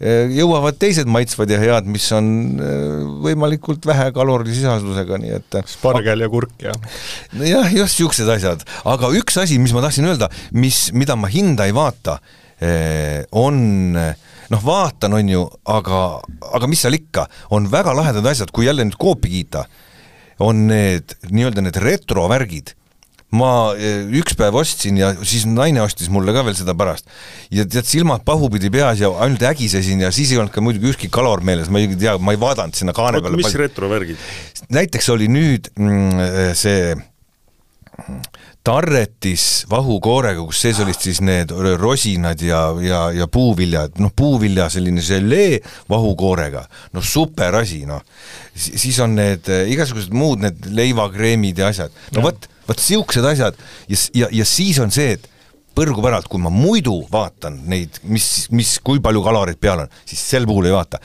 jõuavad 0.00 0.78
teised 0.80 1.10
maitsvad 1.12 1.50
ja 1.52 1.58
head, 1.60 1.88
mis 1.90 2.06
on 2.16 2.30
äh, 2.56 3.02
võimalikult 3.26 3.84
vähe 3.84 4.06
kalorisisaldusega, 4.16 5.18
nii 5.20 5.34
et 5.36 5.58
spargel 5.68 6.24
ja 6.24 6.30
kurk 6.32 6.64
ja 6.64 6.72
jah, 7.36 7.68
just 7.68 7.98
niisugused 7.98 8.30
asjad, 8.32 8.64
aga 8.88 9.10
üks 9.18 9.36
asi, 9.42 9.58
mis 9.60 9.74
ma 9.76 9.84
tahtsin 9.84 10.08
öelda, 10.08 10.30
mis, 10.56 10.86
mida 10.96 11.18
ma 11.20 11.28
hinda 11.28 11.68
ei 11.68 11.76
vaata, 11.76 12.16
äh, 12.64 13.26
on 13.36 13.98
äh, 14.00 14.14
noh, 14.50 14.64
vaatan, 14.64 15.14
on 15.20 15.30
ju, 15.30 15.44
aga, 15.70 16.00
aga 16.56 16.70
mis 16.70 16.82
seal 16.84 16.98
ikka, 16.98 17.28
on 17.54 17.70
väga 17.70 17.94
lahedad 17.96 18.26
asjad, 18.26 18.52
kui 18.54 18.66
jälle 18.66 18.86
nüüd 18.86 18.98
Coopi 19.00 19.32
kiita, 19.32 19.64
on 20.40 20.66
need 20.70 21.16
nii-öelda 21.30 21.64
need 21.64 21.80
retrovärgid 21.84 22.74
ma 23.36 23.50
eh, 23.78 24.08
üks 24.18 24.34
päev 24.38 24.56
ostsin 24.58 24.98
ja 24.98 25.12
siis 25.22 25.44
naine 25.46 25.82
ostis 25.84 26.10
mulle 26.10 26.34
ka 26.34 26.42
veel 26.46 26.56
seda 26.58 26.74
pärast. 26.78 27.06
ja 27.54 27.62
tead, 27.62 27.86
silmad 27.86 28.24
pahupidi 28.26 28.72
peas 28.74 29.02
ja 29.02 29.10
ainult 29.22 29.44
ägisesin 29.46 30.02
ja 30.02 30.10
siis 30.14 30.32
ei 30.32 30.40
olnud 30.40 30.54
ka 30.54 30.64
muidugi 30.64 30.90
ükski 30.90 31.10
kalor 31.14 31.44
meeles, 31.46 31.70
ma 31.70 31.82
ei 31.82 31.92
tea, 31.94 32.16
ma 32.18 32.34
ei 32.34 32.40
vaadanud 32.42 32.74
sinna 32.74 32.94
kaane 32.96 33.22
peale. 33.22 33.38
mis 33.38 33.54
retrovärgid? 33.54 34.18
näiteks 34.74 35.12
oli 35.14 35.30
nüüd 35.30 35.70
mm, 35.78 36.26
see 36.58 36.96
tarretis 38.66 39.64
vahukoorega, 39.70 40.42
kus 40.44 40.60
sees 40.66 40.80
olid 40.84 40.98
siis 41.00 41.22
need 41.24 41.52
rosinad 41.80 42.42
ja, 42.44 42.60
ja, 42.84 43.00
ja 43.16 43.26
puuviljad, 43.32 43.96
noh, 44.02 44.12
puuvilja 44.16 44.68
selline 44.72 45.02
želee 45.04 45.60
vahukoorega, 45.90 46.66
no 46.92 47.02
super 47.04 47.56
asi, 47.62 47.82
noh. 47.88 48.04
siis 48.54 49.00
on 49.00 49.16
need 49.16 49.48
eh, 49.48 49.64
igasugused 49.72 50.12
muud 50.12 50.44
need 50.44 50.70
leivakreemid 50.76 51.62
ja 51.62 51.72
asjad, 51.72 51.96
no 52.16 52.26
vot, 52.28 52.48
vot 52.68 52.84
siuksed 52.84 53.24
asjad. 53.32 53.58
Ja, 53.88 54.00
ja, 54.24 54.32
ja 54.42 54.48
siis 54.48 54.80
on 54.82 54.92
see, 54.92 55.16
et 55.16 55.30
põrgu 55.76 56.02
päralt, 56.04 56.28
kui 56.28 56.42
ma 56.42 56.50
muidu 56.52 56.96
vaatan 57.12 57.60
neid, 57.70 58.00
mis, 58.10 58.50
mis, 58.52 58.74
kui 58.84 59.00
palju 59.02 59.22
kaloreid 59.24 59.60
peal 59.62 59.86
on, 59.86 59.92
siis 60.04 60.22
sel 60.34 60.48
puhul 60.48 60.68
ei 60.68 60.74
vaata 60.74 61.00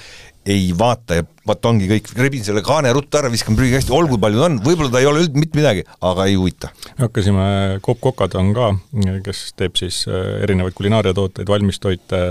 ei 0.45 0.69
vaata 0.77 1.19
ja 1.19 1.25
vot 1.47 1.65
ongi 1.69 1.87
kõik, 1.89 2.11
rebin 2.17 2.45
selle 2.45 2.61
kaane 2.65 2.91
ruttu 2.93 3.17
ära, 3.19 3.31
viskan 3.33 3.57
prügikasti, 3.57 3.93
olgu 3.95 4.19
palju 4.21 4.41
ta 4.41 4.47
on, 4.49 4.59
võib-olla 4.65 4.93
ta 4.93 5.01
ei 5.01 5.09
ole 5.09 5.23
üldse 5.23 5.41
mitte 5.41 5.59
midagi, 5.59 5.85
aga 6.05 6.29
ei 6.29 6.37
huvita. 6.37 6.71
hakkasime, 6.99 7.45
Coop 7.85 8.01
Kokad 8.03 8.37
on 8.39 8.53
ka, 8.57 8.71
kes 9.25 9.45
teeb 9.57 9.77
siis 9.81 10.03
äh, 10.09 10.41
erinevaid 10.45 10.77
kulinaariatooteid, 10.77 11.49
valmistoite 11.49 12.23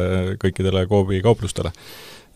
kõikidele 0.43 0.87
Coopi 0.91 1.23
kauplustele 1.25 1.75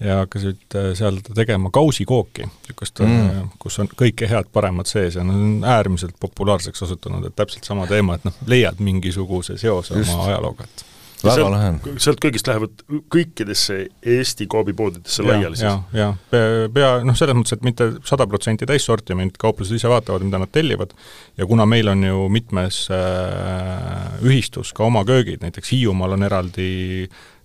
ja 0.01 0.21
hakkasid 0.23 0.75
äh, 0.75 0.91
seal 0.99 1.19
tegema 1.35 1.71
kausikooki, 1.75 2.47
niisugust 2.47 3.03
mm., 3.03 3.31
äh, 3.31 3.49
kus 3.62 3.79
on 3.83 3.91
kõike 3.91 4.29
head 4.31 4.51
paremat 4.55 4.91
sees 4.91 5.19
ja 5.19 5.25
nad 5.27 5.38
on 5.38 5.64
äärmiselt 5.67 6.19
populaarseks 6.21 6.87
osutunud, 6.87 7.27
et 7.27 7.37
täpselt 7.38 7.67
sama 7.67 7.87
teema, 7.91 8.19
et 8.19 8.29
noh, 8.29 8.38
leiad 8.47 8.79
mingisuguse 8.83 9.59
seose 9.59 9.99
oma 9.99 10.29
ajalooga, 10.29 10.69
et 10.69 10.87
väga 11.24 11.48
lahe. 11.52 11.70
sealt 12.00 12.20
kõigist 12.22 12.48
lähevad 12.50 12.85
kõikidesse 13.12 13.78
Eesti 14.16 14.46
koobipoodidesse 14.50 15.24
laiali 15.26 15.59
siis? 15.59 15.78
jah, 15.96 16.14
pea, 16.31 16.68
pea 16.74 16.92
noh, 17.07 17.16
selles 17.18 17.38
mõttes, 17.38 17.57
et 17.59 17.64
mitte 17.66 17.90
sada 18.09 18.26
protsenti 18.31 18.68
täissortiment, 18.68 19.38
kauplused 19.40 19.78
ise 19.78 19.90
vaatavad, 19.90 20.26
mida 20.26 20.40
nad 20.42 20.52
tellivad, 20.54 20.94
ja 21.38 21.48
kuna 21.48 21.66
meil 21.68 21.90
on 21.92 22.04
ju 22.07 22.28
mitmes 22.33 22.85
äh, 22.94 24.20
ühistus 24.24 24.74
ka 24.76 24.87
oma 24.88 25.04
köögid, 25.09 25.42
näiteks 25.44 25.74
Hiiumaal 25.74 26.18
on 26.18 26.28
eraldi 26.28 26.70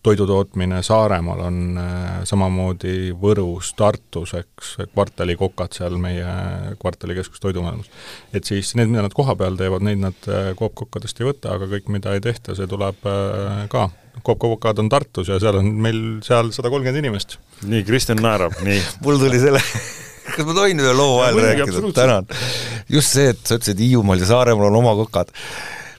toidutootmine 0.04 0.84
Saaremaal 0.84 1.40
on 1.48 1.60
äh, 1.80 2.12
samamoodi 2.28 3.14
Võrus, 3.22 3.72
Tartus, 3.80 4.34
eks, 4.36 4.76
kvartalikokad 4.92 5.76
seal 5.78 5.96
meie 6.02 6.28
kvartalikeskus 6.82 7.40
toidumaailmas. 7.44 7.90
et 8.34 8.44
siis 8.44 8.74
need, 8.76 8.92
mida 8.92 9.06
nad 9.06 9.16
kohapeal 9.16 9.58
teevad, 9.60 9.86
neid 9.88 10.04
nad 10.04 10.28
äh, 10.28 10.52
Coop 10.60 10.76
kokkadest 10.84 11.22
ei 11.22 11.30
võta, 11.30 11.56
aga 11.56 11.70
kõik, 11.72 11.88
mida 11.96 12.16
ei 12.16 12.24
tehta, 12.24 12.56
see 12.58 12.68
tuleb 12.70 13.08
äh, 13.08 13.68
ka. 13.72 13.90
Coop 14.24 14.44
kokad 14.44 14.78
on 14.84 14.92
Tartus 14.94 15.32
ja 15.32 15.40
seal 15.42 15.58
on 15.58 15.72
meil 15.82 16.02
seal 16.26 16.52
sada 16.54 16.70
kolmkümmend 16.70 17.02
inimest. 17.02 17.40
nii, 17.66 17.86
Kristjan 17.88 18.22
naerab, 18.22 18.60
nii 18.66 18.82
mul 19.06 19.22
tuli 19.22 19.40
selle 19.42 19.64
kas 20.34 20.44
ma 20.48 20.56
tohin 20.56 20.84
ühe 20.84 20.92
loo 20.98 21.22
vahel 21.22 21.40
rääkida, 21.48 21.94
tänan. 21.96 22.28
just 22.92 23.16
see, 23.16 23.32
et 23.32 23.40
sa 23.48 23.56
ütlesid, 23.56 23.80
Hiiumaal 23.80 24.22
ja 24.22 24.30
Saaremaal 24.30 24.68
on 24.68 24.82
oma 24.84 24.94
kokad 25.00 25.32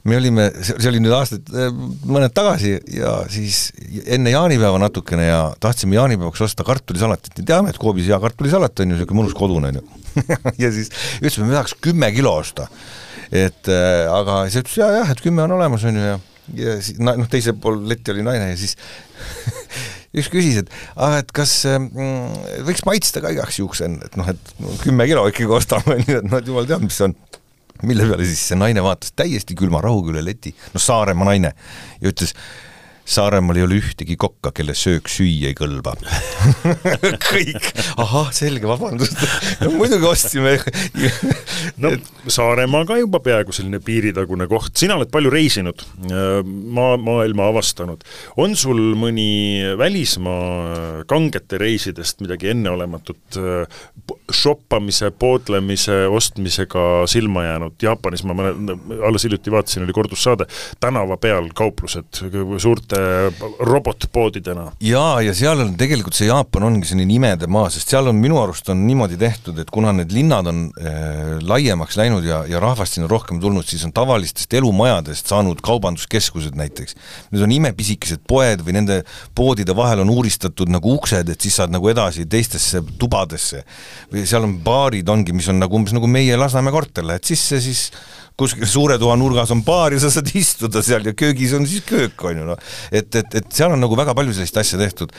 me 0.05 0.19
olime, 0.21 0.49
see 0.61 0.91
oli 0.91 1.01
nüüd 1.01 1.15
aastaid, 1.17 1.49
äh, 1.57 1.71
mõned 2.09 2.35
tagasi 2.37 2.75
ja 2.93 3.17
siis 3.33 3.71
enne 4.05 4.35
jaanipäeva 4.35 4.81
natukene 4.83 5.31
ja 5.31 5.41
tahtsime 5.63 5.97
jaanipäevaks 5.97 6.45
osta 6.45 6.67
kartulisalatit. 6.67 7.39
Ja 7.41 7.49
teame, 7.55 7.73
et 7.73 7.81
Coopis 7.81 8.11
hea 8.11 8.21
kartulisalat 8.21 8.85
on 8.85 8.93
ju, 8.93 8.99
niisugune 8.99 9.23
mõnus 9.23 9.39
kodune 9.39 9.73
on 9.73 9.81
ju. 9.81 9.87
Ja 10.63 10.69
siis 10.71 10.93
ütlesime, 11.19 11.49
me 11.49 11.57
tahaks 11.57 11.75
kümme 11.83 12.13
kilo 12.15 12.37
osta. 12.39 12.69
et 13.33 13.67
äh, 13.73 14.05
aga 14.13 14.45
siis 14.47 14.63
ütles 14.63 14.79
ja, 14.79 14.93
jah, 15.01 15.11
et 15.11 15.25
kümme 15.25 15.43
on 15.43 15.57
olemas, 15.57 15.85
on 15.89 15.97
ju, 15.99 16.07
ja 16.13 16.21
ja 16.53 16.77
siis 16.85 17.01
noh, 17.01 17.25
teisel 17.31 17.57
pool 17.57 17.81
letti 17.89 18.13
oli 18.13 18.25
naine 18.27 18.51
ja 18.51 18.57
siis 18.59 18.77
üks 20.19 20.29
küsis, 20.33 20.61
et 20.61 20.73
ah, 20.95 21.17
et 21.23 21.33
kas 21.35 21.55
mm, 21.71 22.67
võiks 22.69 22.85
maitsta 22.87 23.23
ka 23.25 23.33
igaks 23.35 23.59
juhuks 23.63 23.81
enne, 23.87 24.05
et 24.05 24.19
noh, 24.21 24.29
et 24.31 24.53
kümme 24.85 25.09
kilo 25.09 25.25
ikkagi 25.31 25.57
ostame, 25.57 25.97
on 25.97 26.05
ju, 26.05 26.21
et 26.21 26.29
noh, 26.29 26.43
et 26.43 26.51
jumal 26.51 26.69
teab, 26.69 26.85
mis 26.85 27.01
see 27.01 27.09
on 27.09 27.17
mille 27.89 28.07
peale 28.09 28.27
siis 28.29 28.43
see 28.51 28.59
naine 28.59 28.83
vaatas 28.85 29.15
täiesti 29.17 29.57
külma 29.59 29.83
rahuga 29.85 30.15
üle 30.15 30.25
leti, 30.25 30.55
no 30.75 30.83
Saaremaa 30.83 31.29
naine, 31.31 31.55
ja 32.01 32.13
ütles, 32.13 32.35
Saaremaal 33.05 33.59
ei 33.61 33.65
ole 33.67 33.79
ühtegi 33.83 34.17
kokka, 34.17 34.49
kelle 34.57 34.73
söök 34.77 35.11
süüa 35.13 35.51
ei 35.51 35.57
kõlba. 35.59 35.93
Kõik, 37.29 37.67
ahah, 38.01 38.31
selge, 38.33 38.65
vabandust. 38.69 39.19
No 39.61 39.75
muidugi 39.77 40.09
ostsime. 40.09 40.55
No 41.81 41.93
Saaremaa 42.33 42.87
ka 42.89 42.97
juba 42.97 43.21
peaaegu 43.25 43.53
selline 43.53 43.81
piiritagune 43.85 44.47
koht, 44.49 44.73
sina 44.81 44.97
oled 44.97 45.11
palju 45.13 45.33
reisinud, 45.33 45.85
maa, 46.09 46.97
maailma 46.97 47.51
avastanud. 47.53 48.05
on 48.41 48.57
sul 48.57 48.81
mõni 48.97 49.61
välismaa 49.79 51.05
kangete 51.11 51.61
reisidest 51.61 52.25
midagi 52.25 52.55
enneolematut 52.55 53.41
shoppamise, 54.33 55.11
poodlemise, 55.11 56.07
ostmisega 56.09 57.05
silma 57.11 57.45
jäänud, 57.45 57.77
Jaapanis 57.83 58.25
ma 58.25 58.37
mäletan, 58.37 58.81
alles 59.05 59.29
hiljuti 59.29 59.53
vaatasin, 59.53 59.85
oli 59.85 59.93
kordussaade, 59.97 60.49
tänava 60.81 61.19
peal 61.21 61.51
kauplused 61.55 62.25
suurte 62.59 62.94
selliste 62.95 63.35
robotpoodidena. 63.59 64.73
jaa, 64.81 65.21
ja 65.23 65.35
seal 65.35 65.61
on 65.61 65.75
tegelikult 65.79 66.17
see 66.17 66.29
Jaapan 66.29 66.67
ongi 66.69 66.89
selline 66.89 67.15
imede 67.15 67.47
maa, 67.51 67.69
sest 67.73 67.91
seal 67.93 68.09
on 68.11 68.19
minu 68.21 68.39
arust 68.41 68.69
on 68.73 68.85
niimoodi 68.87 69.19
tehtud, 69.21 69.59
et 69.59 69.71
kuna 69.75 69.93
need 69.97 70.13
linnad 70.15 70.49
on 70.51 70.61
äh, 70.79 71.37
laiemaks 71.43 71.99
läinud 72.01 72.27
ja, 72.27 72.43
ja 72.49 72.61
rahvast 72.63 72.97
sinna 72.97 73.09
rohkem 73.11 73.41
tulnud, 73.43 73.67
siis 73.69 73.85
on 73.87 73.95
tavalistest 73.95 74.55
elumajadest 74.55 75.31
saanud 75.31 75.63
kaubanduskeskused 75.65 76.57
näiteks. 76.59 76.97
Need 77.33 77.45
on 77.45 77.55
imepisikesed 77.55 78.25
poed 78.29 78.65
või 78.67 78.77
nende 78.79 79.01
poodide 79.37 79.77
vahel 79.77 80.05
on 80.05 80.13
uuristatud 80.15 80.73
nagu 80.73 80.97
uksed, 80.99 81.31
et 81.31 81.41
siis 81.41 81.59
saad 81.61 81.75
nagu 81.75 81.89
edasi 81.93 82.27
teistesse 82.31 82.83
tubadesse. 82.99 83.65
või 84.13 84.27
seal 84.29 84.47
on 84.47 84.59
baarid 84.65 85.09
ongi, 85.09 85.33
mis 85.33 85.49
on 85.49 85.61
nagu 85.63 85.77
umbes 85.77 85.95
nagu 85.97 86.11
meie 86.11 86.37
Lasnamäe 86.37 86.75
korter, 86.75 87.07
lähed 87.07 87.25
sisse, 87.25 87.61
siis 87.63 87.89
kuskil 88.41 88.67
suure 88.67 88.97
toa 88.99 89.15
nurgas 89.19 89.53
on 89.55 89.63
baar 89.67 89.95
ja 89.95 90.01
sa 90.03 90.11
saad 90.11 90.31
istuda 90.35 90.83
seal 90.83 91.07
ja 91.07 91.15
köögis 91.15 91.53
on 91.55 91.67
siis 91.71 91.85
köök, 91.87 92.19
on 92.27 92.41
ju 92.41 92.47
noh. 92.49 92.73
et, 92.91 93.07
et, 93.15 93.37
et 93.41 93.47
seal 93.55 93.75
on 93.75 93.79
nagu 93.83 93.95
väga 93.99 94.15
palju 94.19 94.35
sellist 94.35 94.59
asja 94.59 94.81
tehtud. 94.81 95.15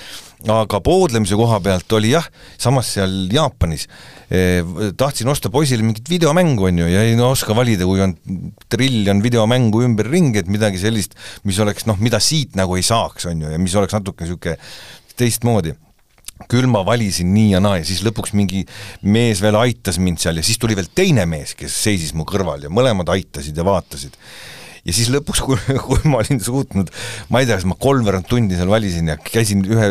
aga 0.52 0.82
poodlemise 0.84 1.38
koha 1.40 1.62
pealt 1.64 1.96
oli 1.96 2.12
jah, 2.12 2.28
samas 2.60 2.92
seal 2.98 3.14
Jaapanis 3.32 3.88
eh, 4.28 4.60
tahtsin 5.00 5.32
osta 5.32 5.50
poisile 5.54 5.86
mingit 5.86 6.12
videomängu, 6.12 6.68
on 6.68 6.84
ju, 6.84 6.90
ja 6.92 7.06
ei 7.08 7.16
no 7.16 7.32
oska 7.32 7.56
valida, 7.56 7.88
kui 7.88 8.04
on 8.04 8.18
triljon 8.72 9.24
videomängu 9.24 9.86
ümberringi, 9.88 10.44
et 10.44 10.52
midagi 10.52 10.84
sellist, 10.84 11.16
mis 11.48 11.62
oleks 11.64 11.88
noh, 11.88 12.00
mida 12.04 12.20
siit 12.20 12.60
nagu 12.60 12.76
ei 12.76 12.84
saaks, 12.86 13.32
on 13.32 13.48
ju, 13.48 13.56
ja 13.56 13.62
mis 13.62 13.80
oleks 13.80 13.96
natuke 13.96 14.28
niisugune 14.28 14.60
teistmoodi 15.16 15.72
küll 16.52 16.68
ma 16.68 16.84
valisin 16.86 17.32
nii 17.34 17.54
ja 17.54 17.62
naa 17.64 17.80
ja 17.80 17.88
siis 17.88 18.04
lõpuks 18.06 18.36
mingi 18.36 18.66
mees 19.08 19.42
veel 19.44 19.56
aitas 19.60 20.00
mind 20.02 20.20
seal 20.22 20.40
ja 20.40 20.44
siis 20.46 20.60
tuli 20.62 20.76
veel 20.78 20.90
teine 20.96 21.26
mees, 21.30 21.56
kes 21.58 21.76
seisis 21.88 22.14
mu 22.18 22.28
kõrval 22.28 22.68
ja 22.68 22.72
mõlemad 22.74 23.10
aitasid 23.16 23.56
ja 23.56 23.66
vaatasid. 23.66 24.18
ja 24.86 24.94
siis 24.94 25.10
lõpuks, 25.14 25.42
kui, 25.46 25.58
kui 25.88 26.02
ma 26.12 26.20
olin 26.22 26.42
suutnud, 26.44 26.92
ma 27.30 27.42
ei 27.42 27.48
tea, 27.48 27.60
kas 27.60 27.68
ma 27.70 27.80
kolmveerand 27.80 28.28
tundi 28.30 28.60
seal 28.60 28.72
valisin 28.72 29.14
ja 29.14 29.18
käisin 29.18 29.64
ühe 29.66 29.90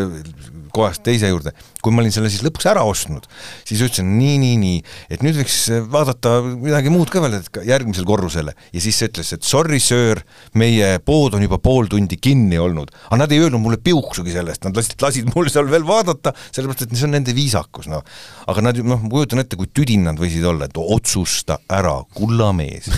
kohast 0.75 1.03
teise 1.07 1.31
juurde. 1.31 1.55
Kui 1.85 1.93
ma 1.93 2.01
olin 2.01 2.13
selle 2.13 2.31
siis 2.33 2.41
lõpuks 2.45 2.65
ära 2.71 2.83
ostnud, 2.87 3.27
siis 3.67 3.83
ütlesin 3.85 4.09
nii, 4.17 4.37
nii, 4.41 4.55
nii, 4.61 4.79
et 5.13 5.25
nüüd 5.25 5.37
võiks 5.37 5.59
vaadata 5.93 6.39
midagi 6.49 6.93
muud 6.93 7.11
ka 7.13 7.21
veel, 7.21 7.37
et 7.37 7.61
järgmisele 7.69 8.07
korrusele. 8.09 8.55
ja 8.73 8.81
siis 8.81 9.01
ütles, 9.05 9.31
et 9.35 9.45
sorry, 9.45 9.79
söör, 9.83 10.23
meie 10.57 10.95
pood 11.05 11.37
on 11.37 11.45
juba 11.45 11.59
pool 11.61 11.89
tundi 11.91 12.17
kinni 12.17 12.57
olnud. 12.61 12.93
aga 13.09 13.21
nad 13.21 13.35
ei 13.35 13.43
öelnud 13.43 13.61
mulle 13.61 13.77
piuksugi 13.81 14.33
sellest, 14.33 14.65
nad 14.65 14.77
lasid, 14.77 14.97
lasid 15.01 15.29
mul 15.35 15.49
seal 15.53 15.69
veel 15.69 15.85
vaadata, 15.87 16.33
sellepärast 16.49 16.87
et 16.87 16.95
see 16.97 17.07
on 17.07 17.15
nende 17.17 17.35
viisakus, 17.37 17.89
noh. 17.91 18.01
aga 18.49 18.65
nad, 18.65 18.81
noh, 18.81 19.03
ma 19.05 19.11
kujutan 19.11 19.43
ette, 19.43 19.59
kui 19.59 19.69
tüdin 19.69 20.07
nad 20.09 20.19
võisid 20.19 20.45
olla, 20.47 20.69
et 20.69 20.79
otsusta 20.81 21.59
ära, 21.69 21.97
kullamees 22.17 22.89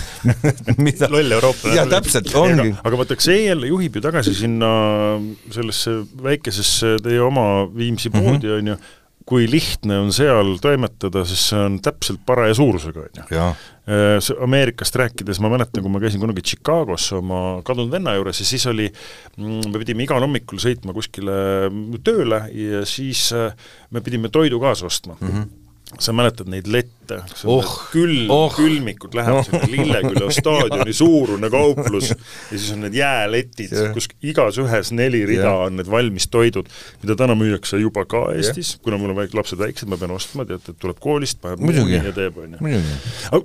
loll 1.14 1.36
eurooplane. 1.38 1.76
jah, 1.76 1.88
täpselt, 1.90 2.32
ongi. 2.38 2.72
aga 2.80 3.02
vaata, 3.02 3.18
see 3.20 3.44
jälle 3.48 3.68
juhib 3.70 3.98
ju 3.98 4.04
tagasi 4.04 4.34
sinna 4.38 4.70
sellesse 5.54 5.98
väikesesse 6.24 6.96
teie 7.04 7.20
oma 7.24 7.46
Viimsi 7.74 8.10
mhm. 8.10 8.24
poodi, 8.24 8.52
on 8.54 8.72
ju, 8.72 8.77
kui 9.28 9.48
lihtne 9.50 9.98
on 10.00 10.12
seal 10.14 10.54
toimetada, 10.62 11.24
sest 11.28 11.50
see 11.52 11.60
on 11.66 11.76
täpselt 11.84 12.22
paraja 12.26 12.56
suurusega, 12.56 13.04
on 13.04 13.34
ju. 13.34 13.42
Äh, 13.88 14.30
Ameerikast 14.44 14.96
rääkides 15.00 15.40
ma 15.44 15.50
mäletan, 15.52 15.84
kui 15.84 15.92
ma 15.92 16.00
käisin 16.02 16.20
kunagi 16.20 16.44
Chicagos 16.44 17.10
oma 17.16 17.60
kadunud 17.64 17.92
venna 17.92 18.16
juures 18.16 18.40
ja 18.42 18.48
siis 18.48 18.66
oli, 18.68 18.88
mm, 19.36 19.70
me 19.72 19.80
pidime 19.80 20.04
igal 20.04 20.24
hommikul 20.24 20.60
sõitma 20.60 20.96
kuskile 20.96 21.38
tööle 22.04 22.42
ja 22.56 22.84
siis 22.88 23.28
äh, 23.36 23.56
me 23.92 24.04
pidime 24.04 24.32
toidu 24.32 24.60
kaasa 24.64 24.88
ostma 24.88 25.16
mm. 25.20 25.32
-hmm 25.32 25.57
sa 25.96 26.12
mäletad 26.12 26.48
neid 26.52 26.68
lette, 26.70 27.18
oh, 27.48 27.68
külm 27.92 28.30
oh., 28.32 28.52
külmikud 28.54 29.14
lähevad 29.16 29.48
oh. 29.56 29.64
Lilleküla 29.72 30.30
staadioni 30.34 30.92
suurune 30.92 31.50
kauplus 31.52 32.10
ja 32.12 32.18
siis 32.52 32.70
on 32.74 32.84
need 32.84 32.98
jääletid 32.98 33.72
yeah., 33.72 33.92
kus 33.96 34.10
igas 34.20 34.60
ühes 34.60 34.92
neli 34.94 35.24
rida 35.28 35.46
yeah. 35.46 35.62
on 35.68 35.78
need 35.80 35.88
valmis 35.90 36.28
toidud, 36.32 36.68
mida 37.02 37.16
täna 37.18 37.36
müüakse 37.38 37.80
juba 37.80 38.04
ka 38.08 38.26
Eestis 38.36 38.74
yeah., 38.74 38.84
kuna 38.84 39.00
mul 39.00 39.14
on 39.14 39.22
väik-, 39.22 39.36
lapsed 39.38 39.60
väiksed, 39.60 39.88
ma 39.90 40.00
pean 40.00 40.12
ostma, 40.14 40.46
tead, 40.48 40.68
et 40.68 40.80
tuleb 40.82 41.00
koolist, 41.02 41.40
paneb 41.42 41.64
muuni 41.64 41.96
ja 41.96 42.14
teeb, 42.14 42.42
on 42.44 42.58
ju. 42.58 43.42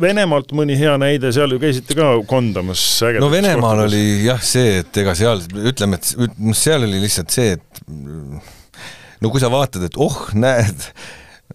Venemaalt 0.00 0.54
mõni 0.56 0.72
hea 0.80 0.94
näide, 0.96 1.28
seal 1.36 1.52
ju 1.52 1.58
käisite 1.60 1.92
ka 1.98 2.14
kondamas 2.24 2.80
no 3.20 3.28
Venemaal 3.32 3.84
oli 3.84 4.22
jah 4.24 4.40
see, 4.40 4.78
et 4.80 5.02
ega 5.02 5.12
seal, 5.18 5.44
ütleme, 5.68 6.00
et 6.00 6.56
seal 6.56 6.86
oli 6.88 7.02
lihtsalt 7.02 7.34
see, 7.34 7.58
et 7.58 7.82
no 9.20 9.30
kui 9.30 9.42
sa 9.42 9.52
vaatad, 9.52 9.84
et 9.84 9.98
oh, 10.00 10.16
näed, 10.32 10.88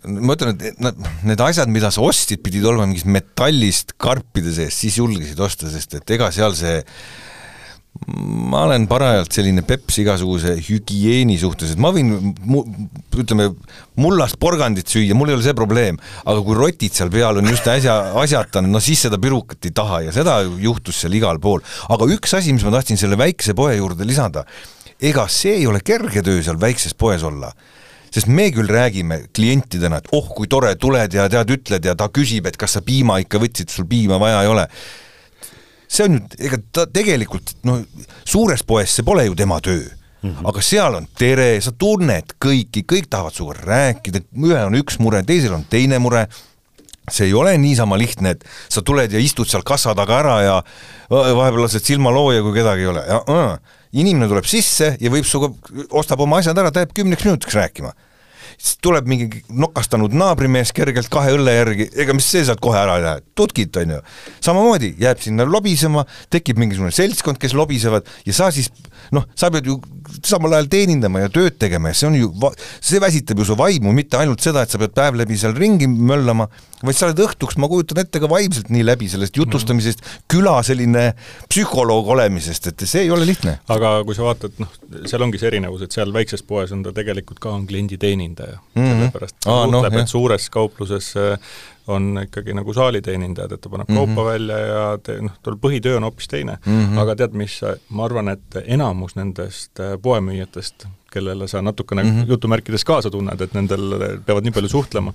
ma 0.05 0.35
ütlen, 0.37 0.57
et 0.61 0.81
nad, 0.83 0.97
need 1.27 1.41
asjad, 1.43 1.71
mida 1.71 1.91
sa 1.93 2.03
ostsid, 2.05 2.41
pidid 2.45 2.65
olema 2.67 2.87
mingist 2.89 3.09
metallist 3.09 3.95
karpide 4.01 4.53
sees, 4.55 4.75
siis 4.77 4.99
julgesid 4.99 5.39
osta, 5.41 5.71
sest 5.71 5.97
et 5.99 6.17
ega 6.17 6.29
seal 6.35 6.55
see 6.57 6.81
ma 8.05 8.63
olen 8.67 8.85
parajalt 8.89 9.33
selline 9.33 9.63
peps 9.65 9.97
igasuguse 10.03 10.53
hügieeni 10.67 11.37
suhtes, 11.41 11.73
et 11.73 11.81
ma 11.81 11.89
võin 11.95 12.11
mu, 12.45 12.61
ütleme, 13.17 13.49
mullast 13.99 14.37
porgandit 14.41 14.89
süüa, 14.91 15.15
mul 15.17 15.31
ei 15.31 15.37
ole 15.37 15.45
see 15.45 15.55
probleem, 15.57 15.97
aga 16.25 16.43
kui 16.45 16.57
rotid 16.57 16.93
seal 16.95 17.11
peal 17.13 17.41
on 17.41 17.49
just 17.49 17.67
äsja 17.71 17.95
asjata, 18.21 18.61
no 18.61 18.81
siis 18.83 19.01
seda 19.07 19.19
pirukat 19.21 19.65
ei 19.67 19.73
taha 19.75 20.03
ja 20.07 20.15
seda 20.15 20.39
juhtus 20.45 21.01
seal 21.03 21.17
igal 21.17 21.41
pool. 21.43 21.63
aga 21.89 22.09
üks 22.13 22.37
asi, 22.37 22.53
mis 22.53 22.65
ma 22.67 22.75
tahtsin 22.77 23.01
selle 23.01 23.17
väikese 23.19 23.57
poe 23.57 23.73
juurde 23.75 24.07
lisada, 24.07 24.45
ega 25.01 25.27
see 25.31 25.57
ei 25.61 25.67
ole 25.69 25.81
kerge 25.85 26.23
töö 26.25 26.43
seal 26.45 26.61
väikses 26.61 26.93
poes 26.97 27.25
olla 27.25 27.51
sest 28.13 28.29
me 28.31 28.47
küll 28.55 28.69
räägime 28.71 29.23
klientidena, 29.35 30.01
et 30.01 30.09
oh, 30.15 30.29
kui 30.35 30.49
tore, 30.51 30.73
tuled 30.79 31.13
ja 31.13 31.27
tead, 31.31 31.51
ütled 31.57 31.85
ja 31.85 31.95
ta 31.97 32.09
küsib, 32.13 32.47
et 32.47 32.57
kas 32.59 32.77
sa 32.77 32.83
piima 32.85 33.19
ikka 33.23 33.41
võtsid, 33.43 33.71
sul 33.73 33.87
piima 33.89 34.19
vaja 34.21 34.41
ei 34.45 34.51
ole. 34.51 34.67
see 35.87 36.03
on 36.03 36.17
ju, 36.17 36.23
ega 36.43 36.57
ta 36.75 36.83
tegelikult 36.91 37.53
noh, 37.63 37.79
suures 38.27 38.63
poes 38.67 38.91
see 38.91 39.05
pole 39.07 39.23
ju 39.25 39.35
tema 39.35 39.61
töö 39.63 39.85
Mm 40.21 40.33
-hmm. 40.33 40.47
aga 40.49 40.61
seal 40.61 40.95
on 40.95 41.07
tere, 41.17 41.61
sa 41.61 41.71
tunned 41.71 42.33
kõiki, 42.45 42.81
kõik 42.91 43.05
tahavad 43.09 43.33
sinuga 43.33 43.53
rääkida, 43.61 44.19
ühel 44.33 44.65
on 44.65 44.75
üks 44.75 44.97
mure, 44.99 45.21
teisel 45.23 45.53
on 45.53 45.65
teine 45.69 45.99
mure, 45.99 46.27
see 47.11 47.27
ei 47.27 47.33
ole 47.33 47.57
niisama 47.57 47.97
lihtne, 47.97 48.29
et 48.29 48.43
sa 48.69 48.81
tuled 48.81 49.13
ja 49.13 49.19
istud 49.19 49.47
seal 49.47 49.63
kassa 49.63 49.93
taga 49.95 50.19
ära 50.19 50.41
ja 50.41 50.63
vahepeal 51.09 51.61
lased 51.61 51.85
silmalooja, 51.85 52.41
kui 52.41 52.53
kedagi 52.53 52.81
ei 52.81 52.87
ole 52.87 53.05
ja 53.07 53.21
inimene 53.97 54.29
tuleb 54.29 54.47
sisse 54.47 54.93
ja 55.01 55.11
võib 55.13 55.27
sinuga, 55.27 55.53
ostab 55.97 56.21
oma 56.25 56.41
asjad 56.41 56.57
ära, 56.57 56.71
ta 56.71 56.83
jääb 56.85 56.93
kümneks 56.97 57.27
minutiks 57.27 57.57
rääkima 57.57 57.93
siis 58.57 58.79
tuleb 58.81 59.05
mingi 59.09 59.43
nokastanud 59.53 60.13
naabrimees 60.17 60.73
kergelt 60.75 61.11
kahe 61.13 61.35
õlle 61.37 61.53
järgi, 61.53 61.89
ega 62.01 62.15
mis 62.17 62.25
see 62.25 62.43
sealt 62.47 62.61
kohe 62.63 62.79
ära 62.79 62.97
ei 62.97 63.05
lähe, 63.05 63.23
tutkit, 63.37 63.77
on 63.77 63.97
ju. 63.97 63.99
samamoodi 64.43 64.95
jääb 65.01 65.21
sinna 65.21 65.45
lobisema, 65.45 66.05
tekib 66.33 66.57
mingisugune 66.61 66.91
seltskond, 66.95 67.37
kes 67.41 67.53
lobisevad 67.57 68.07
ja 68.25 68.33
sa 68.33 68.49
siis 68.53 68.71
noh, 69.13 69.27
sa 69.37 69.51
pead 69.53 69.69
ju 69.69 69.77
samal 70.25 70.55
ajal 70.57 70.69
teenindama 70.71 71.21
ja 71.21 71.31
tööd 71.33 71.59
tegema 71.61 71.91
ja 71.91 71.99
see 71.99 72.09
on 72.09 72.17
ju, 72.17 72.31
see 72.81 73.01
väsitab 73.03 73.37
ju 73.37 73.45
su 73.51 73.57
vaimu, 73.59 73.93
mitte 73.95 74.17
ainult 74.17 74.41
seda, 74.43 74.65
et 74.65 74.73
sa 74.73 74.81
pead 74.81 74.95
päev 74.97 75.19
läbi 75.21 75.37
seal 75.37 75.53
ringi 75.57 75.87
möllama, 75.87 76.47
vaid 76.81 76.97
sa 76.97 77.07
oled 77.07 77.21
õhtuks, 77.27 77.59
ma 77.61 77.69
kujutan 77.69 78.01
ette, 78.01 78.21
ka 78.23 78.29
vaimselt 78.31 78.71
nii 78.73 78.85
läbi 78.87 79.09
sellest 79.11 79.37
jutustamisest 79.37 80.01
mm, 80.01 80.09
-hmm. 80.09 80.25
küla 80.33 80.55
selline 80.65 81.05
psühholoog 81.49 82.09
olemisest, 82.17 82.73
et 82.73 82.87
see 82.89 83.05
ei 83.05 83.13
ole 83.13 83.25
lihtne. 83.29 83.59
aga 83.69 84.01
kui 84.07 84.17
sa 84.17 84.25
vaatad, 84.25 84.57
noh, 84.57 84.73
seal 85.05 85.21
ongi 85.21 85.37
see 85.37 85.51
erinevus, 85.53 85.85
et 85.85 85.93
seal 85.93 86.13
väikses 86.13 86.43
poes 86.43 86.73
on 86.73 86.83
ta 86.83 86.93
tegelikult 86.93 87.39
ka 87.43 87.53
on 87.53 87.67
klienditeenindaja 87.69 88.46
mm, 88.51 88.83
-hmm. 88.83 88.93
sellepärast 88.93 89.35
ta 89.43 89.55
ah, 89.55 89.65
suhtleb 89.65 89.93
no,, 89.93 89.99
et 89.99 90.07
suures 90.07 90.49
kaupluses 90.49 91.13
äh, 91.17 91.39
on 91.87 92.19
ikkagi 92.23 92.53
nagu 92.53 92.73
saaliteenindajad, 92.73 93.51
et 93.51 93.61
ta 93.61 93.69
paneb 93.69 93.89
mm 93.89 93.95
-hmm. 93.95 94.15
kaupa 94.15 94.25
välja 94.25 94.57
ja 94.57 94.97
te, 95.03 95.21
noh, 95.21 95.31
tal 95.43 95.55
põhitöö 95.55 95.97
on 95.97 96.03
hoopis 96.03 96.27
teine 96.27 96.57
mm. 96.65 96.85
-hmm. 96.85 96.99
aga 96.99 97.15
tead, 97.15 97.33
mis, 97.33 97.59
ma 97.89 98.05
arvan, 98.05 98.29
et 98.29 98.61
enamus 98.65 99.15
nendest 99.15 99.79
äh, 99.79 99.97
poemüüjatest, 100.01 100.87
kellele 101.11 101.47
sa 101.47 101.61
natukene 101.61 102.03
mm 102.03 102.09
-hmm. 102.09 102.29
jutumärkides 102.29 102.85
kaasa 102.85 103.09
tunned, 103.09 103.41
et 103.41 103.53
nendel 103.53 104.19
peavad 104.25 104.43
nii 104.43 104.51
palju 104.51 104.69
suhtlema, 104.69 105.13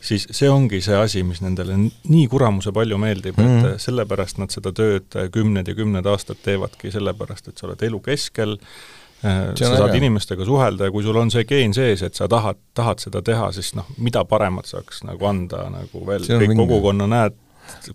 siis 0.00 0.28
see 0.30 0.50
ongi 0.50 0.80
see 0.80 0.96
asi, 0.96 1.22
mis 1.22 1.40
nendele 1.40 1.76
nii 2.08 2.28
kuramuse 2.28 2.72
palju 2.72 2.98
meeldib 2.98 3.38
mm, 3.38 3.44
-hmm. 3.44 3.58
et 3.58 3.64
mhm. 3.64 3.78
sellepärast 3.78 4.38
nad 4.38 4.50
seda 4.50 4.72
tööd 4.72 5.30
kümned 5.32 5.68
ja 5.68 5.74
kümned 5.74 6.06
aastad 6.06 6.36
teevadki, 6.42 6.90
sellepärast 6.90 7.48
et 7.48 7.58
sa 7.58 7.66
oled 7.66 7.82
elu 7.82 8.00
keskel, 8.00 8.58
Äh, 8.58 8.97
sa 9.22 9.72
saad 9.72 9.88
äge. 9.88 9.98
inimestega 9.98 10.46
suhelda 10.46 10.88
ja 10.88 10.94
kui 10.94 11.02
sul 11.06 11.16
on 11.18 11.32
see 11.34 11.44
geen 11.48 11.74
sees, 11.74 12.04
et 12.06 12.18
sa 12.18 12.28
tahad, 12.30 12.60
tahad 12.78 13.02
seda 13.02 13.22
teha, 13.24 13.50
siis 13.56 13.72
noh, 13.78 13.88
mida 13.98 14.24
paremat 14.28 14.70
saaks 14.70 15.02
nagu 15.08 15.26
anda 15.30 15.66
nagu 15.74 16.04
veel, 16.06 16.26
kõik 16.28 16.54
mingi. 16.54 16.60
kogukonna 16.62 17.08
näed, 17.10 17.36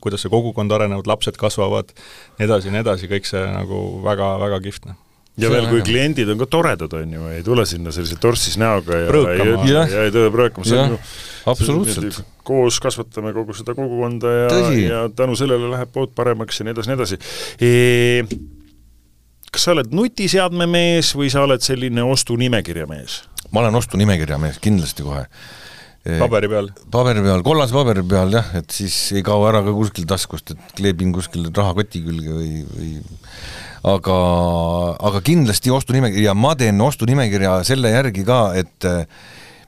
kuidas 0.03 0.25
see 0.25 0.33
kogukond 0.33 0.75
arenevad, 0.75 1.07
lapsed 1.09 1.39
kasvavad, 1.39 1.95
nii 2.39 2.47
edasi 2.49 2.69
ja 2.69 2.75
nii 2.75 2.83
edasi, 2.83 3.09
kõik 3.11 3.29
see 3.29 3.43
nagu 3.47 3.79
väga, 4.03 4.35
väga 4.43 4.61
kihvt, 4.67 4.91
noh 4.91 5.01
ja 5.33 5.47
see 5.47 5.53
veel, 5.55 5.69
kui 5.71 5.81
kliendid 5.85 6.29
on 6.29 6.41
ka 6.43 6.47
toredad, 6.51 6.93
on 6.93 7.13
ju, 7.15 7.27
ei 7.33 7.43
tule 7.45 7.65
sinna 7.65 7.93
sellise 7.93 8.19
torssis 8.21 8.57
näoga 8.61 8.99
ja 9.01 9.07
Prõõkama. 9.09 9.63
ja, 9.65 9.85
ja 9.89 10.03
ei 10.05 10.13
tule 10.13 10.29
prõõkama, 10.33 10.67
see 10.69 10.77
on 10.77 10.93
ju 10.93 10.99
absoluutselt. 11.49 12.19
koos 12.45 12.77
kasvatame 12.83 13.33
kogu 13.35 13.55
seda 13.57 13.73
kogukonda 13.77 14.33
ja, 14.35 14.51
ja 14.77 14.99
tänu 15.15 15.37
sellele 15.39 15.71
läheb 15.73 15.89
pood 15.95 16.13
paremaks 16.15 16.61
ja 16.61 16.67
nii 16.67 16.75
edasi, 16.75 16.91
nii 16.91 16.99
edasi 16.99 17.19
e 17.57 17.71
kas 19.53 19.67
sa 19.67 19.75
oled 19.75 19.91
nutiseadme 19.93 20.67
mees 20.69 21.13
või 21.17 21.29
sa 21.33 21.43
oled 21.45 21.61
selline 21.63 22.05
ostunimekirja 22.05 22.87
mees? 22.89 23.21
ma 23.53 23.61
olen 23.61 23.77
ostunimekirja 23.77 24.39
mees, 24.41 24.57
kindlasti 24.63 25.05
kohe. 25.05 25.27
paberi 26.19 26.49
peal? 26.49 26.71
paberi 26.91 27.21
peal, 27.25 27.45
kollase 27.45 27.75
paberi 27.75 28.05
peal 28.09 28.33
jah, 28.33 28.49
et 28.59 28.73
siis 28.73 28.97
ei 29.17 29.23
kao 29.25 29.45
ära 29.49 29.61
ka 29.65 29.75
kuskil 29.75 30.09
taskust, 30.09 30.55
et 30.55 30.75
kleebin 30.79 31.13
kuskil 31.15 31.47
rahakoti 31.53 32.01
külge 32.05 32.33
või, 32.33 32.65
või 32.73 32.91
aga, 33.93 34.17
aga 35.11 35.23
kindlasti 35.25 35.73
ostunimekiri 35.75 36.25
ja 36.25 36.35
ma 36.37 36.55
teen 36.59 36.81
ostunimekirja 36.81 37.59
selle 37.67 37.93
järgi 37.93 38.25
ka, 38.27 38.41
et 38.57 38.89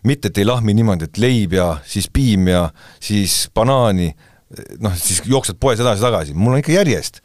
mitte, 0.06 0.32
et 0.32 0.42
ei 0.42 0.50
lahmi 0.50 0.74
niimoodi, 0.78 1.10
et 1.10 1.22
leib 1.22 1.56
ja 1.58 1.76
siis 1.86 2.10
piim 2.14 2.50
ja 2.50 2.68
siis 3.02 3.46
banaani, 3.54 4.10
noh, 4.82 4.98
siis 4.98 5.22
jooksed 5.30 5.62
poes 5.62 5.82
edasi-tagasi, 5.82 6.34
mul 6.38 6.58
on 6.58 6.66
ikka 6.66 6.74
järjest 6.74 7.22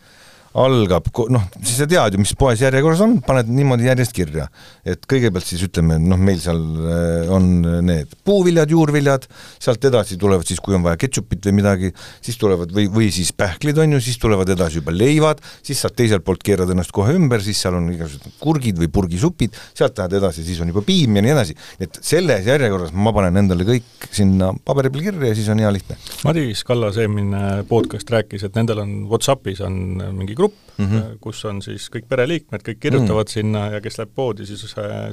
algab, 0.59 1.07
noh, 1.31 1.45
siis 1.61 1.77
sa 1.79 1.87
tead 1.87 2.17
ju, 2.17 2.21
mis 2.23 2.33
poes 2.39 2.59
järjekorras 2.59 3.03
on, 3.05 3.19
paned 3.23 3.51
niimoodi 3.55 3.87
järjest 3.87 4.15
kirja. 4.17 4.49
et 4.85 5.05
kõigepealt 5.07 5.47
siis 5.47 5.63
ütleme, 5.63 5.99
noh, 6.03 6.19
meil 6.19 6.41
seal 6.43 6.59
äh, 6.59 7.31
on 7.31 7.47
need 7.87 8.11
puuviljad, 8.27 8.71
juurviljad, 8.75 9.29
sealt 9.63 9.85
edasi 9.87 10.19
tulevad 10.19 10.49
siis, 10.49 10.59
kui 10.65 10.75
on 10.75 10.83
vaja 10.83 10.99
ketšupit 10.99 11.47
või 11.47 11.57
midagi, 11.61 11.93
siis 12.25 12.39
tulevad 12.41 12.75
või, 12.75 12.89
või 12.91 13.11
siis 13.15 13.31
pähklid, 13.37 13.79
on 13.79 13.95
ju, 13.95 14.01
siis 14.03 14.19
tulevad 14.19 14.51
edasi 14.51 14.81
juba 14.81 14.95
leivad, 14.95 15.43
siis 15.63 15.85
saad 15.85 15.95
teiselt 15.99 16.27
poolt 16.27 16.43
keerad 16.47 16.73
ennast 16.75 16.91
kohe 16.97 17.15
ümber, 17.15 17.45
siis 17.45 17.61
seal 17.63 17.79
on 17.79 17.87
igasugused 17.95 18.41
kurgid 18.43 18.81
või 18.81 18.91
purgisupid, 18.91 19.55
sealt 19.79 20.03
lähed 20.03 20.19
edasi, 20.19 20.43
siis 20.47 20.59
on 20.65 20.75
juba 20.75 20.83
piim 20.87 21.21
ja 21.21 21.25
nii 21.27 21.35
edasi. 21.37 21.57
et 21.79 22.03
selles 22.03 22.49
järjekorras 22.51 22.91
ma 22.91 23.15
panen 23.15 23.39
endale 23.45 23.69
kõik 23.69 24.11
sinna 24.11 24.51
paberi 24.67 24.91
peal 24.91 25.07
kirja 25.11 25.31
ja 25.31 25.39
siis 25.39 25.53
on 25.53 25.63
hea 25.63 25.71
lihtne. 25.79 25.99
Madis 26.27 26.65
Kallas 26.67 26.99
eelmine 26.99 27.63
podcast 27.71 28.11
rääkis, 28.11 28.49
et 28.49 28.59
nendel 28.59 28.83
on 28.83 28.95
Whatsappis 29.11 29.63
on 29.63 29.79
mingi 30.17 30.40
grupp 30.41 30.57
mm, 30.77 30.87
-hmm. 30.87 31.19
kus 31.21 31.45
on 31.49 31.61
siis 31.65 31.89
kõik 31.93 32.09
pereliikmed, 32.09 32.65
kõik 32.67 32.81
kirjutavad 32.81 33.27
mm 33.27 33.29
-hmm. 33.29 33.35
sinna 33.35 33.67
ja 33.77 33.81
kes 33.85 34.01
läheb 34.01 34.15
poodi, 34.15 34.47
siis, 34.47 34.65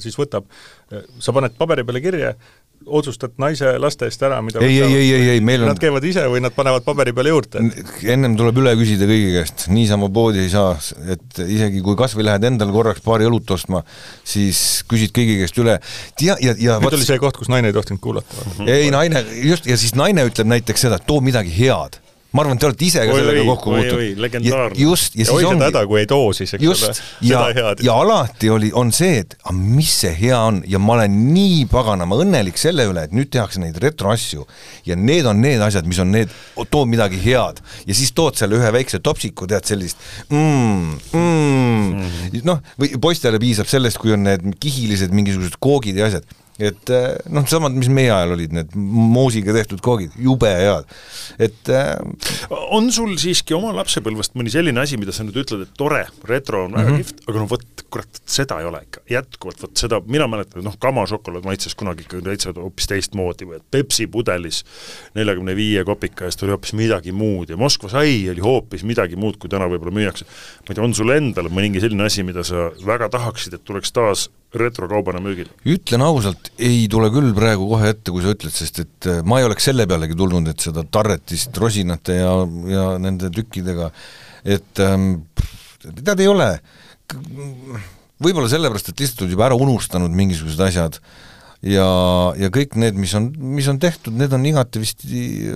siis 0.03 0.19
võtab, 0.19 0.47
sa 1.19 1.33
paned 1.35 1.57
paberi 1.59 1.83
peale 1.83 2.01
kirja, 2.01 2.33
otsustad 2.85 3.33
naise 3.41 3.73
laste 3.81 4.07
eest 4.07 4.21
ära, 4.23 4.37
mida 4.45 4.61
ei, 4.63 4.77
ei, 4.81 4.93
ei, 4.95 5.09
ei, 5.13 5.29
ei, 5.33 5.41
meil 5.43 5.63
on 5.63 5.71
nad 5.71 5.79
käivad 5.81 6.05
ise 6.07 6.23
või 6.31 6.41
nad 6.43 6.53
panevad 6.55 6.85
paberi 6.85 7.13
peale 7.15 7.33
juurde? 7.33 7.63
ennem 8.13 8.37
tuleb 8.39 8.61
üle 8.61 8.73
küsida 8.79 9.09
kõigi 9.09 9.33
käest, 9.33 9.67
niisama 9.73 10.09
poodi 10.13 10.43
ei 10.45 10.51
saa, 10.53 10.75
et 11.11 11.41
isegi 11.43 11.81
kui 11.83 11.97
kas 11.99 12.15
või 12.17 12.27
lähed 12.29 12.47
endale 12.47 12.71
korraks 12.75 13.03
paari 13.05 13.27
õlut 13.27 13.51
ostma, 13.57 13.83
siis 14.23 14.83
küsid 14.89 15.15
kõigi 15.15 15.39
käest 15.41 15.61
üle, 15.63 15.79
ja, 16.21 16.37
ja, 16.43 16.55
ja 16.61 16.79
nüüd 16.83 16.99
oli 16.99 17.09
see 17.09 17.19
koht, 17.21 17.39
kus 17.41 17.51
naine 17.51 17.73
ei 17.73 17.77
tohtinud 17.77 18.03
kuulata. 18.03 18.47
ei, 18.67 18.91
naine, 18.93 19.25
just, 19.41 19.67
ja 19.67 19.77
siis 19.79 19.97
naine 19.97 20.27
ütleb 20.29 20.47
näiteks 20.53 20.87
seda, 20.87 21.01
et 21.01 21.09
too 21.09 21.23
midagi 21.23 21.53
head 21.57 21.99
ma 22.35 22.43
arvan, 22.43 22.59
te 22.59 22.67
olete 22.67 22.83
ise 22.83 23.03
ka 23.07 23.13
oi, 23.13 23.21
sellega 23.21 23.41
oi, 23.41 23.47
kokku 23.47 23.71
puutunud. 23.71 24.79
just, 24.81 25.15
ja, 25.15 25.23
ja 25.23 25.27
siis 25.29 25.45
ongi. 25.47 25.63
häda, 25.63 25.83
kui 25.87 26.01
ei 26.01 26.07
too 26.09 26.33
siis, 26.35 26.53
eks 26.57 26.63
just, 26.63 26.87
ole, 26.89 27.29
ja, 27.29 27.43
ja 27.87 27.95
alati 28.03 28.49
oli, 28.51 28.71
on 28.75 28.91
see, 28.95 29.21
et 29.23 29.37
aga 29.39 29.55
mis 29.55 29.93
see 30.03 30.11
hea 30.17 30.39
on 30.49 30.59
ja 30.67 30.81
ma 30.83 30.97
olen 30.97 31.15
nii 31.31 31.61
paganama 31.71 32.19
õnnelik 32.23 32.59
selle 32.59 32.87
üle, 32.89 33.05
et 33.07 33.15
nüüd 33.15 33.31
tehakse 33.33 33.61
neid 33.63 33.79
retroasju 33.83 34.43
ja 34.89 34.97
need 34.99 35.29
on 35.29 35.39
need 35.43 35.63
asjad, 35.63 35.87
mis 35.87 36.01
on 36.03 36.11
need, 36.13 36.33
too 36.73 36.83
midagi 36.89 37.21
head 37.23 37.61
ja 37.87 37.95
siis 37.97 38.11
tood 38.17 38.35
selle 38.39 38.59
ühe 38.59 38.73
väikse 38.75 38.99
topsiku, 39.03 39.47
tead 39.47 39.67
sellist 39.69 40.01
mm, 40.27 40.97
mm. 41.13 41.87
mm. 41.93 42.41
noh, 42.47 42.59
või 42.81 42.91
poistele 43.07 43.39
piisab 43.41 43.71
sellest, 43.71 44.01
kui 44.03 44.11
on 44.17 44.27
need 44.27 44.43
kihilised 44.59 45.15
mingisugused 45.15 45.55
koogid 45.63 45.99
ja 46.01 46.11
asjad 46.11 46.27
et 46.57 46.89
eh, 46.93 47.05
noh, 47.33 47.45
samad, 47.49 47.75
mis 47.77 47.89
meie 47.93 48.09
ajal 48.13 48.33
olid, 48.33 48.53
need 48.55 48.73
moosiga 48.77 49.53
tehtud 49.55 49.81
koogid, 49.85 50.15
jube 50.21 50.49
head, 50.49 50.89
et 51.43 51.71
äh, 51.73 51.93
on 52.73 52.89
sul 52.93 53.13
siiski 53.21 53.55
oma 53.57 53.73
lapsepõlvest 53.77 54.37
mõni 54.39 54.51
selline 54.53 54.81
asi, 54.81 54.97
mida 54.97 55.13
sa 55.13 55.25
nüüd 55.25 55.37
ütled, 55.43 55.67
et 55.67 55.75
tore, 55.77 56.03
retro 56.29 56.63
on 56.65 56.73
väga 56.77 56.89
mm 56.89 56.95
-hmm. 56.95 57.05
kihvt, 57.05 57.23
aga 57.29 57.43
no 57.43 57.49
vot, 57.51 57.85
kurat, 57.93 58.21
seda 58.25 58.59
ei 58.61 58.69
ole 58.69 58.81
ikka, 58.87 59.03
jätkuvalt, 59.09 59.61
vot 59.61 59.83
seda, 59.83 60.01
mina 60.05 60.27
mäletan, 60.27 60.65
noh, 60.65 60.77
kamašokolaad 60.81 61.45
maitses 61.45 61.77
kunagi 61.77 62.07
ikka 62.07 62.23
täitsa 62.25 62.55
hoopis 62.55 62.89
teistmoodi 62.89 63.45
või 63.45 63.61
et 63.61 63.65
Pepsi 63.71 64.07
pudelis 64.07 64.63
neljakümne 65.15 65.55
viie 65.55 65.83
kopika 65.85 66.25
eest 66.25 66.43
oli 66.43 66.55
hoopis 66.55 66.73
midagi 66.73 67.11
muud 67.11 67.49
ja 67.49 67.57
Moskva 67.57 67.89
sai 67.89 68.29
oli 68.29 68.41
hoopis 68.41 68.83
midagi 68.83 69.15
muud, 69.15 69.37
kui 69.37 69.49
täna 69.49 69.69
võib-olla 69.69 69.93
müüakse. 69.93 70.25
ma 70.25 70.73
ei 70.73 70.75
tea, 70.75 70.83
on 70.83 70.93
sul 70.93 71.13
endal 71.13 71.51
mõningi 71.53 71.81
selline 71.83 72.03
asi, 72.03 72.23
mida 72.23 72.43
sa 72.43 72.71
väga 72.85 73.09
tahaksid, 73.13 73.53
et 73.53 73.63
tuleks 73.63 73.91
taas 73.91 74.29
retrokaubana 74.61 75.21
müügile? 75.23 75.51
ütlen 75.67 76.03
ausalt, 76.05 76.51
ei 76.57 76.85
tule 76.91 77.11
küll 77.13 77.33
praegu 77.37 77.67
kohe 77.71 77.91
ette, 77.93 78.13
kui 78.13 78.23
sa 78.25 78.33
ütled, 78.35 78.53
sest 78.55 78.81
et 78.83 79.09
äh, 79.09 79.21
ma 79.27 79.41
ei 79.41 79.47
oleks 79.47 79.69
selle 79.69 79.87
pealegi 79.89 80.17
tulnud, 80.17 80.49
et 80.51 80.67
seda 80.67 80.83
tarretist 80.83 81.57
rosinate 81.61 82.19
ja, 82.19 82.33
ja 82.71 82.89
nende 83.01 83.31
tükkidega, 83.33 83.91
et 84.57 84.83
ähm, 84.83 85.13
tead, 85.81 86.19
ei 86.19 86.29
ole, 86.31 86.51
võib-olla 88.23 88.49
sellepärast, 88.51 88.91
et 88.91 89.03
lihtsalt 89.05 89.25
oled 89.25 89.37
juba 89.37 89.47
ära 89.49 89.57
unustanud 89.59 90.13
mingisugused 90.17 90.61
asjad 90.67 91.01
ja, 91.65 91.87
ja 92.37 92.49
kõik 92.53 92.75
need, 92.79 92.97
mis 92.99 93.13
on, 93.17 93.29
mis 93.55 93.67
on 93.71 93.79
tehtud, 93.81 94.15
need 94.17 94.33
on 94.35 94.45
igatevist 94.49 95.05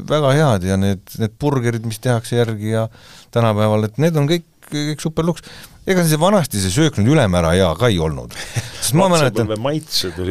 väga 0.10 0.34
head 0.38 0.70
ja 0.70 0.78
need, 0.80 1.04
need 1.22 1.36
burgerid, 1.42 1.86
mis 1.88 2.02
tehakse 2.02 2.40
järgi 2.40 2.74
ja 2.76 2.88
tänapäeval, 3.36 3.88
et 3.90 4.02
need 4.02 4.18
on 4.20 4.30
kõik, 4.30 4.48
kõik 4.72 5.04
superluks 5.04 5.46
ega 5.90 6.04
see 6.06 6.20
vanasti 6.22 6.62
see 6.62 6.74
söök 6.74 7.00
nüüd 7.00 7.16
ülemäära 7.16 7.56
hea 7.56 7.70
ka 7.80 7.90
ei 7.90 7.98
olnud. 8.02 8.36
sest 8.82 8.94
ma 8.98 9.08
mäletan, 9.10 9.50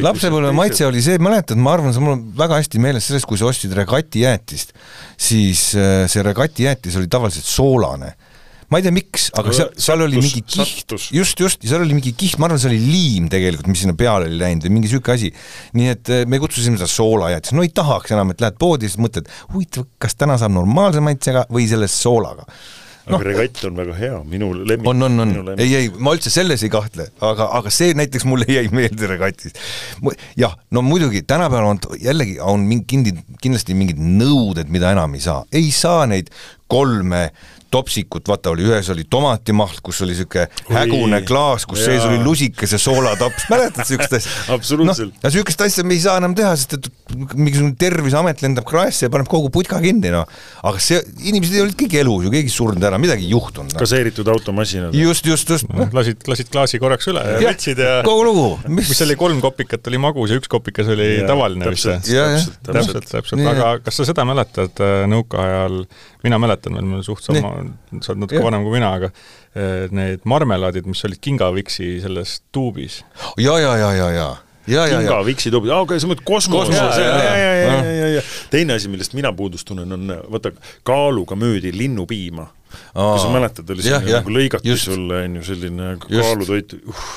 lapsepõlve 0.07 0.55
maitse 0.55 0.87
oli 0.87 1.03
see, 1.03 1.19
mäletad, 1.23 1.59
ma 1.59 1.75
arvan, 1.75 1.95
see 1.95 2.03
mul 2.05 2.15
on 2.15 2.25
väga 2.39 2.61
hästi 2.61 2.83
meeles 2.83 3.09
sellest, 3.11 3.27
kui 3.27 3.39
sa 3.41 3.49
ostsid 3.51 3.75
regatijäätist, 3.79 4.75
siis 5.19 5.71
äh, 5.79 6.05
see 6.11 6.27
regatijäätis 6.27 6.99
oli 7.01 7.11
tavaliselt 7.11 7.49
soolane. 7.49 8.15
Ma 8.71 8.79
ei 8.79 8.85
tea, 8.87 8.95
miks, 8.95 9.25
aga 9.35 9.51
seal, 9.51 9.71
seal 9.83 10.05
oli 10.05 10.21
mingi 10.23 10.45
kiht, 10.47 10.93
just, 11.11 11.41
just, 11.43 11.65
seal 11.67 11.83
oli 11.83 11.97
mingi 11.97 12.13
kiht, 12.15 12.37
ma 12.39 12.47
arvan, 12.47 12.61
see 12.63 12.71
oli 12.71 12.79
liim 12.85 13.27
tegelikult, 13.33 13.67
mis 13.67 13.83
sinna 13.83 13.97
peale 13.99 14.29
oli 14.31 14.39
läinud 14.39 14.69
või 14.69 14.77
mingi 14.77 14.87
niisugune 14.87 15.17
asi. 15.19 15.33
nii 15.75 15.89
et 15.91 16.13
äh, 16.15 16.23
me 16.31 16.39
kutsusime 16.39 16.79
seda 16.79 16.87
soolajäätis, 16.93 17.57
no 17.59 17.67
ei 17.67 17.73
tahaks 17.75 18.15
enam, 18.15 18.31
et 18.31 18.45
lähed 18.45 18.61
poodi, 18.63 18.87
siis 18.87 19.03
mõtled, 19.03 19.27
huvitav, 19.51 19.91
kas 19.99 20.15
täna 20.15 20.39
saab 20.39 20.55
normaalse 20.55 21.03
maitsega 21.03 21.49
või 21.51 21.67
selle 21.73 21.91
soolaga 21.91 22.47
aga 23.11 23.19
no. 23.19 23.27
regatt 23.27 23.63
on 23.69 23.77
väga 23.79 23.97
hea, 23.99 24.19
minu 24.31 24.51
lemmik. 24.57 24.89
on, 24.89 25.03
on, 25.07 25.25
on, 25.25 25.53
ei, 25.57 25.75
ei, 25.77 25.91
ma 25.99 26.15
üldse 26.17 26.33
selles 26.33 26.65
ei 26.67 26.73
kahtle, 26.73 27.11
aga, 27.27 27.51
aga 27.59 27.73
see 27.75 27.95
näiteks 27.99 28.27
mulle 28.29 28.49
jäi 28.51 28.67
meelde 28.75 29.11
regatist. 29.11 29.61
jah, 30.41 30.57
no 30.71 30.85
muidugi 30.87 31.23
tänapäeval 31.23 31.75
on 31.75 31.83
jällegi 32.01 32.39
on 32.41 32.67
mingi, 32.69 33.15
kindlasti 33.43 33.77
mingid 33.79 34.01
nõuded, 34.01 34.71
mida 34.73 34.93
enam 34.95 35.17
ei 35.19 35.25
saa, 35.25 35.43
ei 35.53 35.71
saa 35.75 36.07
neid 36.11 36.31
kolme 36.71 37.29
topsikut, 37.71 38.29
vaata 38.29 38.51
oli, 38.53 38.67
ühes 38.69 38.91
oli 38.93 39.05
tomatimahl, 39.11 39.81
kus 39.85 40.03
oli 40.05 40.15
niisugune 40.15 40.47
hägune 40.75 41.21
klaas, 41.27 41.67
kus 41.69 41.85
sees 41.87 42.05
oli 42.07 42.19
lusikas 42.25 42.75
ja 42.75 42.81
soolatops, 42.83 43.47
mäletad 43.53 43.85
niisugust 43.85 44.17
asja? 44.19 44.33
absoluutselt 44.57 45.15
no,. 45.15 45.21
ja 45.23 45.31
niisugust 45.31 45.65
asja 45.67 45.85
me 45.87 45.97
ei 45.97 46.03
saa 46.03 46.17
enam 46.21 46.35
teha, 46.39 46.53
sest 46.59 46.79
et 46.79 46.91
mingisugune 47.35 47.77
Terviseamet 47.81 48.43
lendab 48.45 48.67
kraesse 48.69 49.07
ja 49.07 49.13
paneb 49.13 49.29
kogu 49.31 49.51
putka 49.55 49.81
kinni, 49.83 50.13
noh. 50.15 50.29
aga 50.67 50.83
see, 50.83 51.01
inimesed 51.31 51.61
olid 51.63 51.77
kõik 51.79 51.97
elus 52.03 52.27
ju, 52.27 52.33
keegi 52.35 52.51
ei 52.51 52.55
surnud 52.55 52.87
ära, 52.91 52.99
midagi 53.03 53.27
ei 53.27 53.35
juhtunud 53.35 53.75
no.. 53.75 53.81
kaseeritud 53.83 54.31
automasinad. 54.35 54.97
just, 54.97 55.27
just, 55.31 55.55
just 55.55 55.71
no,. 55.71 55.89
lasid, 55.97 56.23
lasid 56.31 56.51
klaasi 56.53 56.83
korraks 56.83 57.11
üle 57.13 57.25
ja, 57.27 57.39
ja 57.39 57.55
võtsid 57.55 57.83
ja 57.83 57.97
kogu 58.07 58.27
lugu. 58.27 58.47
mis, 58.69 58.91
mis 58.91 59.03
oli, 59.07 59.19
kolm 59.21 59.43
kopikat 59.45 59.91
oli 59.91 60.03
magus 60.03 60.35
ja 60.35 60.41
üks 60.41 60.51
kopikas 60.51 60.91
oli 60.91 61.11
ja, 61.21 61.27
tavaline 61.31 61.71
vist 61.71 61.89
või? 61.89 61.99
täpselt, 62.01 62.59
täpselt, 62.67 63.11
täpselt, 63.11 63.47
aga 63.55 63.73
kas 63.85 64.01
sa 64.01 64.09
seda 64.09 64.27
mäletad 64.29 64.83
äh, 64.85 65.05
nõukaajal, 65.11 65.83
mina 66.25 66.39
mäletan 66.43 66.77
veel, 66.77 66.87
me 66.89 67.01
suht 67.07 67.25
sama 67.27 67.55
sa 68.01 68.13
oled 68.13 68.25
natuke 68.25 68.43
vanem 68.45 68.67
kui 68.67 68.77
mina, 68.77 68.93
aga 68.99 69.11
eh, 69.11 69.89
need 69.95 70.27
marmelaadid, 70.29 70.89
mis 70.91 71.03
olid 71.09 71.21
kingaviksi 71.23 71.97
selles 72.05 72.41
tuubis. 72.53 73.03
ja, 73.41 73.59
ja, 73.59 73.75
ja, 73.81 73.93
ja, 73.97 74.15
ja. 74.19 74.31
Ja, 74.71 74.85
ja, 74.87 74.99
Kinga 75.01 75.25
Viksi 75.27 75.51
tuubid, 75.51 75.73
aa, 75.73 75.83
okei, 75.83 75.99
sa 75.99 76.07
mõtled 76.07 76.23
kosmose, 76.29 76.75
ja, 76.77 76.85
ja, 76.95 77.07
ja, 77.17 77.31
ja, 77.35 77.55
ja, 77.57 77.95
ja, 77.97 78.11
ja 78.19 78.23
teine 78.53 78.77
asi, 78.77 78.91
millest 78.93 79.17
mina 79.19 79.33
puudust 79.35 79.67
tunnen, 79.67 79.91
on 79.97 80.13
vaata, 80.31 80.53
kaaluga 80.87 81.35
müüdi 81.35 81.73
linnupiima. 81.75 82.45
kas 82.93 83.25
sa 83.25 83.33
mäletad, 83.33 83.73
oli 83.73 83.83
selline 83.83 84.21
nagu 84.21 84.37
lõigati 84.37 84.77
sulle, 84.79 85.25
on 85.27 85.41
ju, 85.41 85.47
selline 85.49 85.97
kaalutoit, 86.05 86.77
uh 86.85 87.11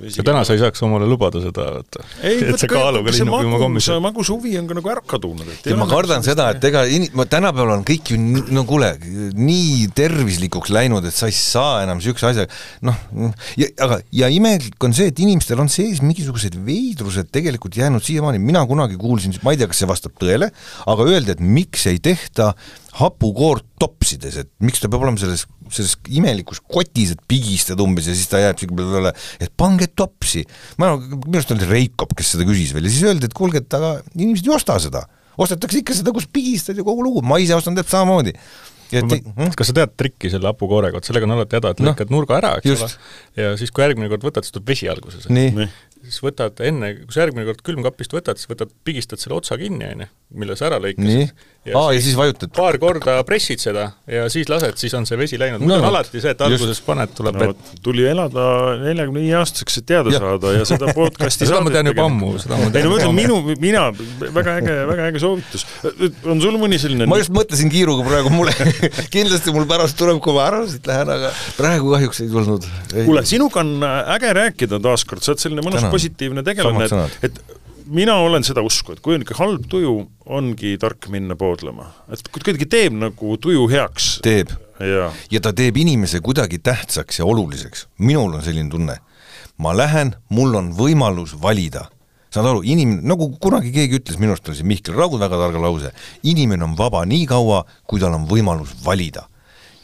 ja 0.00 0.24
täna 0.24 0.42
sa 0.46 0.54
ei 0.56 0.60
saaks 0.62 0.82
omale 0.86 1.06
lubada 1.08 1.40
seda, 1.42 1.66
vaata. 1.76 2.04
et 2.24 2.60
see 2.60 2.70
kaaluga 2.70 3.12
linnupiima 3.12 3.58
kommis. 3.60 3.86
see 3.88 3.98
magushuvi 4.02 4.54
on 4.60 4.70
ka 4.70 4.76
nagu 4.78 4.92
ära 4.94 5.02
kadunud, 5.12 5.48
et 5.52 5.68
ja 5.68 5.76
ma 5.78 5.86
kardan 5.90 6.24
seda, 6.24 6.48
et 6.56 6.64
ega 6.68 6.84
in-, 6.88 7.10
tänapäeval 7.12 7.74
on 7.76 7.84
kõik 7.86 8.14
ju 8.14 8.18
nii, 8.20 8.44
no 8.56 8.64
kuule, 8.68 8.92
nii 9.36 9.90
tervislikuks 9.96 10.72
läinud, 10.74 11.06
et 11.08 11.16
sa 11.16 11.28
ei 11.30 11.36
saa 11.36 11.82
enam 11.84 12.00
niisuguse 12.00 12.30
asja, 12.30 12.48
noh, 12.88 12.98
ja 13.60 13.68
aga, 13.84 14.00
ja 14.22 14.32
imelik 14.32 14.88
on 14.88 14.96
see, 14.96 15.12
et 15.12 15.22
inimestel 15.22 15.60
on 15.62 15.70
sees 15.72 16.00
mingisugused 16.04 16.56
veidrused 16.66 17.28
tegelikult 17.34 17.76
jäänud 17.78 18.04
siiamaani, 18.04 18.40
mina 18.42 18.64
kunagi 18.68 18.98
kuulsin, 19.00 19.36
ma 19.44 19.54
ei 19.54 19.60
tea, 19.60 19.70
kas 19.70 19.82
see 19.84 19.90
vastab 19.90 20.16
tõele, 20.20 20.50
aga 20.88 21.08
öeldi, 21.08 21.36
et 21.36 21.44
miks 21.44 21.86
ei 21.90 22.00
tehta 22.02 22.52
hapukoort 22.98 23.64
topsides, 23.80 24.36
et 24.42 24.50
miks 24.64 24.82
ta 24.82 24.90
peab 24.92 25.06
olema 25.06 25.20
selles, 25.20 25.46
selles 25.72 25.94
imelikus 26.12 26.60
kotis, 26.60 27.14
et 27.14 27.22
pigistad 27.28 27.80
umbes 27.80 28.08
ja 28.10 28.16
siis 28.16 28.28
ta 28.28 28.42
jääb 28.42 28.60
siuke 28.60 28.76
peale, 28.76 29.14
et 29.40 29.52
pange 29.56 29.88
topsi. 29.96 30.44
ma, 30.80 30.92
minu 30.98 31.38
arust 31.38 31.54
oli 31.56 31.68
Reikop, 31.70 32.12
kes 32.18 32.34
seda 32.34 32.48
küsis 32.48 32.74
veel 32.76 32.88
ja 32.88 32.92
siis 32.92 33.08
öeldi, 33.08 33.30
et 33.30 33.36
kuulge, 33.36 33.64
et 33.64 33.78
aga 33.78 33.94
inimesed 34.18 34.50
ei 34.50 34.54
osta 34.58 34.76
seda. 34.82 35.06
ostetakse 35.40 35.80
ikka 35.80 35.96
seda, 35.96 36.12
kus 36.12 36.28
pigistad 36.28 36.76
ja 36.76 36.84
kogu 36.84 37.04
lugu, 37.06 37.24
ma 37.24 37.40
ise 37.40 37.56
ostan 37.56 37.78
täpselt 37.78 38.02
samamoodi 38.02 38.36
et 38.98 39.08
hm? 39.08 39.52
kas 39.56 39.70
sa 39.70 39.76
tead 39.76 39.94
trikki 39.98 40.30
selle 40.32 40.50
hapukoorega, 40.50 40.98
vot 40.98 41.08
sellega 41.08 41.28
on 41.28 41.36
alati 41.36 41.58
häda, 41.58 41.72
et 41.72 41.80
no, 41.80 41.90
lõikad 41.90 42.12
nurga 42.12 42.36
ära, 42.38 42.52
eks 42.60 42.68
just. 42.68 42.84
ole, 42.84 43.40
ja 43.40 43.54
siis, 43.60 43.72
kui 43.74 43.84
järgmine 43.84 44.10
kord 44.12 44.26
võtad, 44.26 44.46
siis 44.46 44.54
tuleb 44.54 44.72
vesi 44.72 44.88
alguses. 44.92 45.28
siis 46.02 46.18
võtad 46.24 46.60
enne, 46.66 46.92
kui 47.00 47.14
sa 47.14 47.24
järgmine 47.24 47.46
kord 47.48 47.62
külmkapist 47.66 48.16
võtad, 48.16 48.40
siis 48.40 48.50
võtad, 48.50 48.72
pigistad 48.86 49.22
selle 49.22 49.38
otsa 49.38 49.58
kinni, 49.60 49.88
on 49.94 50.04
ju, 50.04 50.10
mille 50.42 50.58
sa 50.58 50.68
ära 50.68 50.80
lõikasid. 50.82 51.32
Aa, 51.62 51.92
ja 51.94 52.00
siis 52.02 52.16
vajutad. 52.18 52.50
paar 52.56 52.74
korda 52.82 53.20
pressid 53.22 53.60
seda 53.62 53.84
ja 54.10 54.24
siis 54.32 54.48
lased, 54.50 54.74
siis 54.80 54.94
on 54.98 55.04
see 55.06 55.14
vesi 55.20 55.38
läinud 55.38 55.62
muidu 55.62 55.76
on 55.78 55.84
alati 55.92 56.18
see, 56.18 56.32
et 56.34 56.40
alguses 56.42 56.72
just. 56.72 56.82
paned, 56.88 57.12
tuleb 57.14 57.38
no, 57.38 57.46
vett. 57.52 57.70
tuli 57.84 58.02
elada 58.10 58.46
neljakümne 58.80 59.22
viie 59.22 59.36
aastaseks, 59.38 59.78
et 59.78 59.86
teada 59.92 60.10
ja. 60.10 60.18
saada 60.24 60.56
ja 60.56 60.64
seda 60.66 60.90
podcast'i 60.98 61.46
seda 61.46 61.60
ma 61.62 61.70
tean 61.70 61.92
juba 61.92 62.08
ammu, 62.08 62.32
seda 62.42 62.58
ma 62.58 62.66
tean. 62.66 62.80
ei 62.80 62.88
no 62.88 62.90
ma 62.90 62.98
ütlen, 62.98 63.14
minu, 63.14 63.38
mina, 63.62 63.84
väga 64.40 64.56
äge, 64.58 64.76
väga 64.90 65.06
äge 65.12 65.22
soovitus. 65.22 65.66
on 66.34 66.42
sul 66.42 66.58
mõni 66.64 66.82
selline 66.82 67.06
ma 67.06 67.22
just 67.22 67.30
mõtlesin 67.38 67.70
kiiruga 67.70 68.10
praegu, 68.10 68.34
mulle 68.34 68.58
kindlasti 69.14 69.54
mul 69.54 69.70
pärast 69.70 70.00
tuleb, 70.02 70.18
kui 70.24 70.34
ma 70.34 70.48
ära 70.50 70.64
siit 70.66 70.90
lähen, 70.90 71.14
aga 71.14 71.30
praegu 71.60 71.94
kahjuks 71.94 72.24
ei 72.26 72.32
tulnud. 72.34 72.70
kuule, 72.98 73.22
sinuga 73.28 73.62
on 73.62 73.76
äge 74.18 74.34
rääkida 74.42 74.82
taaskord, 74.82 75.22
sa 75.22 75.36
oled 75.36 75.46
selline 75.46 75.62
mõnus 75.62 75.84
Tänan. 75.84 75.94
positiivne 75.94 76.48
tegelane, 76.50 76.90
et, 76.90 77.30
et 77.30 77.60
mina 77.92 78.16
olen 78.24 78.44
seda 78.44 78.62
usku, 78.64 78.94
et 78.94 79.00
kui 79.04 79.16
on 79.16 79.24
ikka 79.24 79.36
halb 79.38 79.64
tuju, 79.70 79.94
ongi 80.32 80.74
tark 80.80 81.08
minna 81.12 81.36
poodlema. 81.38 81.90
et 82.12 82.28
kuidagi 82.32 82.66
teeb 82.66 82.96
nagu 82.96 83.36
tuju 83.36 83.68
heaks. 83.68 84.18
teeb. 84.24 84.52
ja, 84.80 85.40
ta 85.40 85.52
teeb 85.52 85.76
inimese 85.76 86.20
kuidagi 86.20 86.58
tähtsaks 86.58 87.20
ja 87.20 87.28
oluliseks. 87.28 87.86
minul 87.98 88.34
on 88.34 88.42
selline 88.42 88.70
tunne. 88.70 88.98
ma 89.58 89.76
lähen, 89.76 90.14
mul 90.28 90.54
on 90.54 90.72
võimalus 90.76 91.36
valida. 91.42 91.88
saad 92.32 92.48
aru, 92.48 92.62
inimene, 92.64 93.02
nagu 93.04 93.28
kunagi 93.40 93.72
keegi 93.72 94.00
ütles, 94.00 94.18
minu 94.18 94.32
arust 94.32 94.48
oli 94.48 94.56
see 94.56 94.68
Mihkel 94.68 94.96
Raud 94.96 95.20
väga 95.20 95.36
targa 95.36 95.60
lause, 95.60 95.92
inimene 96.22 96.64
on 96.64 96.78
vaba 96.78 97.04
nii 97.04 97.26
kaua, 97.28 97.64
kui 97.86 98.00
tal 98.00 98.16
on 98.16 98.26
võimalus 98.30 98.72
valida 98.84 99.28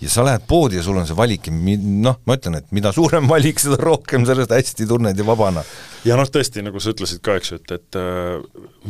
ja 0.00 0.10
sa 0.12 0.24
lähed 0.26 0.44
poodi 0.48 0.78
ja 0.78 0.82
sul 0.86 0.98
on 1.00 1.06
see 1.08 1.16
valik 1.18 1.48
ja 1.48 1.54
noh, 1.54 2.18
ma 2.28 2.36
ütlen, 2.38 2.58
et 2.60 2.68
mida 2.74 2.92
suurem 2.94 3.28
valik, 3.32 3.60
seda 3.62 3.78
rohkem 3.82 4.26
sellest 4.28 4.52
hästi 4.54 4.86
tunned 4.88 5.18
ja 5.18 5.26
vabana. 5.26 5.64
ja 6.06 6.18
noh, 6.18 6.28
tõesti, 6.30 6.62
nagu 6.64 6.80
sa 6.82 6.92
ütlesid 6.94 7.22
ka, 7.24 7.38
eks 7.40 7.52
ju, 7.52 7.58
et, 7.58 7.74
et 7.74 7.98
äh, 7.98 8.38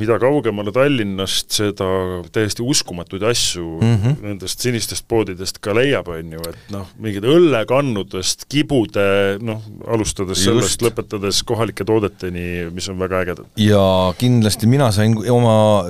mida 0.00 0.18
kaugemale 0.20 0.72
Tallinnast, 0.74 1.50
seda 1.56 1.88
täiesti 2.34 2.64
uskumatuid 2.64 3.24
asju 3.30 3.78
mm 3.80 3.94
-hmm. 3.94 4.18
nendest 4.26 4.64
sinistest 4.64 5.08
poodidest 5.08 5.62
ka 5.64 5.74
leiab, 5.76 6.08
on 6.12 6.36
ju, 6.36 6.44
et 6.48 6.74
noh, 6.74 6.92
mingid 7.00 7.24
õllekannudest, 7.24 8.44
kibude, 8.48 9.38
noh, 9.40 9.64
alustades 9.88 10.38
Just. 10.38 10.50
sellest, 10.50 10.84
lõpetades 10.84 11.42
kohalike 11.44 11.84
toodeteni, 11.88 12.68
mis 12.74 12.88
on 12.88 12.98
väga 12.98 13.24
ägedad. 13.24 13.48
ja 13.56 14.12
kindlasti 14.18 14.66
mina 14.66 14.92
sain 14.92 15.16
oma 15.30 15.88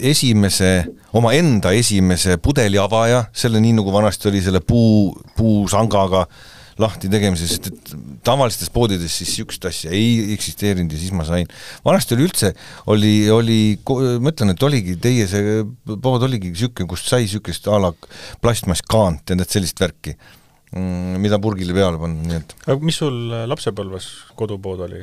esimese, 0.00 0.70
omaenda 1.16 1.72
esimese 1.76 2.38
pudeliavaja, 2.42 3.26
selle 3.32 3.60
nii, 3.62 3.76
nagu 3.80 3.92
vanasti 3.94 4.30
oli 4.30 4.42
selle 4.44 4.62
puu, 4.64 5.12
puusangaga 5.36 6.26
lahti 6.80 7.10
tegemise, 7.12 7.46
sest 7.48 7.68
et 7.68 7.92
tavalistes 8.24 8.70
poodides 8.72 9.12
siis 9.20 9.34
niisugust 9.34 9.66
asja 9.68 9.92
ei 9.94 10.32
eksisteerinud 10.34 10.92
ja 10.94 11.00
siis 11.00 11.12
ma 11.16 11.26
sain. 11.28 11.48
vanasti 11.84 12.16
oli 12.16 12.26
üldse, 12.28 12.52
oli, 12.92 13.14
oli, 13.30 13.60
ma 14.22 14.32
ütlen, 14.32 14.54
et 14.54 14.64
oligi 14.64 14.96
teie 15.02 15.26
see 15.30 15.60
pood 15.90 16.24
oligi 16.26 16.52
niisugune, 16.54 16.88
kust 16.90 17.10
sai 17.10 17.26
niisugust 17.26 17.68
a 17.68 17.80
la 17.84 17.92
plastmasskaant 18.40 19.32
ja 19.32 19.38
need 19.38 19.52
sellist 19.52 19.80
värki, 19.82 20.16
mida 20.70 21.40
purgile 21.42 21.74
peale 21.74 21.98
panna, 21.98 22.22
nii 22.28 22.36
et 22.38 22.52
aga 22.68 22.86
mis 22.86 22.98
sul 23.00 23.32
lapsepõlves 23.50 24.06
kodupood 24.38 24.84
oli? 24.86 25.00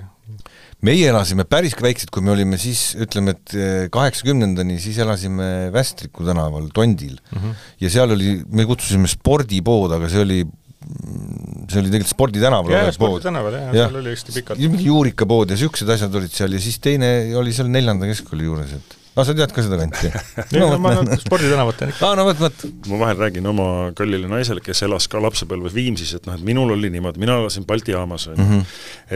meie 0.87 1.09
elasime 1.09 1.43
päris 1.49 1.75
väiksed, 1.75 2.11
kui 2.13 2.23
me 2.23 2.31
olime 2.31 2.59
siis, 2.61 2.93
ütleme, 3.03 3.33
et 3.35 3.55
eh, 3.57 3.87
kaheksakümnendani, 3.91 4.77
siis 4.79 4.99
elasime 5.03 5.67
Västriku 5.73 6.23
tänaval 6.27 6.69
Tondil 6.75 7.17
mm. 7.17 7.41
-hmm. 7.41 7.67
ja 7.83 7.91
seal 7.91 8.15
oli, 8.15 8.37
me 8.47 8.65
kutsusime 8.69 9.11
spordipood, 9.11 9.97
aga 9.97 10.09
see 10.11 10.23
oli 10.23 10.39
see 11.67 11.81
oli 11.81 11.89
tegelikult 11.91 12.13
Sporditänava 12.13 12.69
olev 12.69 12.99
pood. 13.01 13.25
jah 13.25 13.73
ja., 13.73 13.87
seal 13.87 13.99
oli 13.99 14.13
hästi 14.13 14.35
pikalt. 14.37 14.61
mingi 14.61 14.87
juurikapood 14.87 15.51
ja 15.51 15.57
niisugused 15.57 15.89
asjad 15.97 16.15
olid 16.15 16.31
seal 16.31 16.53
ja 16.55 16.61
siis 16.63 16.79
teine 16.79 17.09
oli 17.35 17.51
seal 17.55 17.67
neljanda 17.71 18.07
keskkooli 18.07 18.47
juures, 18.47 18.71
et 18.77 18.95
aa, 19.17 19.25
sa 19.25 19.33
tead 19.37 19.53
ka 19.53 19.63
seda 19.65 19.79
kanti 19.81 20.11
no, 20.59 20.69
no 20.73 20.79
ma 20.81 20.93
sporditänavat 21.17 21.79
tean 21.79 21.93
ikka. 21.93 22.05
aa, 22.05 22.17
no 22.19 22.27
vot, 22.27 22.41
vot. 22.41 22.65
ma 22.91 22.99
vahel 23.01 23.21
räägin 23.23 23.49
oma 23.49 23.67
kallile 23.97 24.29
naisele, 24.29 24.61
kes 24.63 24.83
elas 24.85 25.09
ka 25.11 25.21
lapsepõlves 25.23 25.73
Viimsis, 25.77 26.13
et 26.19 26.29
noh, 26.29 26.37
et 26.37 26.45
minul 26.45 26.75
oli 26.75 26.91
niimoodi, 26.93 27.21
mina 27.21 27.39
elasin 27.41 27.65
Balti 27.67 27.95
jaamas, 27.95 28.27
on 28.31 28.37
ju, 28.37 28.45
mhm. 28.45 28.61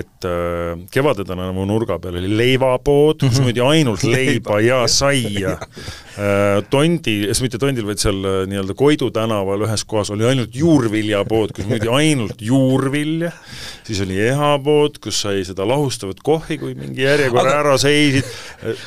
et 0.01 0.29
äh, 0.29 0.73
Kevade 0.93 1.25
tänavu 1.27 1.65
nurga 1.69 1.99
peal 2.01 2.17
oli 2.21 2.31
leivapood, 2.33 3.21
kus 3.21 3.37
mhm. 3.37 3.49
müüdi 3.49 3.65
ainult 3.65 4.07
leiba 4.07 4.61
ja 4.65 4.83
saia 4.91 5.57
äh,. 5.61 6.59
Tondi, 6.69 7.13
mitte 7.41 7.57
Tondil, 7.61 7.85
vaid 7.87 8.01
seal 8.01 8.19
äh, 8.27 8.41
nii-öelda 8.49 8.75
Koidu 8.77 9.09
tänaval 9.15 9.63
ühes 9.65 9.85
kohas 9.87 10.11
oli 10.13 10.25
ainult 10.27 10.55
juurviljapood, 10.55 11.53
kus 11.55 11.67
müüdi 11.69 11.89
ainult 11.91 12.41
juurvilja, 12.43 13.31
siis 13.87 14.01
oli 14.05 14.19
ehapood, 14.27 14.99
kus 15.03 15.21
sai 15.23 15.45
seda 15.47 15.65
lahustavat 15.67 16.21
kohvi, 16.25 16.57
kui 16.61 16.75
mingi 16.77 17.05
järjekorra 17.05 17.55
ära 17.61 17.77
seisid. 17.81 18.27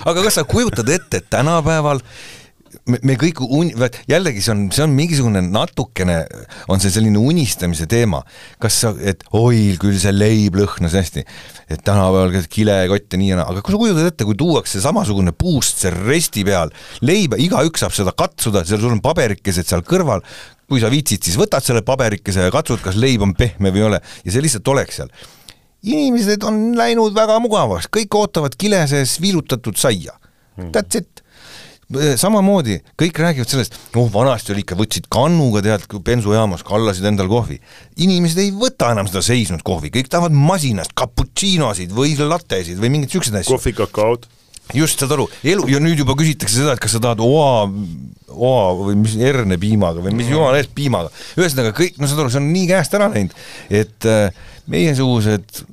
aga 0.05 0.25
kas 0.27 0.39
sa 0.41 0.45
kujutad 0.49 0.89
ette, 0.95 1.04
ette, 1.05 1.23
et 1.23 1.31
tänapäeval 1.33 2.03
me, 2.91 2.99
me 3.07 3.17
kõik 3.21 3.41
un-, 3.45 3.73
jällegi 4.11 4.43
see 4.45 4.53
on, 4.55 4.65
see 4.75 4.85
on 4.85 4.95
mingisugune 4.97 5.43
natukene, 5.47 6.21
on 6.73 6.83
see 6.83 6.93
selline 6.95 7.21
unistamise 7.21 7.87
teema. 7.91 8.23
kas 8.63 8.81
sa, 8.85 8.93
et 9.01 9.25
oi, 9.37 9.77
küll 9.81 9.99
see 10.01 10.13
leib 10.15 10.59
lõhnas 10.59 10.97
hästi, 10.99 11.25
et 11.69 11.85
tänapäeval 11.85 12.49
kilekott 12.51 13.15
ja 13.15 13.21
nii 13.21 13.31
ja 13.33 13.39
naa, 13.41 13.53
aga 13.53 13.63
kui 13.65 13.75
sa 13.75 13.81
kujutad 13.81 14.11
ette, 14.11 14.27
kui 14.29 14.39
tuuakse 14.39 14.83
samasugune 14.85 15.35
puust 15.37 15.85
seal 15.85 15.97
resti 16.09 16.45
peal, 16.47 16.73
leiba, 17.05 17.39
igaüks 17.41 17.85
saab 17.85 17.95
seda 17.97 18.15
katsuda, 18.17 18.65
seal 18.69 18.83
sul 18.83 18.97
on 18.97 19.05
paberikesed 19.05 19.69
seal 19.69 19.85
kõrval, 19.87 20.25
kui 20.71 20.83
sa 20.83 20.91
viitsid, 20.93 21.23
siis 21.25 21.39
võtad 21.39 21.65
selle 21.65 21.85
paberikese 21.87 22.49
ja 22.49 22.53
katsud, 22.55 22.83
kas 22.85 22.99
leib 23.01 23.25
on 23.25 23.35
pehme 23.39 23.73
või 23.73 23.83
ei 23.83 23.89
ole 23.91 24.03
ja 24.03 24.33
see 24.35 24.45
lihtsalt 24.45 24.75
oleks 24.75 25.01
seal. 25.03 25.15
inimesed 25.85 26.45
on 26.49 26.61
läinud 26.79 27.15
väga 27.17 27.37
mugavaks, 27.45 27.91
kõik 27.93 28.15
ootavad 28.17 28.57
kile 28.59 28.87
sees 28.89 29.19
viilutatud 29.21 29.77
saia. 29.77 30.17
That's 30.57 31.01
it 31.01 31.25
samamoodi 32.19 32.79
kõik 33.01 33.19
räägivad 33.21 33.51
sellest, 33.51 33.77
noh 33.95 34.09
vanasti 34.13 34.55
oli 34.55 34.63
ikka, 34.65 34.77
võtsid 34.79 35.09
kannuga 35.13 35.63
tead 35.65 35.85
bensujaamas, 36.07 36.65
kallasid 36.67 37.07
endal 37.09 37.29
kohvi. 37.31 37.61
inimesed 37.97 38.41
ei 38.41 38.53
võta 38.55 38.91
enam 38.95 39.09
seda 39.11 39.23
seisnud 39.25 39.63
kohvi, 39.67 39.93
kõik 39.95 40.09
tahavad 40.13 40.35
masinast 40.35 40.95
cappuccinosid 40.97 41.93
või 41.95 42.17
lattesid 42.19 42.81
või 42.81 42.93
mingeid 42.95 43.13
siukseid 43.15 43.41
asju. 43.41 43.57
kohvikakaod. 43.57 44.27
just, 44.75 44.99
saad 44.99 45.13
aru, 45.13 45.29
elu 45.45 45.69
ja 45.69 45.81
nüüd 45.83 46.01
juba 46.01 46.17
küsitakse 46.19 46.63
seda, 46.63 46.75
et 46.75 46.83
kas 46.83 46.97
sa 46.97 47.03
tahad 47.05 47.21
oa, 47.21 47.69
oa 48.33 48.65
või 48.81 48.97
mis 49.03 49.19
herne 49.21 49.59
piimaga 49.61 50.01
või 50.01 50.17
mis 50.17 50.31
jumala 50.33 50.59
eest 50.59 50.73
piimaga. 50.75 51.13
ühesõnaga 51.37 51.75
kõik, 51.77 52.01
no 52.01 52.09
saad 52.09 52.25
aru, 52.25 52.33
see 52.33 52.41
on 52.41 52.51
nii 52.55 52.71
käest 52.73 52.97
ära 52.97 53.11
läinud, 53.13 53.37
et 53.71 54.09
äh, 54.09 54.47
meiesugused 54.73 55.67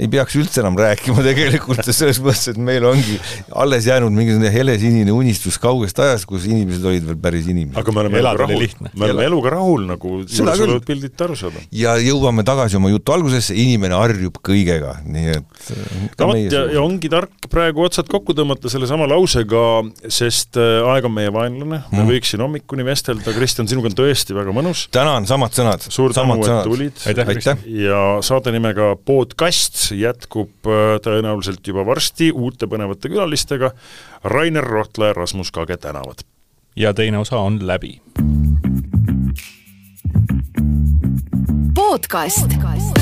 ei 0.00 0.08
peaks 0.12 0.36
üldse 0.40 0.62
enam 0.62 0.76
rääkima 0.78 1.22
tegelikult 1.24 1.84
selles 1.84 2.20
mõttes, 2.22 2.46
et 2.52 2.58
meil 2.60 2.84
ongi 2.88 3.18
alles 3.60 3.86
jäänud 3.88 4.14
mingisugune 4.14 4.52
helesinine 4.52 5.12
unistus 5.12 5.58
kaugest 5.60 5.98
ajast, 6.00 6.26
kus 6.30 6.46
inimesed 6.48 6.84
olid 6.88 7.04
veel 7.10 7.18
päris 7.20 7.48
inimesed. 7.50 7.78
aga 7.80 7.94
me 7.94 8.04
oleme 8.04 8.22
eluga 8.22 8.46
rahul, 8.46 8.64
me 8.94 9.06
oleme 9.08 9.26
eluga 9.28 9.52
rahul, 9.56 9.84
nagu 9.90 10.14
julgesolevad 10.22 10.86
pildid 10.88 11.24
aru 11.26 11.36
saada. 11.38 11.64
ja 11.76 11.96
jõuame 12.00 12.44
tagasi 12.48 12.78
oma 12.80 12.92
jutu 12.92 13.16
algusesse, 13.16 13.56
inimene 13.58 13.98
harjub 13.98 14.40
kõigega, 14.44 14.96
nii 15.04 15.36
et 15.36 15.72
no 16.22 16.30
vot, 16.30 16.40
ja, 16.40 16.64
ja 16.78 16.84
ongi 16.84 17.12
tark 17.12 17.50
praegu 17.52 17.84
otsad 17.84 18.08
kokku 18.12 18.36
tõmmata 18.38 18.72
sellesama 18.72 19.08
lausega, 19.12 19.66
sest 20.08 20.56
äh, 20.60 20.80
aeg 20.94 21.08
on 21.08 21.16
meie 21.18 21.32
vaenlane, 21.34 21.82
me 21.90 22.00
mm. 22.00 22.08
võiks 22.08 22.32
siin 22.32 22.44
hommikuni 22.44 22.86
vestelda, 22.88 23.36
Kristjan, 23.36 23.68
sinuga 23.68 23.92
on 23.92 23.98
tõesti 24.00 24.36
väga 24.36 24.56
mõnus. 24.56 24.86
tänan, 24.94 25.28
samad 25.28 25.52
sõnad. 25.56 25.84
suur 25.92 26.16
tänu, 26.16 26.40
et 26.40 26.64
tulid. 26.64 27.04
ja 27.82 28.02
saate 28.24 28.54
nimega 28.54 28.94
Podcast 29.02 29.81
jätkub 29.90 30.66
äh, 30.66 30.96
tõenäoliselt 31.04 31.66
juba 31.66 31.86
varsti 31.86 32.30
uute 32.32 32.68
põnevate 32.70 33.10
külalistega, 33.12 33.72
Rainer 34.24 34.64
Rohtla 34.64 35.10
ja 35.10 35.18
Rasmus 35.18 35.50
Kage 35.50 35.76
tänavad. 35.76 36.24
ja 36.76 36.94
teine 36.94 37.18
osa 37.18 37.38
on 37.38 37.66
läbi. 37.66 38.00
podcast, 41.74 42.48
podcast 42.48 43.01